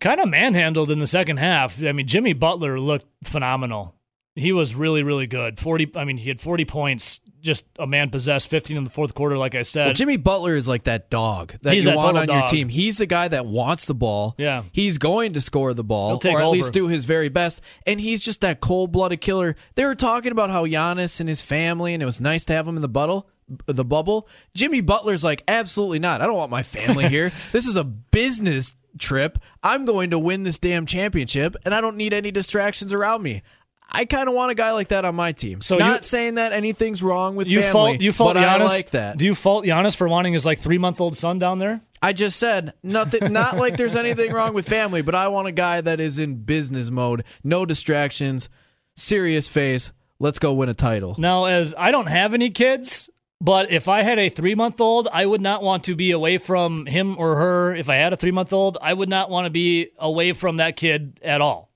kind 0.02 0.20
of 0.20 0.28
manhandled 0.28 0.92
in 0.92 1.00
the 1.00 1.08
second 1.08 1.38
half, 1.38 1.82
I 1.82 1.92
mean 1.92 2.08
Jimmy 2.08 2.34
Butler 2.34 2.80
looked 2.80 3.06
phenomenal. 3.24 3.96
He 4.36 4.52
was 4.52 4.74
really 4.74 5.04
really 5.04 5.28
good. 5.28 5.60
Forty, 5.60 5.90
I 5.96 6.06
mean 6.06 6.18
he 6.18 6.28
had 6.28 6.42
forty 6.42 6.66
points, 6.66 7.20
just 7.40 7.66
a 7.78 7.86
man 7.86 8.10
possessed. 8.10 8.48
Fifteen 8.48 8.78
in 8.78 8.84
the 8.84 8.90
fourth 8.90 9.14
quarter, 9.14 9.38
like 9.38 9.54
I 9.54 9.62
said. 9.62 9.86
Well, 9.86 9.94
Jimmy 9.94 10.18
Butler 10.18 10.56
is 10.56 10.68
like 10.68 10.86
that 10.86 11.12
dog 11.12 11.54
that 11.62 11.76
He's 11.76 11.84
you 11.84 11.92
that 11.92 11.98
want 11.98 12.18
on 12.18 12.28
your 12.28 12.48
team. 12.48 12.68
He's 12.68 12.98
the 12.98 13.06
guy 13.06 13.28
that 13.28 13.46
wants 13.46 13.86
the 13.86 13.94
ball. 13.94 14.34
Yeah. 14.40 14.64
He's 14.72 14.98
going 14.98 15.34
to 15.34 15.42
score 15.42 15.76
the 15.76 15.84
ball 15.84 16.20
or 16.26 16.40
at 16.40 16.46
over. 16.46 16.48
least 16.48 16.74
do 16.74 16.88
his 16.88 17.06
very 17.06 17.30
best. 17.30 17.62
And 17.86 18.02
he's 18.02 18.22
just 18.22 18.42
that 18.42 18.60
cold 18.60 18.92
blooded 18.92 19.22
killer. 19.22 19.56
They 19.76 19.86
were 19.86 19.94
talking 19.94 20.32
about 20.32 20.50
how 20.50 20.66
Giannis 20.66 21.20
and 21.20 21.30
his 21.30 21.44
family, 21.44 21.94
and 21.94 22.02
it 22.02 22.08
was 22.08 22.20
nice 22.20 22.44
to 22.46 22.54
have 22.54 22.68
him 22.68 22.76
in 22.76 22.82
the 22.82 22.90
bubble. 22.90 23.30
The 23.66 23.86
bubble. 23.86 24.28
Jimmy 24.54 24.82
Butler's 24.82 25.24
like, 25.24 25.44
absolutely 25.48 26.00
not. 26.00 26.22
I 26.22 26.26
don't 26.26 26.38
want 26.38 26.52
my 26.52 26.64
family 26.64 27.08
here. 27.10 27.32
this 27.52 27.66
is 27.66 27.76
a 27.76 27.84
business 27.84 28.74
trip. 28.98 29.40
I'm 29.62 29.86
going 29.86 30.12
to 30.12 30.20
win 30.20 30.44
this 30.44 30.58
damn 30.58 30.86
championship, 30.86 31.56
and 31.66 31.74
I 31.74 31.82
don't 31.82 31.98
need 31.98 32.14
any 32.14 32.32
distractions 32.32 32.94
around 32.94 33.22
me. 33.24 33.44
I 33.92 34.06
kind 34.06 34.28
of 34.28 34.34
want 34.34 34.52
a 34.52 34.56
guy 34.56 34.72
like 34.72 34.88
that 34.90 35.06
on 35.06 35.16
my 35.16 35.34
team. 35.34 35.62
So 35.62 35.78
not 35.78 36.02
you- 36.02 36.08
saying 36.08 36.36
that 36.36 36.52
anything's 36.52 37.04
wrong 37.04 37.36
with 37.36 37.48
you 37.48 37.62
family, 37.62 37.72
fault 37.72 38.02
you 38.02 38.12
fault 38.12 38.34
but 38.34 38.40
Giannis. 38.40 38.62
I 38.62 38.66
like 38.66 38.92
that. 38.92 39.18
Do 39.18 39.26
you 39.26 39.36
fault 39.36 39.66
Giannis 39.66 39.96
for 39.96 40.08
wanting 40.08 40.34
his 40.34 40.46
like 40.46 40.60
three 40.60 40.78
month 40.78 41.00
old 41.00 41.16
son 41.16 41.38
down 41.38 41.60
there? 41.60 41.82
I 42.02 42.12
just 42.14 42.38
said 42.40 42.74
nothing. 42.82 43.32
Not 43.32 43.58
like 43.58 43.78
there's 43.78 43.96
anything 43.96 44.34
wrong 44.34 44.54
with 44.54 44.68
family, 44.68 45.02
but 45.02 45.16
I 45.16 45.28
want 45.28 45.48
a 45.48 45.52
guy 45.52 45.80
that 45.82 46.00
is 46.00 46.20
in 46.20 46.36
business 46.44 46.90
mode, 46.90 47.24
no 47.44 47.66
distractions, 47.66 48.50
serious 48.96 49.48
face. 49.48 49.92
Let's 50.20 50.40
go 50.40 50.54
win 50.54 50.70
a 50.70 50.74
title. 50.74 51.16
Now, 51.18 51.46
as 51.46 51.76
I 51.78 51.92
don't 51.92 52.08
have 52.08 52.34
any 52.34 52.50
kids, 52.50 53.10
but 53.42 53.72
if 53.72 53.88
I 53.88 54.04
had 54.04 54.20
a 54.20 54.30
three 54.30 54.56
month 54.56 54.80
old, 54.80 55.08
I 55.12 55.26
would 55.26 55.42
not 55.42 55.64
want 55.64 55.86
to 55.86 55.96
be 55.96 56.12
away 56.12 56.38
from 56.38 56.86
him 56.86 57.18
or 57.18 57.36
her. 57.36 57.76
If 57.76 57.90
I 57.90 57.96
had 57.96 58.14
a 58.14 58.18
three 58.18 58.32
month 58.32 58.54
old, 58.54 58.78
I 58.82 58.94
would 58.94 59.10
not 59.10 59.30
want 59.30 59.46
to 59.46 59.50
be 59.50 59.90
away 60.00 60.34
from 60.34 60.58
that 60.58 60.78
kid 60.78 61.20
at 61.22 61.42
all. 61.42 61.70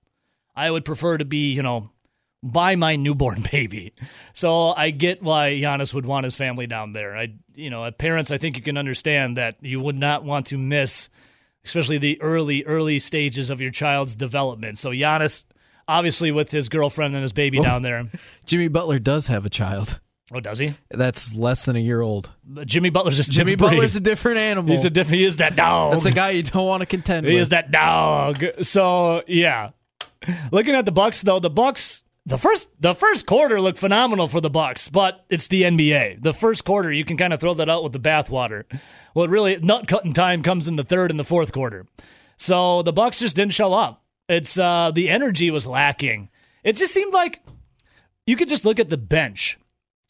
I 0.56 0.72
would 0.72 0.86
prefer 0.86 1.18
to 1.18 1.26
be, 1.26 1.52
you 1.52 1.62
know, 1.62 1.92
by 2.42 2.76
my 2.76 2.96
newborn 2.96 3.44
baby. 3.52 3.94
So 4.34 4.70
I 4.72 4.92
get 4.92 5.22
why 5.22 5.52
Giannis 5.52 5.94
would 5.94 6.06
want 6.06 6.24
his 6.24 6.36
family 6.36 6.68
down 6.68 6.94
there. 6.94 7.18
I, 7.18 7.34
you 7.54 7.70
know, 7.70 7.90
parents, 7.92 8.32
I 8.32 8.38
think 8.38 8.56
you 8.56 8.64
can 8.64 8.78
understand 8.78 9.38
that 9.38 9.58
you 9.62 9.80
would 9.80 9.98
not 9.98 10.24
want 10.24 10.48
to 10.48 10.58
miss, 10.58 11.10
especially 11.66 11.98
the 11.98 12.22
early, 12.22 12.64
early 12.64 13.00
stages 13.00 13.50
of 13.50 13.62
your 13.62 13.72
child's 13.72 14.16
development. 14.16 14.78
So 14.78 14.92
Giannis, 14.92 15.44
obviously, 15.88 16.32
with 16.32 16.52
his 16.52 16.70
girlfriend 16.70 17.14
and 17.14 17.24
his 17.24 17.34
baby 17.34 17.60
oh. 17.60 17.64
down 17.64 17.82
there. 17.82 18.06
Jimmy 18.46 18.68
Butler 18.68 19.00
does 19.00 19.28
have 19.28 19.46
a 19.46 19.50
child. 19.50 20.00
Oh, 20.34 20.40
does 20.42 20.60
he? 20.60 20.76
That's 20.90 21.34
less 21.34 21.66
than 21.66 21.78
a 21.78 21.80
year 21.80 22.02
old. 22.02 22.30
Jimmy 22.66 22.90
Butler's 22.90 23.16
just 23.16 23.30
a 23.30 23.32
Jimmy 23.32 23.52
different 23.52 23.72
breed. 23.72 23.78
Butler's 23.78 23.96
a 23.96 24.02
different 24.02 24.38
animal. 24.40 24.76
He's 24.76 24.84
a 24.84 24.90
different. 24.90 25.20
He 25.20 25.26
is 25.26 25.38
that 25.38 25.56
dog. 25.56 25.94
That's 25.94 26.06
a 26.06 26.12
guy 26.12 26.32
you 26.32 26.44
don't 26.44 26.68
want 26.68 26.82
to 26.82 26.86
contend 26.86 27.26
He 27.26 27.32
with. 27.34 27.38
He 27.38 27.42
is 27.42 27.50
that 27.50 27.72
dog. 27.72 28.44
So 28.64 29.24
yeah, 29.28 29.72
looking 30.52 30.76
at 30.76 30.86
the 30.86 30.92
Bucks 30.92 31.22
though, 31.22 31.40
the 31.40 31.50
Bucks 31.50 32.04
the 32.26 32.38
first 32.38 32.68
the 32.78 32.94
first 32.94 33.26
quarter 33.26 33.62
looked 33.62 33.80
phenomenal 33.80 34.28
for 34.28 34.42
the 34.42 34.50
Bucks, 34.50 34.90
but 34.90 35.26
it's 35.30 35.48
the 35.48 35.64
NBA. 35.64 36.22
The 36.22 36.34
first 36.34 36.66
quarter, 36.66 36.92
you 36.92 37.06
can 37.06 37.16
kind 37.16 37.32
of 37.32 37.40
throw 37.40 37.54
that 37.54 37.70
out 37.70 37.84
with 37.84 37.94
the 37.94 38.00
bathwater. 38.00 38.66
Well, 39.14 39.30
really, 39.30 39.56
nut 39.58 39.88
cutting 39.88 40.14
time 40.14 40.44
comes 40.44 40.68
in 40.68 40.76
the 40.76 40.84
third 40.84 41.10
and 41.10 41.18
the 41.18 41.24
fourth 41.24 41.54
quarter. 41.54 41.86
So 42.38 42.84
the 42.84 42.92
Bucks 42.92 43.20
just 43.20 43.38
didn't 43.38 43.54
show 43.54 43.74
up. 43.74 44.04
It's 44.28 44.60
uh, 44.60 44.92
the 44.94 45.08
energy 45.08 45.52
was 45.52 45.66
lacking. 45.66 46.28
It 46.66 46.74
just 46.76 46.94
seemed 46.94 47.14
like 47.14 47.42
you 48.26 48.36
could 48.36 48.50
just 48.50 48.66
look 48.66 48.82
at 48.82 48.90
the 48.90 48.98
bench. 48.98 49.58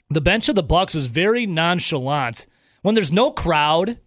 The 0.10 0.22
bench 0.22 0.48
of 0.48 0.56
the 0.56 0.64
Bucks 0.64 0.94
was 0.94 1.08
very 1.08 1.46
nonchalant. 1.46 2.48
When 2.82 2.96
there's 2.96 3.12
no 3.12 3.32
crowd 3.32 4.00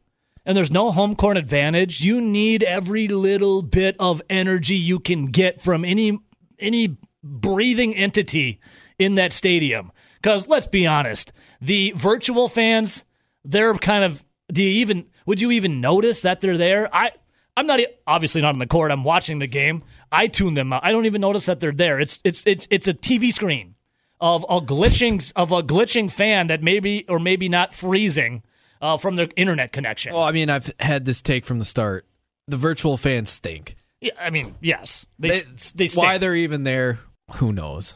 and 0.46 0.56
there's 0.56 0.70
no 0.70 0.90
home 0.90 1.14
court 1.14 1.36
advantage, 1.36 2.00
you 2.00 2.20
need 2.20 2.62
every 2.62 3.06
little 3.06 3.60
bit 3.60 3.96
of 3.98 4.22
energy 4.30 4.76
you 4.76 4.98
can 4.98 5.26
get 5.26 5.60
from 5.60 5.84
any 5.84 6.18
any 6.58 6.96
breathing 7.22 7.94
entity 7.94 8.60
in 8.98 9.16
that 9.16 9.32
stadium. 9.32 9.92
Because 10.22 10.48
let's 10.48 10.66
be 10.66 10.86
honest, 10.86 11.32
the 11.60 11.92
virtual 11.96 12.48
fans, 12.48 13.04
they're 13.44 13.74
kind 13.74 14.04
of. 14.04 14.24
Do 14.50 14.62
you 14.62 14.70
even? 14.80 15.06
Would 15.26 15.40
you 15.40 15.50
even 15.50 15.80
notice 15.80 16.22
that 16.22 16.40
they're 16.40 16.58
there? 16.58 16.94
I. 16.94 17.12
I'm 17.56 17.66
not 17.66 17.80
obviously 18.06 18.40
not 18.40 18.54
on 18.54 18.58
the 18.58 18.66
court. 18.66 18.90
I'm 18.90 19.04
watching 19.04 19.38
the 19.38 19.46
game. 19.46 19.82
I 20.10 20.28
tune 20.28 20.54
them 20.54 20.72
out. 20.72 20.80
I 20.82 20.92
don't 20.92 21.04
even 21.04 21.20
notice 21.20 21.46
that 21.46 21.60
they're 21.60 21.72
there. 21.72 22.00
It's 22.00 22.20
it's 22.24 22.42
it's 22.46 22.66
it's 22.70 22.88
a 22.88 22.94
TV 22.94 23.32
screen 23.32 23.74
of 24.20 24.44
a 24.48 24.60
glitching 24.60 25.32
of 25.36 25.52
a 25.52 25.62
glitching 25.62 26.10
fan 26.10 26.48
that 26.48 26.62
maybe 26.62 27.04
or 27.08 27.18
maybe 27.18 27.48
not 27.48 27.72
freezing 27.74 28.42
uh, 28.82 28.96
from 28.96 29.16
their 29.16 29.28
internet 29.36 29.72
connection. 29.72 30.12
Well, 30.12 30.22
I 30.22 30.32
mean, 30.32 30.50
I've 30.50 30.72
had 30.80 31.04
this 31.04 31.22
take 31.22 31.44
from 31.44 31.58
the 31.58 31.64
start. 31.64 32.06
The 32.48 32.56
virtual 32.56 32.96
fans 32.96 33.30
stink. 33.30 33.76
Yeah, 34.00 34.12
I 34.18 34.30
mean, 34.30 34.54
yes, 34.60 35.06
they 35.18 35.28
They- 35.28 35.42
they 35.74 35.88
stink. 35.88 36.02
Why 36.06 36.18
they're 36.18 36.34
even 36.36 36.64
there, 36.64 36.98
who 37.34 37.52
knows? 37.52 37.94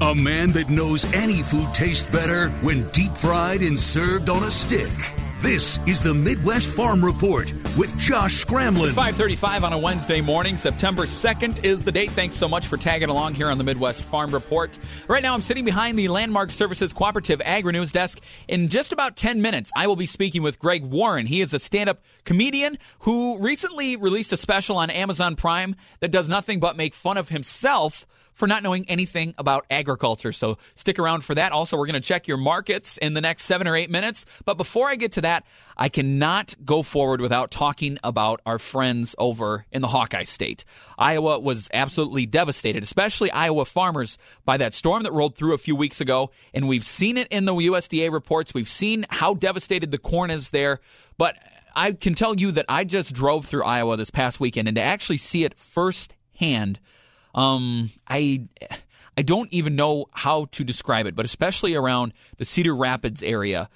A 0.00 0.14
man 0.14 0.50
that 0.50 0.68
knows 0.68 1.10
any 1.14 1.42
food 1.42 1.72
tastes 1.72 2.08
better 2.10 2.50
when 2.60 2.86
deep 2.90 3.12
fried 3.16 3.62
and 3.62 3.78
served 3.78 4.28
on 4.28 4.42
a 4.42 4.50
stick. 4.50 4.90
This 5.40 5.78
is 5.86 6.00
the 6.00 6.14
Midwest 6.14 6.70
Farm 6.70 7.04
Report 7.04 7.52
with 7.76 7.96
Josh 7.98 8.42
Scramlin. 8.42 8.86
It's 8.86 8.94
535 8.94 9.64
on 9.64 9.74
a 9.74 9.78
Wednesday 9.78 10.22
morning. 10.22 10.56
September 10.56 11.04
2nd 11.04 11.62
is 11.62 11.84
the 11.84 11.92
date. 11.92 12.10
Thanks 12.10 12.36
so 12.36 12.48
much 12.48 12.66
for 12.66 12.78
tagging 12.78 13.10
along 13.10 13.34
here 13.34 13.50
on 13.50 13.58
the 13.58 13.62
Midwest 13.64 14.02
Farm 14.04 14.30
Report. 14.30 14.78
Right 15.08 15.22
now, 15.22 15.34
I'm 15.34 15.42
sitting 15.42 15.66
behind 15.66 15.98
the 15.98 16.08
Landmark 16.08 16.50
Services 16.50 16.94
Cooperative 16.94 17.42
Agri 17.44 17.74
News 17.74 17.92
desk. 17.92 18.18
In 18.48 18.68
just 18.68 18.92
about 18.92 19.14
10 19.14 19.42
minutes, 19.42 19.70
I 19.76 19.86
will 19.88 19.94
be 19.94 20.06
speaking 20.06 20.42
with 20.42 20.58
Greg 20.58 20.84
Warren. 20.84 21.26
He 21.26 21.42
is 21.42 21.52
a 21.52 21.58
stand 21.58 21.90
up 21.90 22.00
comedian 22.24 22.78
who 23.00 23.38
recently 23.38 23.96
released 23.96 24.32
a 24.32 24.38
special 24.38 24.78
on 24.78 24.88
Amazon 24.88 25.36
Prime 25.36 25.76
that 26.00 26.10
does 26.10 26.30
nothing 26.30 26.60
but 26.60 26.78
make 26.78 26.94
fun 26.94 27.18
of 27.18 27.28
himself 27.28 28.06
for 28.36 28.46
not 28.46 28.62
knowing 28.62 28.88
anything 28.88 29.34
about 29.38 29.66
agriculture. 29.70 30.30
So 30.30 30.58
stick 30.74 30.98
around 30.98 31.24
for 31.24 31.34
that. 31.34 31.52
Also, 31.52 31.76
we're 31.76 31.86
going 31.86 32.00
to 32.00 32.06
check 32.06 32.28
your 32.28 32.36
markets 32.36 32.98
in 32.98 33.14
the 33.14 33.20
next 33.20 33.44
seven 33.44 33.66
or 33.66 33.74
eight 33.74 33.90
minutes. 33.90 34.26
But 34.44 34.58
before 34.58 34.88
I 34.88 34.94
get 34.94 35.12
to 35.12 35.22
that, 35.22 35.44
I 35.76 35.88
cannot 35.88 36.54
go 36.64 36.82
forward 36.82 37.22
without 37.22 37.50
talking 37.50 37.98
about 38.04 38.40
our 38.46 38.58
friends 38.58 39.14
over 39.18 39.64
in 39.72 39.80
the 39.80 39.88
Hawkeye 39.88 40.24
State. 40.24 40.64
Iowa 40.98 41.40
was 41.40 41.68
absolutely 41.72 42.26
devastated, 42.26 42.82
especially 42.82 43.30
Iowa 43.30 43.64
farmers, 43.64 44.18
by 44.44 44.58
that 44.58 44.74
storm 44.74 45.02
that 45.04 45.12
rolled 45.12 45.34
through 45.34 45.54
a 45.54 45.58
few 45.58 45.74
weeks 45.74 46.02
ago. 46.02 46.30
And 46.52 46.68
we've 46.68 46.84
seen 46.84 47.16
it 47.16 47.28
in 47.28 47.46
the 47.46 47.54
USDA 47.54 48.12
reports. 48.12 48.52
We've 48.52 48.68
seen 48.68 49.06
how 49.08 49.32
devastated 49.32 49.90
the 49.90 49.98
corn 49.98 50.30
is 50.30 50.50
there. 50.50 50.80
But 51.16 51.36
I 51.74 51.92
can 51.92 52.14
tell 52.14 52.34
you 52.34 52.52
that 52.52 52.66
I 52.68 52.84
just 52.84 53.14
drove 53.14 53.46
through 53.46 53.64
Iowa 53.64 53.96
this 53.96 54.10
past 54.10 54.40
weekend 54.40 54.68
and 54.68 54.76
to 54.76 54.82
actually 54.82 55.18
see 55.18 55.44
it 55.44 55.58
firsthand 55.58 56.80
um, 57.36 57.90
I 58.08 58.48
I 59.16 59.22
don't 59.22 59.52
even 59.52 59.76
know 59.76 60.06
how 60.12 60.46
to 60.52 60.64
describe 60.64 61.06
it, 61.06 61.14
but 61.14 61.24
especially 61.24 61.74
around 61.74 62.12
the 62.38 62.44
Cedar 62.44 62.74
Rapids 62.74 63.22
area, 63.22 63.68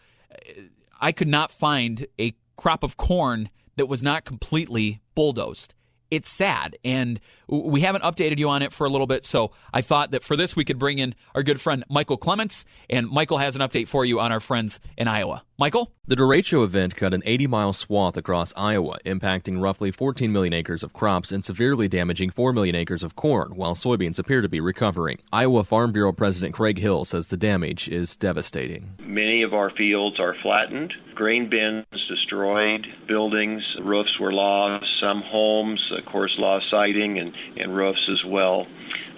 I 1.01 1.13
could 1.13 1.29
not 1.29 1.53
find 1.53 2.07
a 2.19 2.35
crop 2.57 2.83
of 2.83 2.97
corn 2.97 3.51
that 3.77 3.87
was 3.87 4.03
not 4.03 4.25
completely 4.25 5.01
bulldozed. 5.15 5.75
It's 6.11 6.29
sad, 6.29 6.77
and 6.85 7.21
we 7.47 7.83
haven't 7.83 8.03
updated 8.03 8.39
you 8.39 8.49
on 8.49 8.63
it 8.63 8.73
for 8.73 8.85
a 8.87 8.91
little 8.91 9.07
bit. 9.07 9.25
So 9.25 9.53
I 9.73 9.81
thought 9.81 10.11
that 10.11 10.23
for 10.23 10.37
this 10.37 10.57
we 10.57 10.65
could 10.65 10.79
bring 10.79 10.99
in 10.99 11.15
our 11.35 11.43
good 11.43 11.61
friend 11.61 11.85
Michael 11.89 12.17
Clements, 12.17 12.65
and 12.89 13.09
Michael 13.09 13.39
has 13.39 13.55
an 13.55 13.63
update 13.63 13.87
for 13.89 14.05
you 14.05 14.19
on 14.21 14.33
our 14.33 14.41
friends 14.41 14.81
in 14.97 15.07
Iowa. 15.09 15.45
Michael, 15.59 15.93
The 16.07 16.17
derecho 16.17 16.65
event 16.65 16.97
cut 16.97 17.13
an 17.13 17.23
80 17.25 17.47
mile 17.47 17.73
swath 17.73 18.17
across 18.17 18.53
Iowa, 18.57 18.97
impacting 19.05 19.61
roughly 19.63 19.91
14 19.93 20.33
million 20.33 20.55
acres 20.55 20.83
of 20.83 20.93
crops 20.93 21.31
and 21.31 21.45
severely 21.45 21.87
damaging 21.87 22.31
4 22.31 22.53
million 22.53 22.75
acres 22.75 23.05
of 23.05 23.15
corn, 23.15 23.53
while 23.55 23.75
soybeans 23.75 24.19
appear 24.19 24.41
to 24.41 24.49
be 24.49 24.59
recovering. 24.59 25.19
Iowa 25.33 25.63
Farm 25.63 25.93
Bureau 25.93 26.13
President 26.13 26.55
Craig 26.55 26.79
Hill 26.79 27.05
says 27.05 27.29
the 27.29 27.37
damage 27.37 27.89
is 27.89 28.17
devastating. 28.17 28.95
Many 29.05 29.43
of 29.43 29.53
our 29.55 29.71
fields 29.77 30.19
are 30.19 30.35
flattened, 30.43 30.95
grain 31.15 31.49
bins 31.51 31.85
destroyed, 32.09 32.87
buildings, 33.07 33.63
roofs 33.83 34.19
were 34.19 34.33
lost, 34.33 34.87
some 35.01 35.23
homes, 35.27 35.81
uh, 35.95 36.00
of 36.01 36.07
course, 36.11 36.33
lost 36.39 36.67
siding 36.71 37.19
and, 37.19 37.33
and 37.57 37.77
roofs 37.77 38.09
as 38.11 38.25
well. 38.27 38.67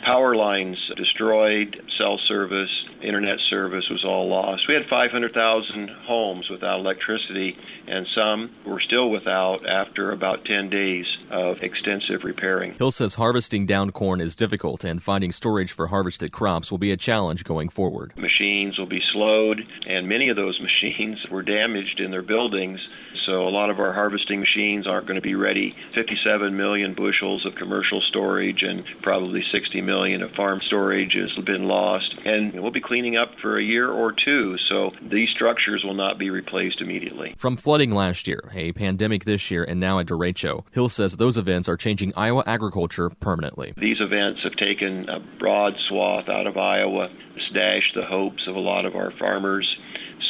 Power 0.04 0.34
lines 0.34 0.76
destroyed, 0.96 1.80
cell 1.98 2.18
service, 2.28 2.70
internet 3.02 3.38
service 3.50 3.84
was 3.90 4.04
all 4.04 4.28
lost. 4.28 4.62
We 4.68 4.74
had 4.74 4.84
500,000 4.88 5.90
homes 6.06 6.48
without 6.50 6.80
electricity, 6.80 7.56
and 7.86 8.06
some 8.14 8.50
were 8.66 8.80
still 8.80 9.10
without 9.10 9.66
after 9.68 10.12
about 10.12 10.44
10 10.44 10.70
days 10.70 11.06
of 11.30 11.56
extensive 11.62 12.24
repairing. 12.24 12.74
Hill 12.74 12.92
says 12.92 13.14
harvesting 13.14 13.66
down 13.66 13.90
corn 13.90 14.20
is 14.20 14.34
difficult 14.36 14.84
and 14.84 15.02
finding 15.02 15.32
storage 15.32 15.72
for 15.72 15.88
harvested 15.88 16.32
crops 16.32 16.70
will 16.70 16.78
be 16.78 16.92
a 16.92 16.96
challenge 16.96 17.44
going 17.44 17.68
forward. 17.68 18.12
Machines 18.16 18.78
will 18.78 18.86
be 18.86 19.02
slowed, 19.12 19.60
and 19.86 20.08
many 20.08 20.28
of 20.28 20.36
those 20.36 20.58
machines 20.82 21.18
were 21.30 21.42
damaged 21.42 22.00
in 22.00 22.10
their 22.10 22.22
buildings. 22.22 22.80
So, 23.26 23.46
a 23.46 23.50
lot 23.50 23.70
of 23.70 23.78
our 23.78 23.92
harvesting 23.92 24.40
machines 24.40 24.86
aren't 24.86 25.06
going 25.06 25.20
to 25.20 25.22
be 25.22 25.34
ready. 25.34 25.74
57 25.94 26.56
million 26.56 26.94
bushels 26.94 27.46
of 27.46 27.54
commercial 27.54 28.00
storage 28.08 28.62
and 28.62 28.84
probably 29.02 29.42
60 29.52 29.80
million 29.82 30.22
of 30.22 30.32
farm 30.32 30.60
storage 30.66 31.14
has 31.14 31.44
been 31.44 31.64
lost. 31.64 31.81
And 32.24 32.60
we'll 32.60 32.70
be 32.70 32.80
cleaning 32.80 33.16
up 33.16 33.30
for 33.40 33.58
a 33.58 33.62
year 33.62 33.90
or 33.90 34.12
two, 34.12 34.56
so 34.68 34.90
these 35.10 35.28
structures 35.30 35.82
will 35.84 35.94
not 35.94 36.18
be 36.18 36.30
replaced 36.30 36.80
immediately. 36.80 37.34
From 37.36 37.56
flooding 37.56 37.92
last 37.92 38.28
year, 38.28 38.50
a 38.54 38.72
pandemic 38.72 39.24
this 39.24 39.50
year, 39.50 39.64
and 39.64 39.80
now 39.80 39.98
a 39.98 40.04
derecho, 40.04 40.64
Hill 40.70 40.88
says 40.88 41.16
those 41.16 41.36
events 41.36 41.68
are 41.68 41.76
changing 41.76 42.12
Iowa 42.16 42.44
agriculture 42.46 43.10
permanently. 43.10 43.74
These 43.76 44.00
events 44.00 44.40
have 44.44 44.54
taken 44.56 45.08
a 45.08 45.20
broad 45.38 45.74
swath 45.88 46.28
out 46.28 46.46
of 46.46 46.56
Iowa, 46.56 47.08
dashed 47.52 47.94
the 47.94 48.04
hopes 48.04 48.46
of 48.46 48.56
a 48.56 48.60
lot 48.60 48.84
of 48.86 48.94
our 48.94 49.12
farmers. 49.18 49.66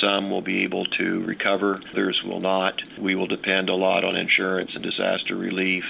Some 0.01 0.31
will 0.31 0.43
be 0.43 0.65
able 0.65 0.85
to 0.99 1.25
recover, 1.25 1.81
others 1.93 2.21
will 2.25 2.41
not. 2.41 2.75
We 3.01 3.15
will 3.15 3.27
depend 3.27 3.69
a 3.69 3.75
lot 3.75 4.05
on 4.05 4.17
insurance 4.17 4.71
and 4.75 4.83
disaster 4.83 5.37
relief, 5.37 5.85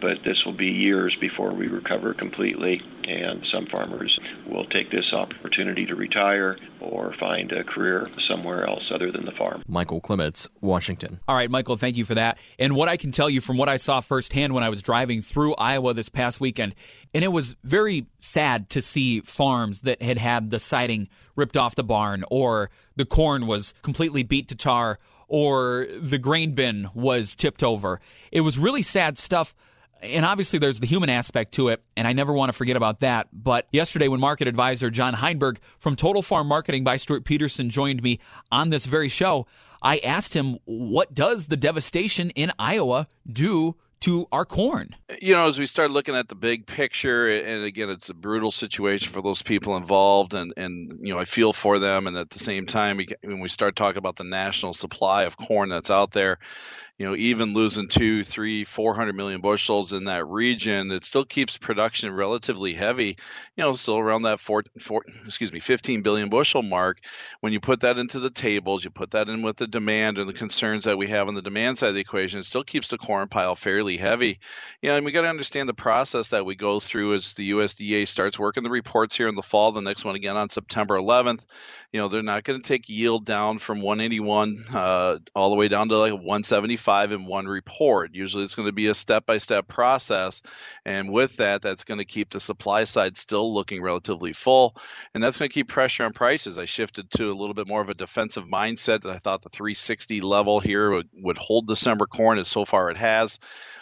but 0.00 0.18
this 0.24 0.44
will 0.44 0.56
be 0.56 0.66
years 0.66 1.16
before 1.20 1.54
we 1.54 1.68
recover 1.68 2.14
completely. 2.14 2.80
And 3.04 3.44
some 3.52 3.66
farmers 3.66 4.18
will 4.46 4.66
take 4.66 4.90
this 4.90 5.12
opportunity 5.12 5.86
to 5.86 5.94
retire 5.94 6.56
or 6.80 7.14
find 7.20 7.52
a 7.52 7.62
career 7.62 8.08
somewhere 8.28 8.66
else 8.66 8.82
other 8.92 9.12
than 9.12 9.24
the 9.24 9.32
farm. 9.32 9.62
Michael 9.68 10.00
Clements, 10.00 10.48
Washington. 10.60 11.20
All 11.28 11.36
right, 11.36 11.50
Michael, 11.50 11.76
thank 11.76 11.96
you 11.96 12.04
for 12.04 12.16
that. 12.16 12.38
And 12.58 12.74
what 12.74 12.88
I 12.88 12.96
can 12.96 13.12
tell 13.12 13.30
you 13.30 13.40
from 13.40 13.56
what 13.56 13.68
I 13.68 13.76
saw 13.76 14.00
firsthand 14.00 14.54
when 14.54 14.64
I 14.64 14.68
was 14.68 14.82
driving 14.82 15.22
through 15.22 15.54
Iowa 15.54 15.94
this 15.94 16.08
past 16.08 16.40
weekend, 16.40 16.74
and 17.14 17.22
it 17.22 17.28
was 17.28 17.54
very 17.62 18.06
sad 18.18 18.68
to 18.70 18.82
see 18.82 19.20
farms 19.20 19.82
that 19.82 20.02
had 20.02 20.18
had 20.18 20.50
the 20.50 20.58
siding 20.58 21.08
ripped 21.36 21.56
off 21.56 21.74
the 21.74 21.84
barn, 21.84 22.24
or 22.30 22.70
the 22.96 23.04
corn 23.04 23.46
was 23.46 23.74
completely 23.82 24.22
beat 24.22 24.48
to 24.48 24.54
tar, 24.54 24.98
or 25.28 25.86
the 26.00 26.18
grain 26.18 26.54
bin 26.54 26.88
was 26.94 27.34
tipped 27.34 27.62
over. 27.62 28.00
It 28.32 28.42
was 28.42 28.58
really 28.58 28.82
sad 28.82 29.18
stuff. 29.18 29.54
And 30.02 30.24
obviously, 30.24 30.58
there's 30.58 30.80
the 30.80 30.86
human 30.86 31.08
aspect 31.10 31.52
to 31.54 31.68
it, 31.68 31.82
and 31.96 32.06
I 32.06 32.12
never 32.12 32.32
want 32.32 32.50
to 32.50 32.52
forget 32.52 32.76
about 32.76 33.00
that. 33.00 33.28
But 33.32 33.66
yesterday, 33.72 34.08
when 34.08 34.20
market 34.20 34.46
advisor 34.46 34.90
John 34.90 35.14
Heinberg 35.14 35.58
from 35.78 35.96
Total 35.96 36.22
Farm 36.22 36.46
Marketing 36.46 36.84
by 36.84 36.96
Stewart-Peterson 36.96 37.70
joined 37.70 38.02
me 38.02 38.20
on 38.52 38.68
this 38.68 38.86
very 38.86 39.08
show, 39.08 39.46
I 39.82 39.98
asked 39.98 40.34
him, 40.34 40.58
What 40.64 41.14
does 41.14 41.46
the 41.46 41.56
devastation 41.56 42.30
in 42.30 42.52
Iowa 42.58 43.08
do 43.30 43.76
to 44.00 44.26
our 44.30 44.44
corn? 44.44 44.94
you 45.22 45.34
know, 45.34 45.48
as 45.48 45.58
we 45.58 45.66
start 45.66 45.90
looking 45.90 46.14
at 46.14 46.28
the 46.28 46.34
big 46.34 46.66
picture, 46.66 47.28
and 47.28 47.64
again, 47.64 47.88
it's 47.88 48.10
a 48.10 48.14
brutal 48.14 48.52
situation 48.52 49.12
for 49.12 49.22
those 49.22 49.42
people 49.42 49.76
involved, 49.76 50.34
and 50.34 50.52
and 50.56 51.00
you 51.02 51.14
know, 51.14 51.18
I 51.18 51.24
feel 51.24 51.52
for 51.52 51.78
them, 51.78 52.06
and 52.06 52.16
at 52.16 52.30
the 52.30 52.38
same 52.38 52.66
time, 52.66 53.00
when 53.22 53.40
we 53.40 53.48
start 53.48 53.76
talking 53.76 53.98
about 53.98 54.16
the 54.16 54.24
national 54.24 54.74
supply 54.74 55.24
of 55.24 55.36
corn 55.36 55.70
that's 55.70 55.90
out 55.90 56.12
there, 56.12 56.38
you 56.98 57.04
know, 57.04 57.14
even 57.14 57.52
losing 57.52 57.88
two, 57.88 58.24
three, 58.24 58.64
four 58.64 58.94
hundred 58.94 59.16
million 59.16 59.42
bushels 59.42 59.92
in 59.92 60.04
that 60.04 60.26
region, 60.26 60.90
it 60.90 61.04
still 61.04 61.26
keeps 61.26 61.58
production 61.58 62.10
relatively 62.10 62.72
heavy. 62.72 63.18
You 63.54 63.64
know, 63.64 63.74
still 63.74 63.98
around 63.98 64.22
that 64.22 64.40
four, 64.40 64.62
four 64.78 65.04
excuse 65.26 65.52
me, 65.52 65.60
15 65.60 66.00
billion 66.00 66.30
bushel 66.30 66.62
mark. 66.62 66.96
When 67.40 67.52
you 67.52 67.60
put 67.60 67.80
that 67.80 67.98
into 67.98 68.18
the 68.18 68.30
tables, 68.30 68.82
you 68.82 68.88
put 68.88 69.10
that 69.10 69.28
in 69.28 69.42
with 69.42 69.58
the 69.58 69.66
demand 69.66 70.16
and 70.16 70.26
the 70.26 70.32
concerns 70.32 70.84
that 70.84 70.96
we 70.96 71.08
have 71.08 71.28
on 71.28 71.34
the 71.34 71.42
demand 71.42 71.76
side 71.76 71.90
of 71.90 71.94
the 71.94 72.00
equation, 72.00 72.40
it 72.40 72.46
still 72.46 72.64
keeps 72.64 72.88
the 72.88 72.96
corn 72.96 73.28
pile 73.28 73.56
fairly 73.56 73.98
heavy. 73.98 74.38
You 74.80 74.88
know, 74.88 74.96
and 74.96 75.04
we 75.04 75.12
got 75.12 75.22
to 75.22 75.28
understand 75.28 75.68
the 75.68 75.74
process 75.74 76.30
that 76.30 76.46
we 76.46 76.54
go 76.54 76.80
through 76.80 77.14
as 77.14 77.34
the 77.34 77.50
USDA 77.50 78.08
starts 78.08 78.38
working 78.38 78.62
the 78.62 78.70
reports 78.70 79.14
here 79.14 79.28
in 79.28 79.34
the 79.34 79.42
fall. 79.42 79.70
The 79.72 79.82
next 79.82 80.06
one 80.06 80.14
again 80.14 80.38
on 80.38 80.48
September 80.48 80.96
11th. 80.96 81.44
You 81.92 82.00
know, 82.00 82.08
they're 82.08 82.22
not 82.22 82.44
going 82.44 82.60
to 82.60 82.66
take 82.66 82.88
yield 82.88 83.26
down 83.26 83.58
from 83.58 83.82
181 83.82 84.64
uh, 84.72 85.18
all 85.34 85.50
the 85.50 85.56
way 85.56 85.68
down 85.68 85.90
to 85.90 85.98
like 85.98 86.12
175 86.12 86.85
in 86.86 87.26
one 87.26 87.46
report. 87.46 88.14
Usually, 88.14 88.44
it's 88.44 88.54
going 88.54 88.68
to 88.68 88.72
be 88.72 88.86
a 88.86 88.94
step-by-step 88.94 89.66
process, 89.68 90.42
and 90.84 91.10
with 91.10 91.36
that, 91.36 91.62
that's 91.62 91.84
going 91.84 91.98
to 91.98 92.04
keep 92.04 92.30
the 92.30 92.40
supply 92.40 92.84
side 92.84 93.16
still 93.16 93.52
looking 93.52 93.82
relatively 93.82 94.32
full, 94.32 94.76
and 95.12 95.22
that's 95.22 95.38
going 95.38 95.48
to 95.48 95.54
keep 95.54 95.68
pressure 95.68 96.04
on 96.04 96.12
prices. 96.12 96.58
I 96.58 96.64
shifted 96.64 97.10
to 97.12 97.30
a 97.30 97.34
little 97.34 97.54
bit 97.54 97.66
more 97.66 97.80
of 97.80 97.88
a 97.88 97.94
defensive 97.94 98.44
mindset. 98.44 99.04
I 99.04 99.18
thought 99.18 99.42
the 99.42 99.48
360 99.48 100.20
level 100.20 100.60
here 100.60 100.90
would, 100.90 101.08
would 101.14 101.38
hold 101.38 101.66
December 101.66 102.06
corn, 102.06 102.38
as 102.38 102.48
so 102.48 102.64
far 102.64 102.90
it 102.90 102.96
has. 102.96 103.38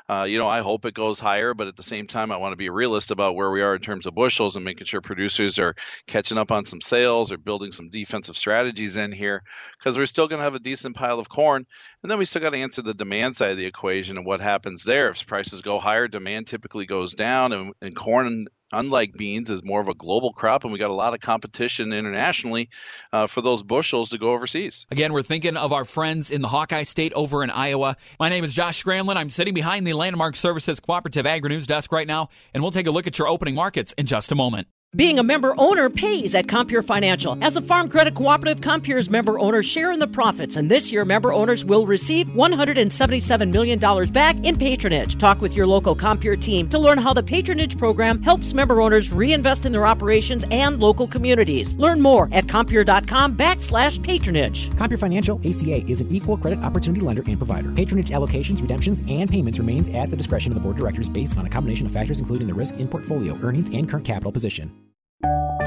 Uh, 0.06 0.26
you 0.28 0.38
know, 0.38 0.48
I 0.48 0.60
hope 0.60 0.84
it 0.84 0.92
goes 0.92 1.18
higher, 1.18 1.54
but 1.54 1.66
at 1.66 1.76
the 1.76 1.82
same 1.82 2.06
time, 2.06 2.30
I 2.30 2.36
want 2.36 2.52
to 2.52 2.56
be 2.56 2.66
a 2.66 2.72
realist 2.72 3.10
about 3.10 3.36
where 3.36 3.50
we 3.50 3.62
are 3.62 3.74
in 3.74 3.80
terms 3.80 4.04
of 4.04 4.14
bushels 4.14 4.54
and 4.54 4.64
making 4.64 4.86
sure 4.86 5.00
producers 5.00 5.58
are 5.58 5.74
catching 6.06 6.36
up 6.36 6.52
on 6.52 6.66
some 6.66 6.82
sales 6.82 7.32
or 7.32 7.38
building 7.38 7.72
some 7.72 7.88
defensive 7.88 8.36
strategies 8.36 8.98
in 8.98 9.12
here 9.12 9.42
because 9.78 9.96
we're 9.96 10.04
still 10.04 10.28
going 10.28 10.40
to 10.40 10.44
have 10.44 10.54
a 10.54 10.58
decent 10.58 10.94
pile 10.94 11.18
of 11.18 11.30
corn. 11.30 11.64
And 12.02 12.10
then 12.10 12.18
we 12.18 12.26
still 12.26 12.42
got 12.42 12.50
to 12.50 12.58
answer 12.58 12.82
the 12.82 12.92
demand 12.92 13.34
side 13.36 13.52
of 13.52 13.56
the 13.56 13.64
equation 13.64 14.18
and 14.18 14.26
what 14.26 14.42
happens 14.42 14.84
there. 14.84 15.08
If 15.08 15.26
prices 15.26 15.62
go 15.62 15.78
higher, 15.78 16.06
demand 16.06 16.48
typically 16.48 16.84
goes 16.84 17.14
down, 17.14 17.54
and, 17.54 17.72
and 17.80 17.96
corn 17.96 18.46
unlike 18.72 19.12
beans, 19.14 19.50
is 19.50 19.64
more 19.64 19.80
of 19.80 19.88
a 19.88 19.94
global 19.94 20.32
crop, 20.32 20.64
and 20.64 20.72
we 20.72 20.78
got 20.78 20.90
a 20.90 20.94
lot 20.94 21.14
of 21.14 21.20
competition 21.20 21.92
internationally 21.92 22.68
uh, 23.12 23.26
for 23.26 23.40
those 23.40 23.62
bushels 23.62 24.10
to 24.10 24.18
go 24.18 24.32
overseas. 24.32 24.86
Again, 24.90 25.12
we're 25.12 25.22
thinking 25.22 25.56
of 25.56 25.72
our 25.72 25.84
friends 25.84 26.30
in 26.30 26.42
the 26.42 26.48
Hawkeye 26.48 26.82
State 26.82 27.12
over 27.14 27.42
in 27.42 27.50
Iowa. 27.50 27.96
My 28.18 28.28
name 28.28 28.44
is 28.44 28.54
Josh 28.54 28.82
Scramlin. 28.82 29.16
I'm 29.16 29.30
sitting 29.30 29.54
behind 29.54 29.86
the 29.86 29.92
Landmark 29.92 30.36
Services 30.36 30.80
Cooperative 30.80 31.26
Agri 31.26 31.50
News 31.50 31.66
desk 31.66 31.92
right 31.92 32.06
now, 32.06 32.28
and 32.52 32.62
we'll 32.62 32.72
take 32.72 32.86
a 32.86 32.90
look 32.90 33.06
at 33.06 33.18
your 33.18 33.28
opening 33.28 33.54
markets 33.54 33.94
in 33.96 34.06
just 34.06 34.32
a 34.32 34.34
moment. 34.34 34.68
Being 34.96 35.18
a 35.18 35.24
member 35.24 35.56
owner 35.58 35.90
pays 35.90 36.36
at 36.36 36.46
Compeer 36.46 36.80
Financial. 36.80 37.36
As 37.42 37.56
a 37.56 37.62
Farm 37.62 37.88
Credit 37.88 38.14
Cooperative, 38.14 38.60
Compeer's 38.60 39.10
member 39.10 39.40
owners 39.40 39.66
share 39.66 39.90
in 39.90 39.98
the 39.98 40.06
profits, 40.06 40.56
and 40.56 40.70
this 40.70 40.92
year 40.92 41.04
member 41.04 41.32
owners 41.32 41.64
will 41.64 41.84
receive 41.84 42.28
$177 42.28 43.50
million 43.50 44.12
back 44.12 44.36
in 44.44 44.56
patronage. 44.56 45.18
Talk 45.18 45.40
with 45.40 45.54
your 45.54 45.66
local 45.66 45.96
Compeer 45.96 46.36
team 46.36 46.68
to 46.68 46.78
learn 46.78 46.98
how 46.98 47.12
the 47.12 47.24
patronage 47.24 47.76
program 47.76 48.22
helps 48.22 48.54
member 48.54 48.80
owners 48.80 49.10
reinvest 49.10 49.66
in 49.66 49.72
their 49.72 49.84
operations 49.84 50.44
and 50.52 50.78
local 50.78 51.08
communities. 51.08 51.74
Learn 51.74 52.00
more 52.00 52.28
at 52.30 52.46
Compeer.com 52.46 53.36
backslash 53.36 54.00
patronage. 54.00 54.70
Compeer 54.76 54.98
Financial, 54.98 55.40
ACA, 55.40 55.84
is 55.90 56.02
an 56.02 56.08
equal 56.14 56.36
credit 56.36 56.60
opportunity 56.60 57.04
lender 57.04 57.24
and 57.26 57.38
provider. 57.38 57.72
Patronage 57.72 58.10
allocations, 58.10 58.62
redemptions, 58.62 59.00
and 59.08 59.28
payments 59.28 59.58
remains 59.58 59.88
at 59.88 60.10
the 60.10 60.16
discretion 60.16 60.52
of 60.52 60.54
the 60.54 60.60
board 60.60 60.76
of 60.76 60.80
directors 60.82 61.08
based 61.08 61.36
on 61.36 61.46
a 61.46 61.50
combination 61.50 61.84
of 61.84 61.92
factors 61.92 62.20
including 62.20 62.46
the 62.46 62.54
risk 62.54 62.76
in 62.76 62.86
portfolio, 62.86 63.36
earnings, 63.42 63.70
and 63.70 63.88
current 63.88 64.06
capital 64.06 64.30
position. 64.30 64.83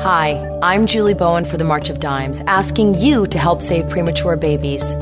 Hi, 0.02 0.60
I'm 0.62 0.86
Julie 0.86 1.16
Bowen 1.16 1.44
for 1.44 1.58
the 1.58 1.64
March 1.64 1.90
of 1.90 2.00
Dimes, 2.00 2.40
asking 2.42 2.94
you 2.96 3.28
to 3.28 3.38
help 3.38 3.62
save 3.62 3.90
premature 3.90 4.38
babies. 4.38 4.94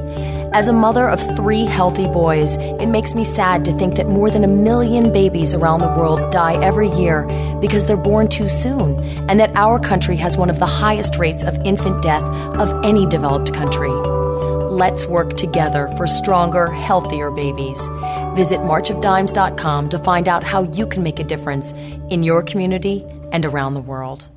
As 0.53 0.70
a 0.70 0.74
mother 0.74 1.10
of 1.10 1.20
three 1.36 1.66
healthy 1.66 2.08
boys, 2.08 2.56
it 2.58 2.88
makes 2.88 3.14
me 3.14 3.24
sad 3.24 3.66
to 3.66 3.78
think 3.78 3.95
that 3.97 4.08
more 4.08 4.32
than 4.32 4.45
a 4.45 4.47
million 4.47 5.12
babies 5.12 5.53
around 5.53 5.82
the 5.82 5.89
world 5.89 6.32
die 6.32 6.64
every 6.64 6.89
year 6.89 7.26
because 7.60 7.86
they're 7.86 7.97
born 7.97 8.30
too 8.30 8.47
soon, 8.47 8.97
and 9.30 9.39
that 9.39 9.56
our 9.56 9.80
country 9.80 10.16
has 10.16 10.38
one 10.38 10.49
of 10.49 10.60
the 10.60 10.66
highest 10.66 11.18
rates 11.18 11.43
of 11.43 11.58
infant 11.66 12.01
death 12.01 12.24
of 12.58 12.84
any 12.86 13.06
developed 13.06 13.53
country. 13.53 13.91
Let's 13.91 15.06
work 15.06 15.36
together 15.36 15.93
for 15.97 16.08
stronger, 16.08 16.72
healthier 16.72 17.32
babies. 17.32 17.86
Visit 18.34 18.60
marchofdimes.com 18.62 19.89
to 19.89 19.99
find 19.99 20.28
out 20.28 20.43
how 20.43 20.64
you 20.64 20.88
can 20.88 21.03
make 21.03 21.20
a 21.20 21.24
difference 21.24 21.74
in 22.10 22.24
your 22.24 22.41
community 22.41 23.06
and 23.32 23.45
around 23.45 23.74
the 23.74 23.82
world. 23.82 24.30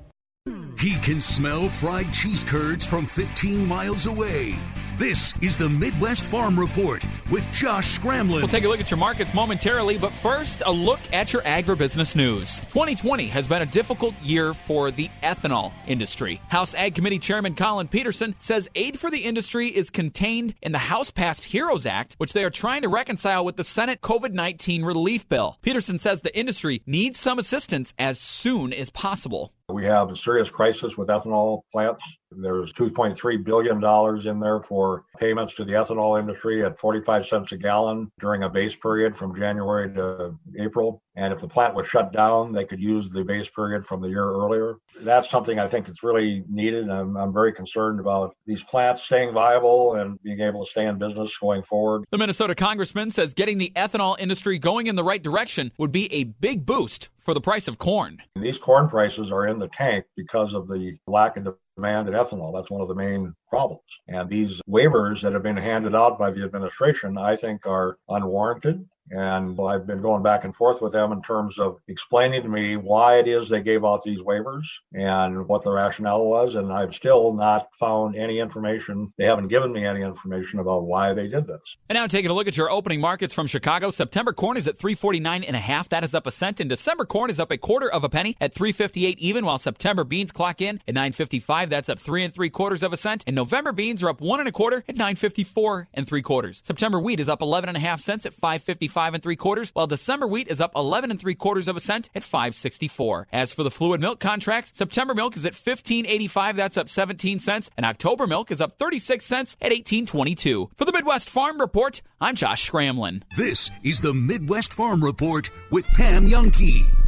He 0.79 0.95
can 0.99 1.21
smell 1.21 1.69
fried 1.69 2.13
cheese 2.15 2.45
curds 2.45 2.87
from 2.87 3.05
15 3.05 3.67
miles 3.67 4.07
away. 4.07 4.55
This 4.95 5.37
is 5.43 5.57
the 5.57 5.69
Midwest 5.69 6.25
Farm 6.25 6.59
Report 6.59 7.05
with 7.33 7.49
Josh 7.53 7.99
Scramlin. 7.99 8.37
We'll 8.37 8.47
take 8.47 8.63
a 8.63 8.69
look 8.69 8.79
at 8.79 8.89
your 8.89 8.99
markets 8.99 9.35
momentarily, 9.35 9.99
but 9.99 10.13
first, 10.13 10.63
a 10.65 10.71
look 10.71 11.01
at 11.13 11.33
your 11.33 11.43
agribusiness 11.43 12.15
news. 12.15 12.61
2020 12.61 13.27
has 13.27 13.49
been 13.49 13.63
a 13.63 13.67
difficult 13.67 14.15
year 14.23 14.55
for 14.55 14.93
the 14.93 15.11
ethanol 15.21 15.73
industry. 15.89 16.41
House 16.49 16.77
Ag 16.77 16.95
Committee 16.95 17.19
Chairman 17.19 17.57
Collin 17.57 17.89
Peterson 17.89 18.37
says 18.39 18.69
aid 18.77 19.01
for 19.01 19.11
the 19.11 19.25
industry 19.25 19.67
is 19.67 19.91
contained 19.91 20.55
in 20.63 20.71
the 20.71 20.79
House 20.79 21.11
passed 21.11 21.43
HEROES 21.43 21.87
Act, 21.87 22.15
which 22.19 22.35
they 22.35 22.45
are 22.45 22.51
trying 22.51 22.83
to 22.83 22.89
reconcile 22.89 23.45
with 23.45 23.57
the 23.57 23.65
Senate 23.65 24.01
COVID 24.01 24.33
19 24.33 24.85
relief 24.85 25.29
bill. 25.29 25.59
Peterson 25.63 25.99
says 25.99 26.23
the 26.23 26.39
industry 26.39 26.83
needs 26.87 27.19
some 27.19 27.41
assistance 27.41 27.95
as 27.99 28.21
soon 28.21 28.73
as 28.73 28.91
possible. 28.91 29.53
We 29.71 29.85
have 29.85 30.11
a 30.11 30.17
serious 30.17 30.49
crisis 30.49 30.97
with 30.97 31.09
ethanol 31.09 31.61
plants. 31.73 32.03
There's 32.31 32.73
$2.3 32.73 33.45
billion 33.45 34.27
in 34.27 34.41
there 34.41 34.63
for 34.63 35.05
payments 35.19 35.53
to 35.57 35.65
the 35.65 35.73
ethanol 35.73 36.19
industry 36.19 36.65
at 36.65 36.79
45 36.79 37.27
cents 37.27 37.53
a 37.53 37.59
gallon 37.59 38.11
during 38.19 38.45
a 38.45 38.49
base 38.49 38.75
period 38.75 39.15
from 39.15 39.37
January 39.37 39.93
to 39.95 40.35
April. 40.59 41.03
And 41.17 41.35
if 41.35 41.41
the 41.41 41.49
plant 41.49 41.75
was 41.75 41.87
shut 41.87 42.15
down, 42.15 42.51
they 42.53 42.65
could 42.65 42.81
use 42.81 43.11
the 43.11 43.23
base 43.23 43.51
period 43.51 43.87
from 43.87 44.01
the 44.01 44.09
year 44.09 44.25
earlier. 44.25 44.77
That's 45.01 45.31
something 45.31 45.59
I 45.59 45.69
think 45.69 45.87
that's 45.87 46.03
really 46.03 46.45
needed. 46.49 46.91
I'm, 46.91 47.17
I'm 47.17 47.33
very 47.33 47.53
concerned 47.53 48.01
about 48.01 48.35
these 48.47 48.63
plants 48.63 49.03
staying 49.03 49.33
viable 49.33 49.95
and 49.95 50.21
being 50.23 50.41
able 50.41 50.65
to 50.65 50.71
stay 50.71 50.87
in 50.87 50.99
business 50.99 51.37
going 51.39 51.63
forward. 51.63 52.05
The 52.11 52.19
Minnesota 52.19 52.55
congressman 52.55 53.11
says 53.11 53.35
getting 53.35 53.59
the 53.59 53.73
ethanol 53.77 54.19
industry 54.19 54.59
going 54.59 54.87
in 54.87 54.97
the 54.97 55.05
right 55.05 55.23
direction 55.23 55.73
would 55.79 55.93
be 55.93 56.13
a 56.13 56.25
big 56.25 56.67
boost 56.67 57.09
for 57.21 57.35
the 57.35 57.41
price 57.41 57.69
of 57.69 57.79
corn. 57.79 58.23
These 58.37 58.59
corn 58.59 58.89
prices 58.89 59.31
are 59.31 59.47
in 59.47 59.59
the 59.59 59.69
tank 59.69 60.07
because 60.17 60.55
of 60.55 60.67
the 60.67 60.97
lack 61.07 61.37
of 61.37 61.55
demand 61.77 62.09
in 62.09 62.15
ethanol. 62.15 62.55
That's 62.55 62.71
one 62.71 62.81
of 62.81 62.89
the 62.89 62.95
main 62.95 63.35
problems. 63.49 63.83
And 64.09 64.29
these 64.29 64.61
waivers 64.69 65.21
that 65.23 65.33
have 65.33 65.43
been 65.43 65.57
handed 65.57 65.95
out 65.95 66.19
by 66.19 66.31
the 66.31 66.43
administration, 66.43 67.19
I 67.19 67.37
think, 67.37 67.67
are 67.67 67.99
unwarranted. 68.09 68.85
And 69.11 69.59
I've 69.61 69.87
been 69.87 70.03
going 70.03 70.23
back 70.23 70.45
and 70.45 70.55
forth 70.55 70.81
with 70.81 70.93
them 70.93 71.13
in 71.13 71.23
terms 71.23 71.59
of 71.59 71.79
explaining 71.89 72.43
to 72.43 72.49
me 72.49 72.77
why 72.77 73.19
it 73.19 73.29
is 73.29 73.49
they 73.49 73.63
gave 73.63 73.85
out 73.85 74.03
these 74.03 74.19
waivers 74.19 74.67
and 74.93 75.47
what 75.49 75.63
the 75.63 75.71
rationale 75.71 76.25
was. 76.25 76.55
And 76.55 76.73
I've 76.73 76.95
still 76.95 77.33
not 77.33 77.69
found 77.79 78.17
any 78.17 78.39
information. 78.39 79.13
They 79.17 79.25
haven't 79.25 79.49
given 79.49 79.73
me 79.73 79.85
any 79.85 80.03
information 80.03 80.59
about 80.59 80.85
why 80.85 81.15
they 81.15 81.29
did 81.29 81.47
this. 81.47 81.77
And 81.89 81.97
now 81.97 82.07
taking 82.07 82.31
a 82.31 82.35
look 82.35 82.49
at 82.49 82.57
your 82.57 82.71
opening 82.71 83.01
markets 83.01 83.35
from 83.35 83.47
Chicago, 83.47 83.91
September 83.91 84.33
corn 84.33 84.57
is 84.57 84.69
at 84.69 84.77
349 84.79 85.45
and 85.45 85.57
a 85.57 85.61
half. 85.61 85.89
That 85.89 86.05
is 86.05 86.15
up 86.15 86.27
a 86.27 86.31
cent. 86.31 86.61
And 86.61 86.69
December 86.69 87.05
corn 87.05 87.31
is 87.31 87.41
up 87.41 87.51
a 87.51 87.59
quarter 87.59 87.91
of 87.91 88.05
a 88.05 88.09
penny 88.09 88.37
at 88.41 88.55
358 88.55 89.19
even, 89.19 89.45
while 89.45 89.59
September 89.59 90.05
beans 90.05 90.33
clock 90.33 90.61
in 90.61 90.81
at 90.87 90.95
955. 90.95 91.71
That's 91.71 91.89
up 91.89 91.99
three 91.99 92.25
and 92.25 92.35
three 92.35 92.51
quarters 92.51 92.83
of 92.83 92.93
a 92.93 92.97
cent. 92.97 93.25
And 93.27 93.35
November 93.35 93.73
beans 93.73 94.03
are 94.03 94.11
up 94.11 94.21
one 94.21 94.41
and 94.41 94.49
a 94.49 94.53
quarter 94.53 94.85
at 94.89 94.97
954 94.97 95.89
and 95.95 96.07
three 96.07 96.23
quarters. 96.23 96.63
September 96.65 97.01
wheat 97.01 97.21
is 97.21 97.29
up 97.29 97.43
11 97.43 97.69
and 97.69 97.77
a 97.77 97.81
half 97.81 98.01
cents 98.01 98.27
at 98.27 98.35
555 98.35 98.98
five 98.99 99.15
and 99.15 99.23
three 99.23 99.37
quarters, 99.37 99.71
while 99.75 99.87
December 99.87 100.27
wheat 100.27 100.49
is 100.49 100.61
up 100.61 100.73
11 100.75 101.13
and 101.13 101.21
three 101.21 101.37
quarters 101.37 101.69
of 101.69 101.77
a 101.77 101.81
cent 101.81 102.11
at 102.17 102.25
564. 102.25 103.29
As 103.33 103.53
for 103.53 103.63
the 103.63 103.71
fluid 103.71 104.01
milk 104.01 104.19
contracts, 104.19 104.73
September 104.75 105.15
milk 105.15 105.37
is 105.37 105.45
at 105.45 105.53
1585, 105.53 106.57
that's 106.57 106.77
up 106.77 106.89
17 106.89 107.39
cents, 107.39 107.71
and 107.77 107.87
October 107.87 108.27
milk 108.27 108.51
is 108.51 108.61
up 108.61 108.73
36 108.73 109.25
cents 109.25 109.57
at 109.61 109.71
1822. 109.71 110.71
For 110.77 110.85
the 110.85 110.91
Midwest 110.91 111.31
Farm 111.31 111.61
Report, 111.61 112.03
I'm 112.21 112.35
Josh 112.35 112.69
Scramlin. 112.69 113.23
This 113.37 113.71
is 113.85 114.01
the 114.01 114.15
Midwest 114.15 114.73
Farm 114.73 115.05
Report 115.05 115.49
with 115.71 115.87
Pam 115.87 116.27
Jahnke. 116.27 117.08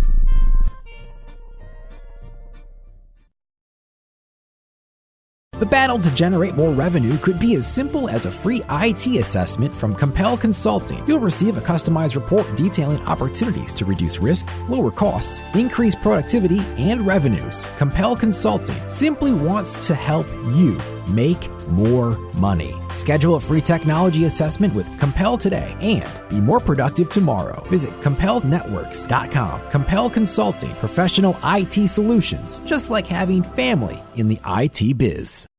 The 5.60 5.66
battle 5.66 5.98
to 5.98 6.10
generate 6.12 6.54
more 6.54 6.72
revenue 6.72 7.18
could 7.18 7.38
be 7.38 7.54
as 7.56 7.70
simple 7.70 8.08
as 8.08 8.24
a 8.24 8.30
free 8.30 8.62
IT 8.70 9.06
assessment 9.06 9.76
from 9.76 9.94
Compel 9.94 10.38
Consulting. 10.38 11.06
You'll 11.06 11.18
receive 11.18 11.58
a 11.58 11.60
customized 11.60 12.14
report 12.14 12.46
detailing 12.56 13.02
opportunities 13.02 13.74
to 13.74 13.84
reduce 13.84 14.20
risk, 14.20 14.46
lower 14.70 14.90
costs, 14.90 15.42
increase 15.52 15.94
productivity, 15.94 16.60
and 16.78 17.06
revenues. 17.06 17.66
Compel 17.76 18.16
Consulting 18.16 18.88
simply 18.88 19.34
wants 19.34 19.74
to 19.86 19.94
help 19.94 20.26
you 20.54 20.80
make 21.06 21.50
more 21.68 22.16
money. 22.36 22.72
Schedule 22.94 23.34
a 23.34 23.40
free 23.40 23.60
technology 23.60 24.24
assessment 24.24 24.74
with 24.74 24.88
Compel 24.98 25.36
today 25.36 25.76
and 25.80 26.08
be 26.30 26.40
more 26.40 26.60
productive 26.60 27.10
tomorrow. 27.10 27.62
Visit 27.64 27.90
CompelNetworks.com. 28.00 29.60
Compel 29.68 30.08
Consulting, 30.08 30.74
professional 30.76 31.36
IT 31.44 31.90
solutions, 31.90 32.62
just 32.64 32.90
like 32.90 33.06
having 33.06 33.42
family 33.42 34.02
in 34.16 34.28
the 34.28 34.38
IT 34.46 34.96
biz. 34.96 35.49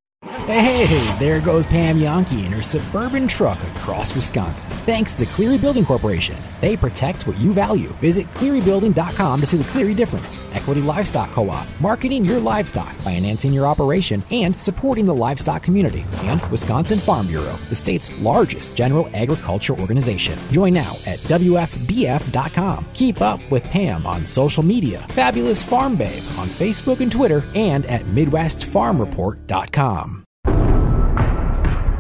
Hey, 0.48 0.86
there 1.18 1.40
goes 1.42 1.66
Pam 1.66 1.98
Jahnke 1.98 2.46
in 2.46 2.52
her 2.52 2.62
suburban 2.62 3.28
truck 3.28 3.58
across 3.76 4.14
Wisconsin. 4.14 4.70
Thanks 4.86 5.16
to 5.16 5.26
Cleary 5.26 5.58
Building 5.58 5.84
Corporation. 5.86 6.36
They 6.60 6.76
protect 6.78 7.26
what 7.26 7.38
you 7.40 7.54
value. 7.54 7.88
Visit 8.02 8.28
clearybuilding.com 8.34 9.40
to 9.40 9.46
see 9.48 9.58
the 9.58 9.64
Cleary 9.72 9.94
difference. 9.96 10.40
Equity 10.52 10.82
Livestock 10.82 11.32
Co-op, 11.32 11.66
marketing 11.80 12.26
your 12.26 12.40
livestock, 12.40 12.94
financing 12.98 13.54
your 13.54 13.66
operation, 13.66 14.22
and 14.30 14.54
supporting 14.62 15.06
the 15.06 15.16
livestock 15.16 15.64
community. 15.64 16.04
And 16.24 16.42
Wisconsin 16.52 17.00
Farm 17.00 17.28
Bureau, 17.28 17.56
the 17.70 17.76
state's 17.76 18.12
largest 18.20 18.76
general 18.76 19.10
agriculture 19.14 19.80
organization. 19.80 20.38
Join 20.52 20.74
now 20.74 20.92
at 21.08 21.20
WFBF.com. 21.20 22.86
Keep 22.94 23.22
up 23.22 23.40
with 23.50 23.64
Pam 23.64 24.06
on 24.06 24.26
social 24.26 24.64
media, 24.64 25.00
Fabulous 25.10 25.64
Farm 25.64 25.96
Babe 25.96 26.22
on 26.38 26.48
Facebook 26.48 27.00
and 27.00 27.12
Twitter, 27.12 27.44
and 27.56 27.86
at 27.86 28.02
MidwestFarmReport.com. 28.04 30.11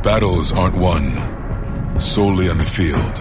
Battles 0.03 0.51
aren't 0.51 0.75
won 0.75 1.99
solely 1.99 2.49
on 2.49 2.57
the 2.57 2.63
field. 2.63 3.15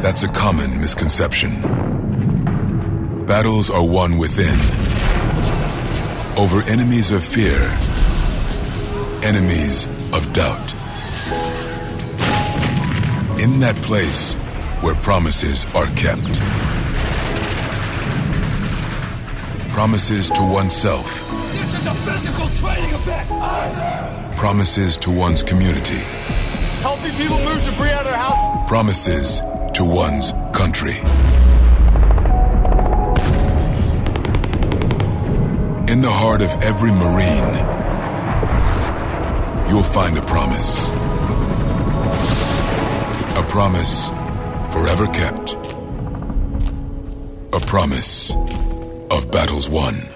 That's 0.00 0.22
a 0.22 0.28
common 0.28 0.78
misconception. 0.78 1.60
Battles 3.26 3.68
are 3.68 3.84
won 3.84 4.16
within, 4.16 4.60
over 6.38 6.62
enemies 6.70 7.10
of 7.10 7.24
fear, 7.24 7.62
enemies 9.24 9.86
of 10.12 10.32
doubt. 10.32 10.72
In 13.42 13.58
that 13.58 13.76
place 13.82 14.34
where 14.82 14.94
promises 14.94 15.66
are 15.74 15.88
kept. 15.96 16.40
Promises 19.72 20.30
to 20.30 20.42
oneself. 20.42 21.28
This 21.52 21.74
is 21.80 21.86
a 21.86 21.94
physical 21.94 22.48
training 22.50 22.94
event! 22.94 24.25
Promises 24.36 24.98
to 24.98 25.10
one's 25.10 25.42
community. 25.42 26.02
Healthy 26.82 27.10
people 27.12 27.38
move 27.42 27.64
debris 27.64 27.90
out 27.90 28.00
of 28.00 28.04
their 28.04 28.16
house. 28.16 28.68
Promises 28.68 29.40
to 29.72 29.82
one's 29.82 30.32
country. 30.52 30.96
In 35.90 36.02
the 36.02 36.10
heart 36.10 36.42
of 36.42 36.50
every 36.62 36.92
Marine, 36.92 37.54
you'll 39.70 39.82
find 39.82 40.18
a 40.18 40.22
promise. 40.22 40.88
A 43.38 43.42
promise 43.48 44.10
forever 44.70 45.06
kept. 45.06 45.54
A 47.54 47.60
promise 47.66 48.34
of 49.10 49.30
battles 49.32 49.68
won. 49.68 50.15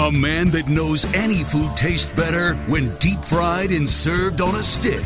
A 0.00 0.10
man 0.10 0.48
that 0.52 0.66
knows 0.66 1.04
any 1.12 1.44
food 1.44 1.76
tastes 1.76 2.10
better 2.14 2.54
when 2.68 2.96
deep 3.00 3.22
fried 3.22 3.70
and 3.70 3.86
served 3.86 4.40
on 4.40 4.54
a 4.54 4.62
stick. 4.62 5.04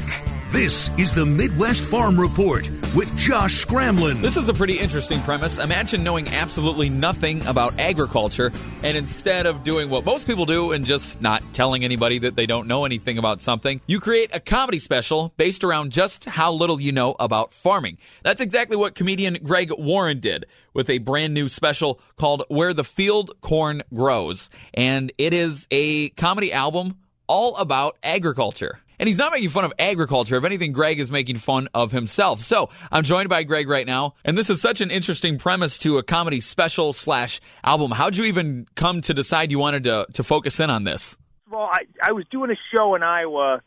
This 0.55 0.89
is 1.01 1.13
the 1.13 1.27
Midwest 1.27 1.85
Farm 1.85 2.19
Report 2.19 2.71
with 2.95 3.15
Josh 3.19 3.67
Scramlin. 3.67 4.21
This 4.21 4.37
is 4.37 4.49
a 4.49 4.55
pretty 4.55 4.79
interesting 4.79 5.21
premise. 5.23 5.59
Imagine 5.59 6.05
knowing 6.05 6.29
absolutely 6.29 6.89
nothing 6.89 7.45
about 7.49 7.81
agriculture, 7.81 8.53
and 8.85 8.97
instead 8.97 9.47
of 9.47 9.65
doing 9.65 9.91
what 9.91 10.05
most 10.05 10.29
people 10.29 10.47
do 10.47 10.71
and 10.71 10.85
just 10.85 11.21
not 11.21 11.43
telling 11.55 11.83
anybody 11.83 12.21
that 12.21 12.37
they 12.37 12.47
don't 12.47 12.69
know 12.69 12.85
anything 12.85 13.19
about 13.19 13.41
something, 13.41 13.81
you 13.89 13.99
create 13.99 14.31
a 14.33 14.39
comedy 14.39 14.79
special 14.79 15.35
based 15.37 15.65
around 15.65 15.91
just 15.91 16.25
how 16.25 16.53
little 16.53 16.81
you 16.81 16.93
know 16.93 17.17
about 17.19 17.53
farming. 17.53 17.99
That's 18.23 18.41
exactly 18.41 18.77
what 18.77 18.95
comedian 18.95 19.39
Greg 19.43 19.73
Warren 19.77 20.21
did 20.21 20.47
with 20.73 20.89
a 20.89 20.99
brand 20.99 21.35
new 21.35 21.49
special 21.49 22.01
called 22.15 22.45
Where 22.47 22.73
the 22.73 22.85
Field 22.85 23.33
Corn 23.41 23.83
Grows. 23.93 24.51
And 24.73 25.11
it 25.19 25.35
is 25.35 25.67
a 25.73 26.11
comedy 26.11 26.53
album 26.53 26.99
all 27.27 27.57
about 27.57 27.97
agriculture. 28.05 28.79
And 29.05 29.09
he's 29.11 29.19
not 29.19 29.33
making 29.33 29.51
fun 29.51 29.67
of 29.67 29.75
agriculture. 29.79 30.37
If 30.37 30.45
anything, 30.45 30.73
Greg 30.73 30.99
is 30.99 31.11
making 31.11 31.37
fun 31.37 31.69
of 31.75 31.93
himself. 31.93 32.41
So 32.41 32.71
I'm 32.91 33.05
joined 33.05 33.29
by 33.29 33.43
Greg 33.43 33.69
right 33.69 33.87
now. 33.87 34.15
And 34.25 34.35
this 34.35 34.49
is 34.49 34.63
such 34.63 34.81
an 34.81 34.91
interesting 34.91 35.37
premise 35.37 35.77
to 35.81 35.99
a 35.99 36.03
comedy 36.03 36.41
special 36.41 36.95
slash 36.95 37.39
album. 37.63 37.91
How'd 37.91 38.17
you 38.17 38.25
even 38.25 38.67
come 38.77 39.03
to 39.03 39.13
decide 39.13 39.51
you 39.51 39.59
wanted 39.59 39.85
to, 39.85 40.07
to 40.15 40.23
focus 40.23 40.59
in 40.59 40.71
on 40.71 40.85
this? 40.85 41.19
Well, 41.51 41.69
I, 41.71 41.81
I 42.03 42.13
was 42.13 42.25
doing 42.31 42.51
a 42.51 42.57
show 42.75 42.95
in 42.95 43.03
Iowa 43.03 43.61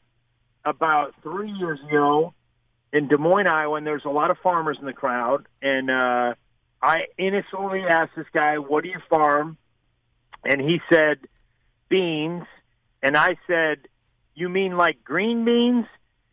about 0.65 1.13
three 1.21 1.51
years 1.51 1.77
ago 1.87 2.33
in 2.91 3.07
Des 3.07 3.17
Moines, 3.17 3.45
Iowa, 3.45 3.77
and 3.77 3.85
there's 3.85 4.05
a 4.05 4.09
lot 4.09 4.31
of 4.31 4.39
farmers 4.39 4.77
in 4.79 4.87
the 4.87 4.93
crowd. 4.93 5.45
And 5.61 5.91
uh, 5.91 6.33
I 6.81 7.01
innocently 7.19 7.81
asked 7.81 8.13
this 8.17 8.25
guy, 8.33 8.57
What 8.57 8.83
do 8.83 8.89
you 8.89 8.99
farm? 9.07 9.57
And 10.43 10.59
he 10.59 10.79
said, 10.91 11.19
Beans. 11.89 12.45
And 13.03 13.15
I 13.15 13.37
said, 13.45 13.87
you 14.37 14.49
mean 14.49 14.77
like 14.77 15.03
green 15.03 15.43
beans? 15.43 15.85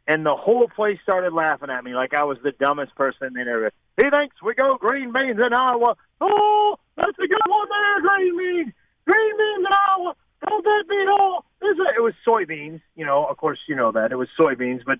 And 0.07 0.27
the 0.27 0.37
whole 0.37 0.69
place 0.69 0.99
started 1.03 1.33
laughing 1.33 1.71
at 1.71 1.83
me 1.83 1.95
like 1.95 2.13
I 2.13 2.25
was 2.25 2.37
the 2.45 2.53
dumbest 2.53 2.95
person 2.95 3.29
in 3.39 3.47
there. 3.47 3.73
He 3.97 4.11
thinks 4.11 4.37
we 4.43 4.55
go 4.55 4.77
green 4.77 5.13
beans 5.13 5.39
in 5.39 5.55
Iowa. 5.55 5.97
Oh, 6.21 6.77
that's 6.97 7.19
a 7.19 7.27
good 7.27 7.39
one 7.49 7.69
there, 7.71 8.01
green 8.03 8.37
beans. 8.37 8.75
Green 9.07 9.37
beans 9.39 9.67
in 9.67 9.73
Iowa. 9.73 10.15
Don't 10.47 10.65
that 10.65 10.85
beat 10.89 11.09
all? 11.09 11.47
It 11.63 12.03
was 12.03 12.13
soybeans, 12.27 12.83
you 12.95 13.07
know. 13.07 13.25
Of 13.25 13.39
course, 13.39 13.59
you 13.67 13.75
know 13.75 13.93
that 13.93 14.13
it 14.13 14.17
was 14.17 14.29
soybeans, 14.39 14.85
but 14.85 14.99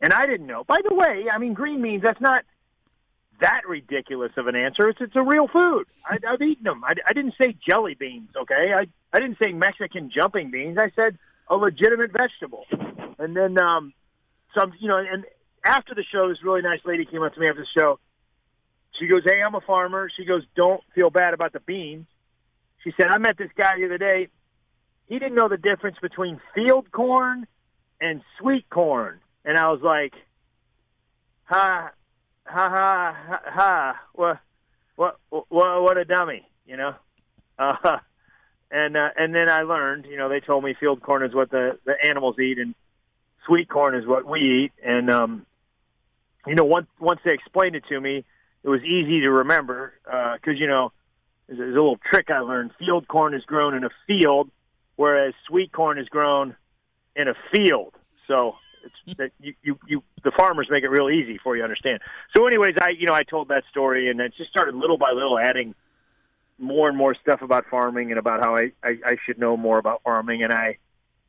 and 0.00 0.12
I 0.12 0.26
didn't 0.26 0.46
know. 0.46 0.62
By 0.62 0.76
the 0.88 0.94
way, 0.94 1.24
I 1.32 1.38
mean 1.38 1.54
green 1.54 1.82
beans. 1.82 2.02
That's 2.04 2.20
not 2.20 2.44
that 3.40 3.62
ridiculous 3.68 4.30
of 4.36 4.46
an 4.46 4.54
answer. 4.54 4.88
It's 4.88 5.00
it's 5.00 5.16
a 5.16 5.22
real 5.22 5.48
food. 5.48 5.86
I, 6.06 6.18
I've 6.28 6.40
eaten 6.40 6.62
them. 6.62 6.84
I, 6.84 6.94
I 7.06 7.12
didn't 7.12 7.34
say 7.40 7.56
jelly 7.66 7.94
beans. 7.94 8.30
Okay, 8.36 8.72
I 8.72 8.86
I 9.12 9.18
didn't 9.18 9.38
say 9.38 9.52
Mexican 9.52 10.10
jumping 10.14 10.52
beans. 10.52 10.78
I 10.78 10.92
said 10.94 11.18
a 11.48 11.56
legitimate 11.56 12.10
vegetable. 12.12 12.64
And 13.18 13.36
then, 13.36 13.58
um, 13.58 13.92
some, 14.56 14.72
you 14.80 14.88
know, 14.88 14.98
and 14.98 15.24
after 15.64 15.94
the 15.94 16.04
show, 16.04 16.28
this 16.28 16.42
really 16.42 16.62
nice 16.62 16.80
lady 16.84 17.04
came 17.04 17.22
up 17.22 17.34
to 17.34 17.40
me 17.40 17.48
after 17.48 17.62
the 17.62 17.80
show. 17.80 17.98
She 18.98 19.06
goes, 19.06 19.22
"Hey, 19.24 19.42
I'm 19.42 19.54
a 19.54 19.60
farmer." 19.60 20.08
She 20.16 20.24
goes, 20.24 20.44
"Don't 20.54 20.82
feel 20.94 21.10
bad 21.10 21.34
about 21.34 21.52
the 21.52 21.60
beans." 21.60 22.06
She 22.82 22.92
said, 22.96 23.08
"I 23.08 23.18
met 23.18 23.36
this 23.36 23.50
guy 23.56 23.76
the 23.78 23.86
other 23.86 23.98
day. 23.98 24.28
He 25.06 25.18
didn't 25.18 25.34
know 25.34 25.48
the 25.48 25.56
difference 25.56 25.98
between 26.00 26.40
field 26.54 26.90
corn 26.92 27.46
and 28.00 28.22
sweet 28.38 28.68
corn." 28.70 29.20
And 29.44 29.58
I 29.58 29.70
was 29.70 29.80
like, 29.82 30.14
"Ha, 31.44 31.90
ha, 32.44 32.68
ha, 32.70 33.16
ha, 33.28 33.40
ha. 33.44 34.00
What, 34.12 34.38
what, 34.96 35.18
what, 35.28 35.82
what 35.82 35.98
a 35.98 36.04
dummy!" 36.04 36.46
You 36.66 36.76
know. 36.76 36.94
Uh, 37.58 37.98
and 38.70 38.96
uh, 38.96 39.08
and 39.16 39.34
then 39.34 39.48
I 39.48 39.62
learned, 39.62 40.06
you 40.06 40.16
know, 40.16 40.28
they 40.28 40.40
told 40.40 40.64
me 40.64 40.74
field 40.78 41.02
corn 41.02 41.22
is 41.22 41.34
what 41.34 41.50
the 41.50 41.78
the 41.84 41.94
animals 42.04 42.38
eat, 42.38 42.58
and 42.58 42.74
sweet 43.46 43.68
corn 43.68 43.94
is 43.94 44.06
what 44.06 44.26
we 44.26 44.40
eat. 44.40 44.72
And 44.84 45.10
um, 45.10 45.46
you 46.46 46.54
know, 46.54 46.64
once 46.64 46.86
once 46.98 47.20
they 47.24 47.32
explained 47.32 47.76
it 47.76 47.84
to 47.88 48.00
me, 48.00 48.24
it 48.62 48.68
was 48.68 48.82
easy 48.82 49.20
to 49.20 49.30
remember 49.30 49.94
because 50.04 50.56
uh, 50.56 50.60
you 50.60 50.66
know, 50.66 50.92
there's, 51.46 51.58
there's 51.58 51.76
a 51.76 51.80
little 51.80 51.98
trick 52.10 52.30
I 52.30 52.40
learned. 52.40 52.72
Field 52.78 53.06
corn 53.08 53.34
is 53.34 53.44
grown 53.44 53.74
in 53.74 53.84
a 53.84 53.90
field, 54.06 54.50
whereas 54.96 55.34
sweet 55.46 55.72
corn 55.72 55.98
is 55.98 56.08
grown 56.08 56.56
in 57.14 57.28
a 57.28 57.34
field. 57.52 57.94
So 58.26 58.56
it's 58.84 58.94
that 59.18 59.30
you, 59.40 59.54
you 59.62 59.78
you 59.86 60.02
the 60.22 60.32
farmers 60.36 60.68
make 60.70 60.84
it 60.84 60.88
real 60.88 61.10
easy 61.10 61.38
for 61.42 61.54
you 61.54 61.62
to 61.62 61.64
understand. 61.64 62.00
So, 62.36 62.46
anyways, 62.46 62.74
I 62.80 62.90
you 62.90 63.06
know 63.06 63.14
I 63.14 63.22
told 63.22 63.48
that 63.48 63.64
story, 63.70 64.10
and 64.10 64.20
it 64.20 64.34
just 64.36 64.50
started 64.50 64.74
little 64.74 64.98
by 64.98 65.12
little 65.12 65.38
adding 65.38 65.74
more 66.58 66.88
and 66.88 66.96
more 66.96 67.14
stuff 67.14 67.42
about 67.42 67.66
farming 67.70 68.10
and 68.10 68.18
about 68.18 68.40
how 68.40 68.56
I, 68.56 68.72
I, 68.82 68.98
I 69.04 69.16
should 69.26 69.38
know 69.38 69.56
more 69.56 69.78
about 69.78 70.02
farming. 70.02 70.42
And 70.42 70.52
I, 70.52 70.78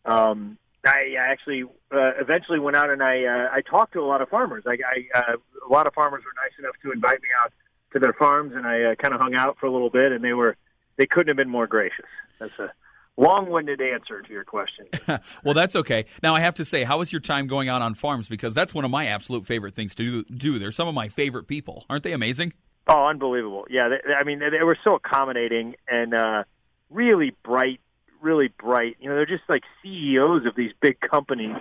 um, 0.05 0.57
I 0.85 1.15
actually 1.17 1.63
uh, 1.63 2.11
eventually 2.19 2.59
went 2.59 2.75
out 2.75 2.89
and 2.89 3.01
I 3.01 3.25
uh, 3.25 3.49
I 3.51 3.61
talked 3.61 3.93
to 3.93 3.99
a 4.01 4.05
lot 4.05 4.21
of 4.21 4.29
farmers. 4.29 4.63
I, 4.67 4.77
I 4.85 5.19
uh, 5.19 5.37
a 5.67 5.71
lot 5.71 5.87
of 5.87 5.93
farmers 5.93 6.23
were 6.23 6.33
nice 6.43 6.57
enough 6.59 6.75
to 6.83 6.91
invite 6.91 7.21
me 7.21 7.29
out 7.41 7.51
to 7.93 7.99
their 7.99 8.13
farms, 8.13 8.53
and 8.55 8.67
I 8.67 8.83
uh, 8.83 8.95
kind 8.95 9.13
of 9.13 9.19
hung 9.19 9.33
out 9.33 9.57
for 9.59 9.65
a 9.65 9.71
little 9.71 9.89
bit. 9.89 10.11
And 10.11 10.23
they 10.23 10.33
were 10.33 10.57
they 10.97 11.07
couldn't 11.07 11.29
have 11.29 11.37
been 11.37 11.49
more 11.49 11.67
gracious. 11.67 12.05
That's 12.39 12.57
a 12.59 12.71
long-winded 13.17 13.81
answer 13.81 14.21
to 14.21 14.31
your 14.31 14.43
question. 14.43 14.87
well, 15.43 15.53
that's 15.53 15.75
okay. 15.75 16.05
Now 16.21 16.35
I 16.35 16.41
have 16.41 16.55
to 16.55 16.65
say, 16.65 16.83
how 16.83 16.99
was 16.99 17.11
your 17.11 17.21
time 17.21 17.47
going 17.47 17.69
out 17.69 17.81
on 17.81 17.95
farms? 17.95 18.27
Because 18.27 18.53
that's 18.53 18.73
one 18.73 18.85
of 18.85 18.91
my 18.91 19.07
absolute 19.07 19.45
favorite 19.45 19.73
things 19.73 19.95
to 19.95 20.23
do. 20.23 20.59
They're 20.59 20.71
some 20.71 20.87
of 20.87 20.93
my 20.93 21.09
favorite 21.09 21.47
people. 21.47 21.85
Aren't 21.89 22.03
they 22.03 22.13
amazing? 22.13 22.53
Oh, 22.87 23.07
unbelievable! 23.07 23.65
Yeah, 23.69 23.89
they, 23.89 24.13
I 24.13 24.23
mean, 24.23 24.39
they, 24.39 24.49
they 24.49 24.63
were 24.63 24.77
so 24.83 24.95
accommodating 24.95 25.75
and 25.87 26.13
uh, 26.13 26.43
really 26.89 27.35
bright, 27.43 27.79
really 28.21 28.49
bright. 28.59 28.97
You 28.99 29.09
know, 29.09 29.15
they're 29.15 29.25
just 29.25 29.43
like 29.49 29.63
CEOs 29.81 30.45
of 30.45 30.55
these 30.55 30.71
big 30.81 30.99
companies. 30.99 31.55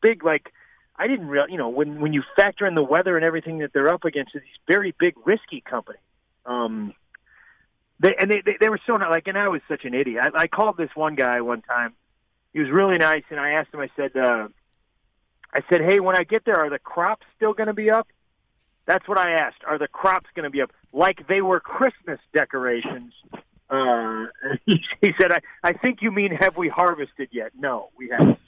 Big, 0.00 0.24
like 0.24 0.52
I 0.96 1.06
didn't 1.08 1.28
real. 1.28 1.48
You 1.48 1.58
know, 1.58 1.68
when 1.68 2.00
when 2.00 2.12
you 2.12 2.22
factor 2.36 2.66
in 2.66 2.74
the 2.74 2.82
weather 2.82 3.16
and 3.16 3.24
everything 3.24 3.58
that 3.58 3.72
they're 3.74 3.92
up 3.92 4.04
against, 4.04 4.32
these 4.32 4.42
very 4.66 4.94
big, 4.98 5.14
risky 5.26 5.60
companies. 5.60 6.00
Um, 6.46 6.94
they 8.00 8.14
and 8.18 8.30
they, 8.30 8.42
they 8.44 8.56
they 8.58 8.68
were 8.68 8.80
so 8.86 8.96
not 8.96 9.10
like, 9.10 9.26
and 9.26 9.36
I 9.36 9.48
was 9.48 9.60
such 9.68 9.84
an 9.84 9.94
idiot. 9.94 10.32
I, 10.34 10.42
I 10.42 10.46
called 10.46 10.76
this 10.76 10.90
one 10.94 11.16
guy 11.16 11.40
one 11.40 11.62
time. 11.62 11.94
He 12.52 12.60
was 12.60 12.70
really 12.70 12.96
nice, 12.96 13.24
and 13.30 13.38
I 13.38 13.50
asked 13.52 13.74
him. 13.74 13.80
I 13.80 13.90
said, 13.96 14.16
uh, 14.16 14.48
I 15.52 15.60
said, 15.70 15.82
hey, 15.82 16.00
when 16.00 16.16
I 16.16 16.24
get 16.24 16.44
there, 16.44 16.56
are 16.56 16.70
the 16.70 16.78
crops 16.78 17.26
still 17.36 17.52
going 17.52 17.66
to 17.66 17.74
be 17.74 17.90
up? 17.90 18.08
That's 18.86 19.06
what 19.08 19.18
I 19.18 19.32
asked. 19.32 19.64
Are 19.66 19.78
the 19.78 19.88
crops 19.88 20.28
going 20.34 20.44
to 20.44 20.50
be 20.50 20.62
up 20.62 20.70
like 20.92 21.26
they 21.28 21.42
were 21.42 21.60
Christmas 21.60 22.20
decorations? 22.32 23.12
Uh, 23.68 24.26
he, 24.66 25.12
said, 25.20 25.32
I, 25.32 25.40
I 25.62 25.72
think 25.72 26.02
you 26.02 26.12
mean 26.12 26.30
have 26.32 26.56
we 26.56 26.68
harvested 26.68 27.28
yet? 27.32 27.52
No, 27.58 27.90
we 27.98 28.08
haven't. 28.08 28.38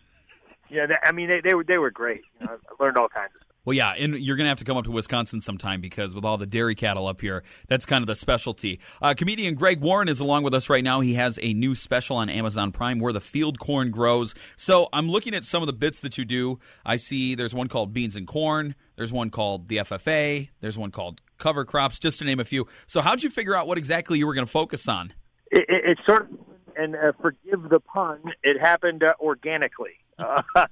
Yeah, 0.71 0.87
I 1.03 1.13
mean 1.13 1.29
they, 1.29 1.41
they 1.41 1.55
were 1.55 1.65
they 1.65 1.79
were 1.79 1.91
great. 1.91 2.23
You 2.41 2.47
know, 2.47 2.59
I 2.69 2.83
learned 2.83 2.99
all 2.99 3.09
kinds 3.09 3.31
of 3.35 3.41
stuff. 3.41 3.48
Well, 3.69 3.75
yeah, 3.75 3.93
and 3.99 4.15
you're 4.15 4.37
going 4.37 4.47
to 4.47 4.49
have 4.49 4.61
to 4.61 4.65
come 4.65 4.79
up 4.79 4.87
to 4.87 4.91
Wisconsin 4.91 5.43
sometime 5.43 5.83
because 5.83 6.15
with 6.15 6.25
all 6.25 6.39
the 6.39 6.47
dairy 6.47 6.75
cattle 6.75 7.07
up 7.07 7.21
here, 7.21 7.43
that's 7.67 7.85
kind 7.85 8.03
of 8.03 8.07
the 8.07 8.15
specialty. 8.15 8.81
Uh, 9.03 9.13
comedian 9.13 9.57
Greg 9.57 9.83
Warren 9.83 10.09
is 10.09 10.21
along 10.21 10.45
with 10.45 10.55
us 10.55 10.71
right 10.71 10.83
now. 10.83 11.01
He 11.01 11.13
has 11.17 11.39
a 11.43 11.53
new 11.53 11.75
special 11.75 12.17
on 12.17 12.31
Amazon 12.31 12.73
Prime 12.73 12.99
where 12.99 13.13
the 13.13 13.21
field 13.21 13.59
corn 13.59 13.91
grows. 13.91 14.35
So 14.57 14.89
I'm 14.91 15.11
looking 15.11 15.35
at 15.35 15.45
some 15.45 15.63
of 15.63 15.67
the 15.67 15.75
bits 15.75 16.01
that 16.01 16.17
you 16.17 16.25
do. 16.25 16.59
I 16.87 16.97
see 16.97 17.35
there's 17.35 17.55
one 17.55 17.69
called 17.69 17.93
Beans 17.93 18.17
and 18.17 18.27
Corn, 18.27 18.75
there's 18.97 19.13
one 19.13 19.29
called 19.29 19.69
the 19.69 19.77
FFA, 19.77 20.49
there's 20.63 20.79
one 20.79 20.91
called 20.91 21.21
Cover 21.37 21.67
Crops, 21.67 21.99
just 21.99 22.21
to 22.21 22.25
name 22.25 22.41
a 22.41 22.47
few. 22.47 22.67
So, 22.87 23.03
how'd 23.03 23.23
you 23.23 23.29
figure 23.29 23.55
out 23.55 23.67
what 23.67 23.77
exactly 23.77 24.19
you 24.19 24.27
were 24.27 24.33
going 24.33 24.47
to 24.47 24.51
focus 24.51 24.89
on? 24.89 25.13
It, 25.51 25.67
it, 25.69 25.91
it 25.91 25.99
sort 26.07 26.23
of, 26.23 26.39
and 26.75 26.97
uh, 26.97 27.13
forgive 27.21 27.69
the 27.69 27.81
pun, 27.81 28.33
it 28.43 28.59
happened 28.59 29.05
uh, 29.05 29.13
organically. 29.21 29.99
Uh, 30.19 30.41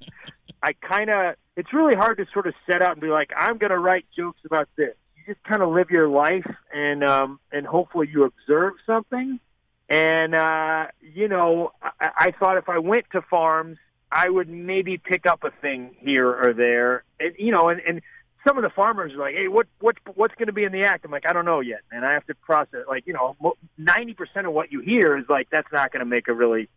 I 0.62 0.72
kind 0.80 1.10
of, 1.10 1.34
it's 1.56 1.72
really 1.72 1.94
hard 1.94 2.18
to 2.18 2.26
sort 2.32 2.46
of 2.46 2.54
set 2.70 2.82
out 2.82 2.92
and 2.92 3.00
be 3.00 3.08
like, 3.08 3.30
I'm 3.36 3.56
going 3.56 3.70
to 3.70 3.78
write 3.78 4.06
jokes 4.16 4.40
about 4.44 4.68
this. 4.76 4.94
You 5.16 5.34
just 5.34 5.44
kind 5.44 5.62
of 5.62 5.70
live 5.70 5.90
your 5.90 6.08
life, 6.08 6.46
and 6.72 7.02
um, 7.02 7.40
and 7.50 7.66
hopefully 7.66 8.08
you 8.12 8.24
observe 8.24 8.74
something. 8.86 9.40
And 9.88 10.34
uh, 10.34 10.86
you 11.00 11.28
know, 11.28 11.72
I, 11.82 12.10
I 12.18 12.30
thought 12.32 12.58
if 12.58 12.68
I 12.68 12.78
went 12.78 13.06
to 13.12 13.22
farms, 13.22 13.78
I 14.12 14.28
would 14.28 14.48
maybe 14.48 14.98
pick 14.98 15.26
up 15.26 15.42
a 15.44 15.50
thing 15.62 15.96
here 15.98 16.30
or 16.30 16.52
there. 16.52 17.04
And 17.18 17.34
you 17.38 17.52
know, 17.52 17.70
and, 17.70 17.80
and 17.80 18.02
some 18.46 18.58
of 18.58 18.62
the 18.62 18.70
farmers 18.70 19.14
are 19.14 19.18
like, 19.18 19.34
"Hey, 19.34 19.48
what 19.48 19.66
what 19.80 19.96
what's 20.14 20.34
going 20.34 20.46
to 20.46 20.52
be 20.52 20.64
in 20.64 20.72
the 20.72 20.82
act?" 20.82 21.04
I'm 21.04 21.10
like, 21.10 21.26
"I 21.28 21.32
don't 21.32 21.44
know 21.44 21.60
yet, 21.60 21.80
and 21.90 22.04
I 22.04 22.12
have 22.12 22.26
to 22.26 22.34
process." 22.34 22.84
Like, 22.86 23.06
you 23.06 23.14
know, 23.14 23.36
ninety 23.78 24.14
percent 24.14 24.46
of 24.46 24.52
what 24.52 24.70
you 24.70 24.80
hear 24.80 25.16
is 25.16 25.24
like, 25.28 25.48
"That's 25.50 25.70
not 25.72 25.90
going 25.90 26.00
to 26.00 26.06
make 26.06 26.28
a 26.28 26.34
really 26.34 26.68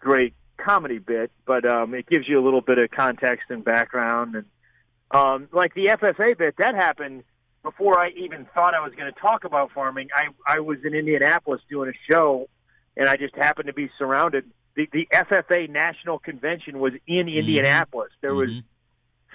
great 0.00 0.34
comedy 0.56 0.98
bit," 0.98 1.30
but 1.46 1.64
um, 1.64 1.94
it 1.94 2.06
gives 2.06 2.28
you 2.28 2.40
a 2.40 2.44
little 2.44 2.60
bit 2.60 2.78
of 2.78 2.90
context 2.90 3.50
and 3.50 3.64
background. 3.64 4.34
And 4.34 4.46
um, 5.10 5.48
like 5.52 5.74
the 5.74 5.86
FFA 5.86 6.36
bit, 6.36 6.56
that 6.58 6.74
happened 6.74 7.24
before 7.62 7.98
I 7.98 8.10
even 8.10 8.46
thought 8.54 8.74
I 8.74 8.80
was 8.80 8.92
going 8.94 9.12
to 9.12 9.20
talk 9.20 9.44
about 9.44 9.72
farming. 9.72 10.08
I 10.14 10.56
I 10.56 10.60
was 10.60 10.78
in 10.84 10.94
Indianapolis 10.94 11.60
doing 11.68 11.90
a 11.90 12.12
show, 12.12 12.48
and 12.96 13.08
I 13.08 13.16
just 13.16 13.34
happened 13.34 13.66
to 13.66 13.72
be 13.74 13.90
surrounded. 13.98 14.44
The, 14.76 14.88
the 14.92 15.08
FFA 15.12 15.68
National 15.70 16.18
Convention 16.18 16.78
was 16.78 16.92
in 17.06 17.26
Mm-hmm. 17.26 17.38
Indianapolis. 17.38 18.12
There 18.20 18.34
was 18.34 18.50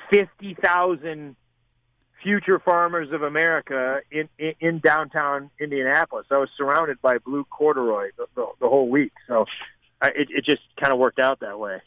fifty 0.09 0.55
thousand 0.61 1.35
future 2.21 2.59
farmers 2.59 3.11
of 3.11 3.23
America 3.23 4.01
in, 4.11 4.29
in 4.37 4.53
in 4.59 4.79
downtown 4.79 5.49
Indianapolis. 5.59 6.27
I 6.29 6.37
was 6.37 6.49
surrounded 6.55 7.01
by 7.01 7.17
blue 7.17 7.43
corduroy 7.45 8.09
the, 8.17 8.27
the, 8.35 8.45
the 8.59 8.69
whole 8.69 8.87
week, 8.89 9.11
so 9.27 9.45
I, 10.01 10.07
it, 10.09 10.27
it 10.29 10.45
just 10.45 10.61
kind 10.79 10.91
of 10.91 10.99
worked 10.99 11.19
out 11.19 11.39
that 11.41 11.59
way. 11.59 11.81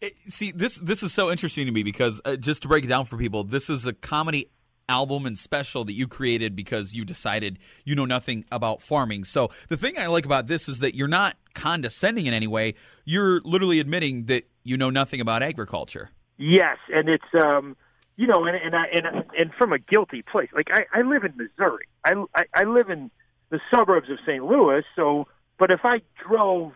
It- 0.00 0.14
see, 0.28 0.50
this 0.50 0.76
this 0.76 1.02
is 1.02 1.12
so 1.12 1.30
interesting 1.30 1.66
to 1.66 1.72
me 1.72 1.82
because 1.82 2.20
uh, 2.24 2.36
just 2.36 2.62
to 2.62 2.68
break 2.68 2.84
it 2.84 2.88
down 2.88 3.04
for 3.04 3.16
people, 3.16 3.44
this 3.44 3.68
is 3.68 3.86
a 3.86 3.92
comedy 3.92 4.50
album 4.88 5.24
and 5.24 5.38
special 5.38 5.84
that 5.84 5.92
you 5.92 6.08
created 6.08 6.56
because 6.56 6.94
you 6.94 7.04
decided 7.04 7.58
you 7.84 7.94
know 7.94 8.06
nothing 8.06 8.44
about 8.50 8.82
farming. 8.82 9.24
So 9.24 9.50
the 9.68 9.76
thing 9.76 9.98
I 9.98 10.06
like 10.06 10.26
about 10.26 10.48
this 10.48 10.68
is 10.68 10.80
that 10.80 10.94
you're 10.94 11.08
not 11.08 11.36
condescending 11.54 12.26
in 12.26 12.34
any 12.34 12.46
way. 12.48 12.74
You're 13.04 13.40
literally 13.42 13.78
admitting 13.78 14.24
that 14.26 14.44
you 14.64 14.76
know 14.76 14.90
nothing 14.90 15.20
about 15.20 15.42
agriculture. 15.42 16.10
Yes, 16.38 16.78
and 16.92 17.08
it's 17.08 17.24
um, 17.38 17.76
you 18.16 18.26
know, 18.26 18.44
and 18.44 18.56
and 18.56 18.74
I, 18.74 18.84
and 18.92 19.06
and 19.38 19.52
from 19.58 19.72
a 19.72 19.78
guilty 19.78 20.22
place. 20.22 20.48
Like 20.54 20.68
I, 20.72 20.86
I 20.92 21.02
live 21.02 21.24
in 21.24 21.34
Missouri. 21.36 21.86
I, 22.04 22.12
I 22.34 22.44
I 22.54 22.64
live 22.64 22.90
in 22.90 23.10
the 23.50 23.60
suburbs 23.72 24.08
of 24.10 24.18
St. 24.26 24.44
Louis. 24.44 24.82
So, 24.96 25.26
but 25.58 25.70
if 25.70 25.80
I 25.84 26.00
drove 26.26 26.72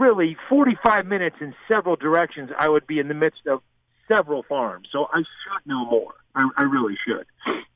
really 0.00 0.36
45 0.48 1.06
minutes 1.06 1.36
in 1.40 1.54
several 1.68 1.96
directions, 1.96 2.50
I 2.58 2.68
would 2.68 2.86
be 2.86 2.98
in 2.98 3.08
the 3.08 3.14
midst 3.14 3.46
of 3.46 3.60
several 4.08 4.42
farms. 4.42 4.88
So 4.90 5.06
I 5.12 5.18
should 5.18 5.66
know 5.66 5.84
more. 5.84 6.14
I, 6.34 6.48
I 6.56 6.62
really 6.62 6.96
should. 7.06 7.26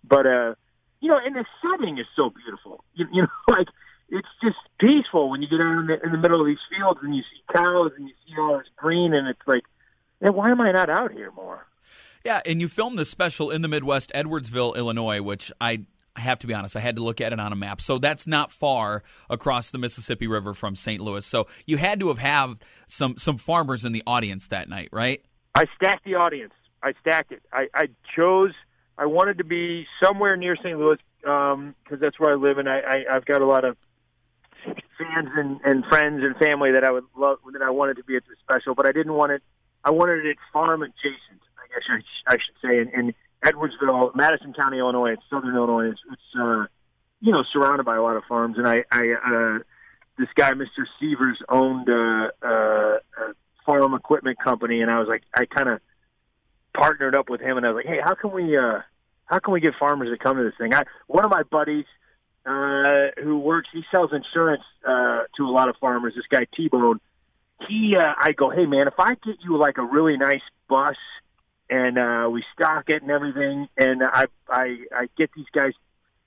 But 0.03 0.27
uh, 0.27 0.55
you 1.01 1.09
know, 1.09 1.19
and 1.25 1.37
the 1.37 1.45
setting 1.63 1.99
is 1.99 2.07
so 2.17 2.31
beautiful. 2.31 2.85
You, 2.95 3.07
you 3.13 3.23
know, 3.23 3.29
like 3.49 3.69
it's 4.09 4.29
just 4.43 4.57
peaceful 4.81 5.31
when 5.31 5.43
you 5.43 5.49
get 5.49 5.61
out 5.61 5.81
in 5.81 5.87
the, 5.87 6.03
in 6.03 6.13
the 6.13 6.19
middle 6.19 6.41
of 6.41 6.47
these 6.47 6.59
fields 6.71 7.01
and 7.03 7.15
you 7.15 7.23
see 7.23 7.43
cows 7.53 7.93
and 7.97 8.09
you 8.09 8.15
see 8.27 8.41
all 8.41 8.59
this 8.59 8.67
green, 8.77 9.15
and 9.15 9.29
it's 9.29 9.41
like, 9.47 9.65
man, 10.21 10.35
why 10.35 10.51
am 10.51 10.61
I 10.61 10.73
not 10.73 10.91
out 10.91 11.13
here 11.13 11.31
more? 11.33 11.67
Yeah, 12.25 12.41
and 12.47 12.61
you 12.61 12.69
filmed 12.69 12.99
this 12.99 13.11
special 13.11 13.51
in 13.51 13.61
the 13.61 13.69
Midwest, 13.69 14.11
Edwardsville, 14.15 14.77
Illinois, 14.77 15.21
which 15.21 15.53
I 15.61 15.85
I 16.17 16.21
have 16.21 16.39
to 16.41 16.47
be 16.47 16.55
honest, 16.55 16.77
I 16.77 16.81
had 16.81 16.97
to 16.97 17.03
look 17.03 17.21
at 17.21 17.33
it 17.33 17.41
on 17.41 17.53
a 17.53 17.57
map. 17.57 17.81
So 17.81 17.99
that's 17.99 18.27
not 18.27 18.53
far 18.53 19.03
across 19.29 19.71
the 19.71 19.79
Mississippi 19.79 20.27
River 20.27 20.55
from 20.55 20.77
St. 20.77 21.01
Louis. 21.01 21.27
So 21.27 21.49
you 21.67 21.77
had 21.77 22.01
to 22.01 22.09
have 22.09 22.19
had 22.19 22.55
some 22.87 23.17
some 23.19 23.37
farmers 23.37 23.85
in 23.85 23.93
the 23.93 24.03
audience 24.07 24.49
that 24.49 24.69
night, 24.69 24.91
right? 24.93 25.25
I 25.55 25.67
stacked 25.77 26.05
the 26.05 26.15
audience. 26.15 26.53
I 26.83 26.93
stacked 27.01 27.33
it. 27.33 27.43
I, 27.53 27.67
I 27.75 27.89
chose. 28.15 28.53
I 28.99 29.07
wanted 29.07 29.39
to 29.39 29.45
be 29.45 29.87
somewhere 30.03 30.37
near 30.37 30.57
St. 30.57 30.79
Louis 30.79 30.99
um, 31.27 31.75
because 31.83 32.01
that's 32.01 32.19
where 32.21 32.33
I 32.33 32.37
live, 32.37 32.59
and 32.59 32.69
I, 32.69 32.79
I, 32.79 33.17
I've 33.17 33.25
got 33.25 33.41
a 33.41 33.47
lot 33.47 33.65
of 33.65 33.77
fans 34.65 35.29
and, 35.37 35.61
and 35.65 35.85
friends 35.87 36.23
and 36.23 36.37
family 36.37 36.73
that 36.73 36.85
I 36.85 36.91
would 36.91 37.05
love 37.17 37.39
that 37.53 37.63
I 37.63 37.71
wanted 37.71 37.97
to 37.97 38.05
be 38.05 38.17
at 38.17 38.25
the 38.27 38.35
special, 38.43 38.75
but 38.75 38.87
I 38.87 38.93
didn't 38.93 39.15
want 39.15 39.33
it. 39.33 39.43
I 39.85 39.91
wanted 39.91 40.27
it 40.27 40.37
farm 40.53 40.83
adjacent. 40.83 41.41
I 41.59 41.67
guess 41.69 42.05
I, 42.29 42.35
I 42.35 42.37
should 42.37 42.57
say, 42.63 42.79
And, 42.79 43.09
in 43.09 43.15
Edwardsville, 43.45 44.15
Madison 44.15 44.53
County, 44.55 44.79
Illinois. 44.79 45.13
It's 45.13 45.23
southern 45.29 45.55
Illinois. 45.55 45.91
It's, 45.91 46.01
it's 46.11 46.41
uh, 46.41 46.65
you 47.21 47.33
know 47.33 47.45
surrounded 47.53 47.85
by 47.85 47.97
a 47.97 48.03
lot 48.03 48.17
of 48.17 48.25
farms, 48.25 48.57
and 48.59 48.67
I, 48.67 48.85
I 48.91 49.15
uh, 49.25 49.59
this 50.19 50.29
guy, 50.35 50.53
Mr. 50.53 50.85
Severs, 50.99 51.39
owned 51.49 51.89
uh, 51.89 52.31
uh, 52.43 52.99
a 52.99 53.35
farm 53.67 53.95
equipment 53.95 54.39
company, 54.43 54.81
and 54.81 54.91
I 54.91 54.99
was 54.99 55.09
like, 55.09 55.23
I 55.35 55.45
kind 55.47 55.69
of 55.69 55.81
partnered 56.75 57.15
up 57.15 57.29
with 57.29 57.41
him, 57.41 57.57
and 57.57 57.67
I 57.67 57.71
was 57.71 57.85
like, 57.85 57.93
hey, 57.93 58.01
how 58.03 58.15
can 58.15 58.33
we, 58.33 58.57
uh, 58.57 58.81
how 59.27 59.39
can 59.39 59.53
we 59.53 59.61
get 59.61 59.75
farmers 59.79 60.09
to 60.11 60.23
come 60.23 60.37
to 60.37 60.45
this 60.45 60.55
thing? 60.59 60.75
I 60.75 60.85
one 61.07 61.25
of 61.25 61.31
my 61.31 61.43
buddies 61.43 61.87
uh, 62.47 63.09
who 63.23 63.39
works, 63.39 63.69
he 63.73 63.83
sells 63.91 64.11
insurance 64.13 64.63
uh, 64.87 65.23
to 65.37 65.45
a 65.45 65.51
lot 65.51 65.69
of 65.69 65.77
farmers. 65.81 66.15
This 66.15 66.27
guy 66.31 66.47
T 66.55 66.69
Bone. 66.69 67.01
He, 67.69 67.97
uh, 67.97 68.13
I 68.19 68.33
go, 68.33 68.51
hey 68.51 68.67
man, 68.67 68.89
if 68.89 68.95
I 68.99 69.15
get 69.15 69.37
you 69.43 69.57
like 69.57 69.79
a 69.79 69.85
really 69.85 70.17
nice 70.17 70.43
bus 70.69 70.97
and 71.75 71.99
uh, 71.99 72.29
we 72.31 72.45
stock 72.55 72.85
it 72.89 73.03
and 73.03 73.11
everything, 73.11 73.69
and 73.77 74.05
I, 74.05 74.27
I, 74.49 74.77
I 74.95 75.07
get 75.19 75.31
these 75.35 75.49
guys 75.53 75.73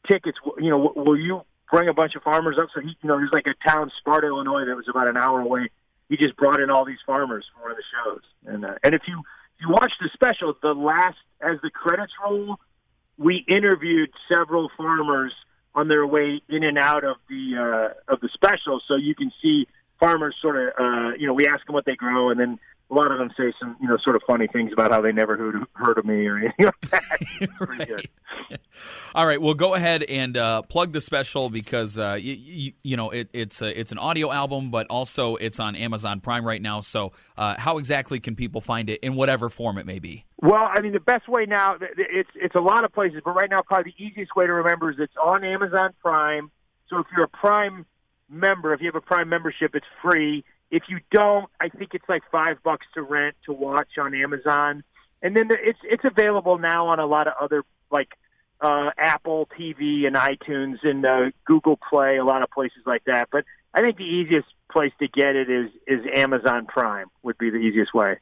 tickets. 0.05 0.37
You 0.57 0.69
know, 0.69 0.91
will 0.93 1.17
you 1.17 1.41
bring 1.71 1.87
a 1.87 1.93
bunch 1.93 2.15
of 2.15 2.23
farmers 2.23 2.57
up? 2.61 2.67
So 2.75 2.81
he, 2.81 2.89
you 3.01 3.07
know, 3.07 3.17
there's 3.17 3.31
like 3.31 3.47
a 3.47 3.69
town, 3.69 3.89
Sparta, 3.99 4.27
Illinois, 4.27 4.65
that 4.65 4.75
was 4.75 4.87
about 4.89 5.07
an 5.07 5.15
hour 5.15 5.39
away. 5.39 5.69
He 6.09 6.17
just 6.17 6.35
brought 6.35 6.59
in 6.59 6.69
all 6.69 6.83
these 6.83 6.99
farmers 7.05 7.45
for 7.53 7.61
one 7.61 7.71
of 7.71 7.77
the 7.77 7.83
shows, 7.95 8.21
and 8.53 8.65
uh, 8.65 8.75
and 8.83 8.93
if 8.93 9.03
you 9.07 9.19
if 9.19 9.61
you 9.61 9.69
watch 9.69 9.93
the 10.01 10.09
special, 10.13 10.53
the 10.61 10.73
last 10.73 11.17
as 11.39 11.57
the 11.63 11.69
credits 11.69 12.13
roll, 12.21 12.57
we 13.17 13.45
interviewed 13.47 14.09
several 14.29 14.69
farmers 14.75 15.33
on 15.75 15.87
their 15.87 16.05
way 16.05 16.41
in 16.49 16.63
and 16.63 16.77
out 16.77 17.05
of 17.05 17.17
the 17.29 17.55
uh, 17.55 18.13
of 18.13 18.19
the 18.19 18.29
special, 18.33 18.81
so 18.85 18.95
you 18.95 19.15
can 19.15 19.31
see 19.41 19.65
farmers 19.97 20.35
sort 20.41 20.57
of 20.57 20.73
uh, 20.77 21.11
you 21.17 21.25
know 21.25 21.33
we 21.33 21.47
ask 21.47 21.65
them 21.65 21.73
what 21.73 21.85
they 21.85 21.95
grow, 21.95 22.31
and 22.31 22.39
then 22.39 22.59
a 22.89 22.93
lot 22.93 23.11
of 23.11 23.17
them 23.17 23.29
say 23.37 23.53
some 23.59 23.75
you 23.81 23.87
know 23.87 23.97
sort 24.03 24.15
of 24.15 24.21
funny 24.25 24.47
things 24.47 24.71
about 24.71 24.91
how 24.91 25.01
they 25.01 25.11
never 25.11 25.35
heard 25.35 25.55
heard 25.73 25.97
of 25.97 26.05
me 26.05 26.25
or 26.25 26.37
anything 26.37 26.65
like 26.65 26.81
that. 26.91 27.87
Good. 27.87 28.09
All 29.13 29.25
right, 29.25 29.41
well, 29.41 29.55
go 29.55 29.73
ahead 29.73 30.03
and 30.03 30.37
uh, 30.37 30.61
plug 30.61 30.93
the 30.93 31.01
special 31.01 31.49
because 31.49 31.97
uh, 31.97 32.17
you, 32.19 32.33
you, 32.33 32.73
you 32.83 32.97
know 32.97 33.09
it, 33.09 33.29
it's 33.33 33.61
a, 33.61 33.79
it's 33.79 33.91
an 33.91 33.97
audio 33.97 34.31
album, 34.31 34.71
but 34.71 34.87
also 34.87 35.35
it's 35.35 35.59
on 35.59 35.75
Amazon 35.75 36.21
Prime 36.21 36.45
right 36.45 36.61
now. 36.61 36.81
So, 36.81 37.11
uh, 37.37 37.55
how 37.57 37.77
exactly 37.77 38.19
can 38.19 38.35
people 38.35 38.61
find 38.61 38.89
it 38.89 38.99
in 39.01 39.15
whatever 39.15 39.49
form 39.49 39.77
it 39.77 39.85
may 39.85 39.99
be? 39.99 40.25
Well, 40.41 40.69
I 40.71 40.81
mean, 40.81 40.93
the 40.93 40.99
best 40.99 41.27
way 41.27 41.45
now 41.45 41.77
it's 41.97 42.29
it's 42.35 42.55
a 42.55 42.61
lot 42.61 42.85
of 42.85 42.93
places, 42.93 43.21
but 43.25 43.31
right 43.31 43.49
now 43.49 43.61
probably 43.61 43.93
the 43.97 44.03
easiest 44.03 44.35
way 44.35 44.45
to 44.45 44.53
remember 44.53 44.91
is 44.91 44.97
it's 44.99 45.17
on 45.21 45.43
Amazon 45.43 45.93
Prime. 46.01 46.51
So 46.89 46.99
if 46.99 47.07
you're 47.15 47.25
a 47.25 47.29
Prime 47.29 47.85
member, 48.29 48.73
if 48.73 48.81
you 48.81 48.87
have 48.87 48.95
a 48.95 49.01
Prime 49.01 49.29
membership, 49.29 49.71
it's 49.73 49.85
free. 50.01 50.45
If 50.69 50.83
you 50.89 50.99
don't, 51.11 51.49
I 51.61 51.69
think 51.69 51.93
it's 51.93 52.07
like 52.09 52.23
five 52.31 52.61
bucks 52.63 52.85
to 52.95 53.01
rent 53.01 53.35
to 53.45 53.53
watch 53.53 53.97
on 53.97 54.13
Amazon, 54.13 54.83
and 55.21 55.35
then 55.35 55.47
the, 55.47 55.55
it's 55.61 55.79
it's 55.83 56.03
available 56.03 56.57
now 56.57 56.87
on 56.87 56.99
a 56.99 57.05
lot 57.05 57.27
of 57.27 57.33
other 57.39 57.63
like 57.89 58.09
uh, 58.61 58.89
Apple 58.97 59.47
TV 59.57 60.05
and 60.05 60.15
iTunes 60.15 60.77
and 60.83 61.05
uh, 61.05 61.31
Google 61.45 61.79
Play, 61.89 62.17
a 62.17 62.25
lot 62.25 62.41
of 62.41 62.49
places 62.49 62.79
like 62.85 63.03
that. 63.05 63.29
But 63.31 63.45
I 63.73 63.81
think 63.81 63.97
the 63.97 64.03
easiest 64.03 64.47
place 64.71 64.91
to 64.99 65.07
get 65.07 65.35
it 65.35 65.49
is 65.49 65.69
is 65.87 65.99
Amazon 66.13 66.65
Prime 66.65 67.07
would 67.23 67.37
be 67.37 67.49
the 67.49 67.57
easiest 67.57 67.93
way. 67.93 68.17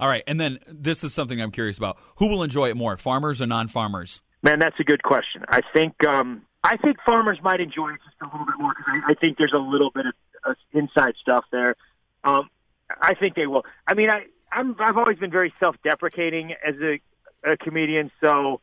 All 0.00 0.08
right, 0.08 0.22
and 0.26 0.40
then 0.40 0.58
this 0.68 1.02
is 1.02 1.12
something 1.14 1.40
I'm 1.40 1.50
curious 1.50 1.78
about: 1.78 1.98
who 2.16 2.26
will 2.28 2.42
enjoy 2.42 2.68
it 2.68 2.76
more, 2.76 2.96
farmers 2.96 3.40
or 3.42 3.46
non-farmers? 3.46 4.22
Man, 4.42 4.58
that's 4.60 4.78
a 4.78 4.84
good 4.84 5.02
question. 5.02 5.44
I 5.48 5.60
think 5.72 5.94
um, 6.06 6.42
I 6.62 6.76
think 6.76 6.98
farmers 7.04 7.38
might 7.42 7.60
enjoy 7.60 7.90
it 7.90 8.00
just 8.04 8.16
a 8.20 8.26
little 8.26 8.46
bit 8.46 8.54
more 8.58 8.74
because 8.76 8.86
I, 8.88 9.12
I 9.12 9.14
think 9.14 9.38
there's 9.38 9.54
a 9.54 9.60
little 9.60 9.90
bit 9.90 10.06
of 10.06 10.14
uh, 10.48 10.54
inside 10.72 11.14
stuff 11.20 11.44
there. 11.50 11.74
Um, 12.24 12.48
I 13.00 13.14
think 13.14 13.34
they 13.34 13.46
will. 13.46 13.64
I 13.86 13.94
mean, 13.94 14.10
I 14.10 14.26
I'm, 14.50 14.76
I've 14.78 14.96
always 14.96 15.18
been 15.18 15.30
very 15.30 15.52
self-deprecating 15.60 16.54
as 16.66 16.74
a, 16.80 17.00
a 17.44 17.56
comedian, 17.56 18.10
so 18.20 18.60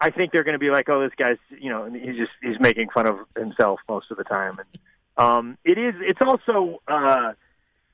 I 0.00 0.10
think 0.10 0.32
they're 0.32 0.44
going 0.44 0.54
to 0.54 0.58
be 0.58 0.70
like, 0.70 0.88
oh, 0.88 1.02
this 1.02 1.12
guy's, 1.16 1.38
you 1.50 1.70
know, 1.70 1.90
he's 1.90 2.16
just 2.16 2.32
he's 2.42 2.58
making 2.58 2.88
fun 2.90 3.06
of 3.06 3.18
himself 3.36 3.80
most 3.88 4.10
of 4.10 4.16
the 4.16 4.24
time. 4.24 4.58
And 4.58 4.68
um, 5.16 5.58
it 5.64 5.78
is. 5.78 5.94
It's 6.00 6.20
also 6.20 6.80
uh, 6.88 7.32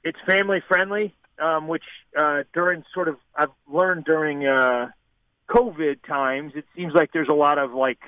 it's 0.04 0.18
family 0.26 0.62
friendly, 0.68 1.14
um, 1.40 1.68
which 1.68 1.84
uh, 2.16 2.44
during 2.54 2.84
sort 2.94 3.08
of 3.08 3.16
I've 3.34 3.50
learned 3.68 4.04
during 4.04 4.46
uh, 4.46 4.90
COVID 5.50 6.06
times, 6.06 6.52
it 6.54 6.64
seems 6.76 6.94
like 6.94 7.12
there's 7.12 7.28
a 7.28 7.34
lot 7.34 7.58
of 7.58 7.72
like 7.72 7.98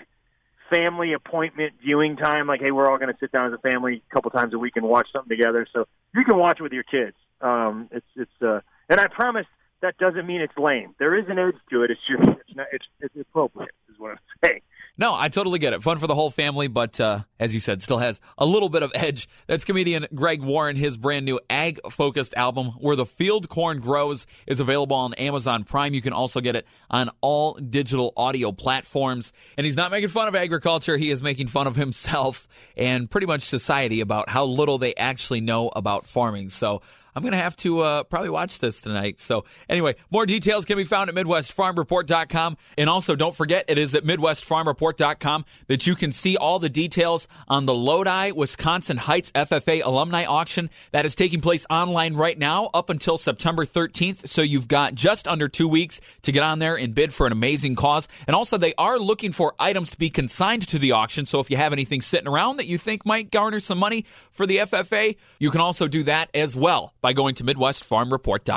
family 0.71 1.13
appointment 1.13 1.75
viewing 1.83 2.17
time. 2.17 2.47
Like, 2.47 2.61
hey, 2.61 2.71
we're 2.71 2.91
all 2.91 2.99
going 2.99 3.13
to 3.13 3.19
sit 3.19 3.33
down 3.33 3.53
as 3.53 3.53
a 3.53 3.71
family 3.71 4.03
a 4.11 4.15
couple 4.15 4.31
times 4.31 4.55
a 4.55 4.59
week 4.59 4.77
and 4.77 4.87
watch 4.87 5.09
something 5.13 5.37
together. 5.37 5.67
So 5.73 5.87
you 6.15 6.25
can 6.25 6.37
watch 6.37 6.59
it 6.61 6.63
with 6.63 6.73
your 6.73 6.85
kids. 6.85 7.17
Um, 7.41 7.89
it's 7.93 8.07
it's 8.17 8.43
uh, 8.43 8.61
and 8.89 9.01
I 9.01 9.07
promise 9.09 9.47
that 9.81 9.97
doesn't 9.99 10.27
mean 10.27 10.41
it's 10.41 10.57
lame. 10.57 10.95
There 10.99 11.17
is 11.17 11.27
an 11.29 11.39
edge 11.39 11.55
to 11.71 11.83
it. 11.83 11.91
It's 11.91 12.01
just 12.09 12.23
it's 12.41 12.57
not, 12.57 12.67
it's, 12.73 12.87
it's 13.01 13.15
appropriate, 13.17 13.71
is 13.89 13.99
what 13.99 14.13
I'm 14.13 14.19
saying. 14.45 14.61
No, 15.01 15.15
I 15.15 15.29
totally 15.29 15.61
get 15.61 15.73
it. 15.73 15.83
Fun 15.83 15.99
for 15.99 16.09
the 16.09 16.15
whole 16.17 16.29
family, 16.29 16.67
but 16.67 16.99
uh, 16.99 17.21
as 17.39 17.55
you 17.55 17.61
said, 17.61 17.83
still 17.83 17.99
has 17.99 18.21
a 18.37 18.45
little 18.45 18.69
bit 18.69 18.83
of 18.83 18.91
edge. 18.97 19.29
That's 19.47 19.65
comedian 19.65 20.09
Greg 20.13 20.43
Warren. 20.43 20.75
His 20.75 20.97
brand 20.97 21.25
new 21.25 21.39
ag 21.49 21.79
focused 21.89 22.35
album, 22.35 22.73
Where 22.81 22.97
the 22.97 23.07
Field 23.07 23.49
Corn 23.49 23.79
Grows, 23.79 24.27
is 24.49 24.59
available 24.59 24.97
on 24.97 25.15
Amazon 25.15 25.63
Prime. 25.63 25.95
You 25.95 26.03
can 26.03 26.13
also 26.13 26.41
get 26.41 26.57
it 26.57 26.67
on 26.91 27.11
all 27.21 27.55
digital 27.55 28.13
audio 28.17 28.51
platforms. 28.51 29.33
And 29.57 29.65
he's 29.65 29.77
not 29.77 29.93
making 29.93 30.09
fun 30.09 30.27
of 30.27 30.35
agriculture, 30.35 30.97
he 30.97 31.11
is 31.11 31.23
making 31.23 31.47
fun 31.47 31.69
of 31.69 31.77
himself 31.77 32.49
and 32.77 33.09
pretty 33.09 33.29
much 33.29 33.43
society 33.43 34.01
about 34.01 34.29
how 34.29 34.47
little 34.47 34.79
they 34.79 34.97
actually 34.97 35.41
know 35.41 35.69
about 35.69 36.07
farming. 36.07 36.49
So 36.49 36.83
I'm 37.15 37.23
going 37.23 37.33
to 37.33 37.39
have 37.39 37.57
to 37.57 37.81
uh, 37.81 38.03
probably 38.05 38.31
watch 38.31 38.59
this 38.59 38.81
tonight. 38.81 39.19
So, 39.19 39.45
anyway, 39.69 39.97
more 40.11 40.27
details 40.27 40.65
can 40.65 40.77
be 40.77 40.85
found 40.85 41.09
at 41.09 41.17
MidwestFarmReport.com. 41.17 42.57
And 42.77 42.91
also, 42.91 43.17
don't 43.17 43.35
forget, 43.35 43.65
it 43.69 43.79
is 43.79 43.95
at 43.95 44.05
MidwestFarmReport.com 44.05 45.45
that 45.67 45.87
you 45.87 45.95
can 45.95 46.13
see 46.13 46.37
all 46.37 46.59
the 46.59 46.69
details 46.69 47.29
on 47.49 47.67
the 47.67 47.75
Lodi 47.75 48.33
Wisconsin 48.33 48.99
Heights 48.99 49.33
FFA 49.33 49.83
alumni 49.85 50.25
auction 50.25 50.71
that 50.93 51.05
is 51.05 51.15
taking 51.15 51.41
place 51.41 51.67
online 51.71 52.15
right 52.15 52.39
now 52.39 52.71
up 52.75 52.91
until 52.91 53.17
September 53.17 53.65
13th. 53.65 54.29
So, 54.29 54.43
you've 54.43 54.69
got 54.69 54.95
just 54.95 55.27
under 55.27 55.49
two 55.49 55.69
weeks 55.69 56.01
to 56.23 56.33
get 56.33 56.43
on 56.43 56.59
there 56.59 56.77
and 56.77 56.95
bid 56.95 57.15
for 57.15 57.27
an 57.27 57.33
amazing 57.33 57.75
cause. 57.75 58.09
And 58.27 58.37
also, 58.37 58.59
they 58.59 58.75
are 58.77 58.99
looking 58.99 59.33
for 59.33 59.55
items 59.59 59.91
to 59.91 59.99
be 59.99 60.11
consigned 60.11 60.69
to 60.69 60.79
the 60.79 60.93
auction. 60.93 61.27
So, 61.27 61.41
if 61.41 61.51
you 61.51 61.57
have 61.57 61.73
anything 61.73 62.01
sitting 62.03 62.29
around 62.29 62.59
that 62.59 62.67
you 62.67 62.79
think 62.79 63.07
might 63.07 63.31
garner 63.31 63.61
some 63.61 63.79
money 63.79 64.05
for 64.31 64.47
the 64.47 64.59
FFA, 64.59 65.17
you 65.39 65.51
can 65.51 65.61
also 65.61 65.89
do 65.89 66.03
that 66.05 66.31
as 66.35 66.55
well 66.55 66.93
by 67.01 67.13
going 67.13 67.35
to 67.37 67.45
MidwestFarmReport.com. 67.45 68.57